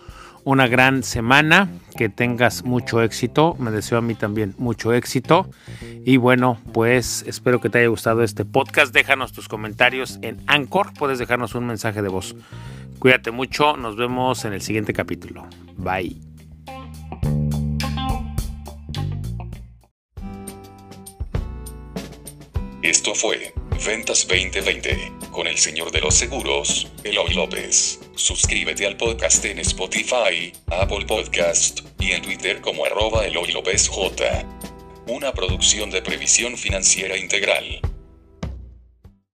una 0.45 0.67
gran 0.67 1.03
semana, 1.03 1.69
que 1.95 2.09
tengas 2.09 2.65
mucho 2.65 3.01
éxito, 3.01 3.55
me 3.59 3.71
deseo 3.71 3.97
a 3.97 4.01
mí 4.01 4.15
también 4.15 4.53
mucho 4.57 4.93
éxito 4.93 5.49
y 6.05 6.17
bueno, 6.17 6.59
pues 6.73 7.23
espero 7.27 7.61
que 7.61 7.69
te 7.69 7.79
haya 7.79 7.87
gustado 7.87 8.23
este 8.23 8.45
podcast, 8.45 8.93
déjanos 8.93 9.31
tus 9.31 9.47
comentarios 9.47 10.19
en 10.21 10.41
Anchor, 10.47 10.93
puedes 10.93 11.19
dejarnos 11.19 11.55
un 11.55 11.67
mensaje 11.67 12.01
de 12.01 12.09
voz. 12.09 12.35
Cuídate 12.99 13.31
mucho, 13.31 13.77
nos 13.77 13.95
vemos 13.95 14.45
en 14.45 14.53
el 14.53 14.61
siguiente 14.61 14.93
capítulo. 14.93 15.47
Bye. 15.77 16.17
Esto 22.81 23.15
fue 23.15 23.53
Ventas 23.85 24.27
2020 24.27 25.13
con 25.31 25.47
el 25.47 25.57
señor 25.57 25.91
de 25.91 26.01
los 26.01 26.15
seguros, 26.15 26.91
Eloy 27.03 27.33
López. 27.33 28.02
Suscríbete 28.16 28.86
al 28.86 28.95
podcast 28.95 29.43
en 29.45 29.57
Spotify, 29.59 30.53
Apple 30.68 31.05
Podcast 31.07 31.82
y 31.99 32.11
en 32.11 32.22
Twitter 32.22 32.61
como 32.61 32.86
arroba 32.86 33.26
Eloy 33.26 33.51
López 33.51 33.88
J. 33.89 34.45
Una 35.07 35.34
producción 35.34 35.89
de 35.89 36.01
previsión 36.03 36.55
financiera 36.55 37.18
integral. 37.18 37.82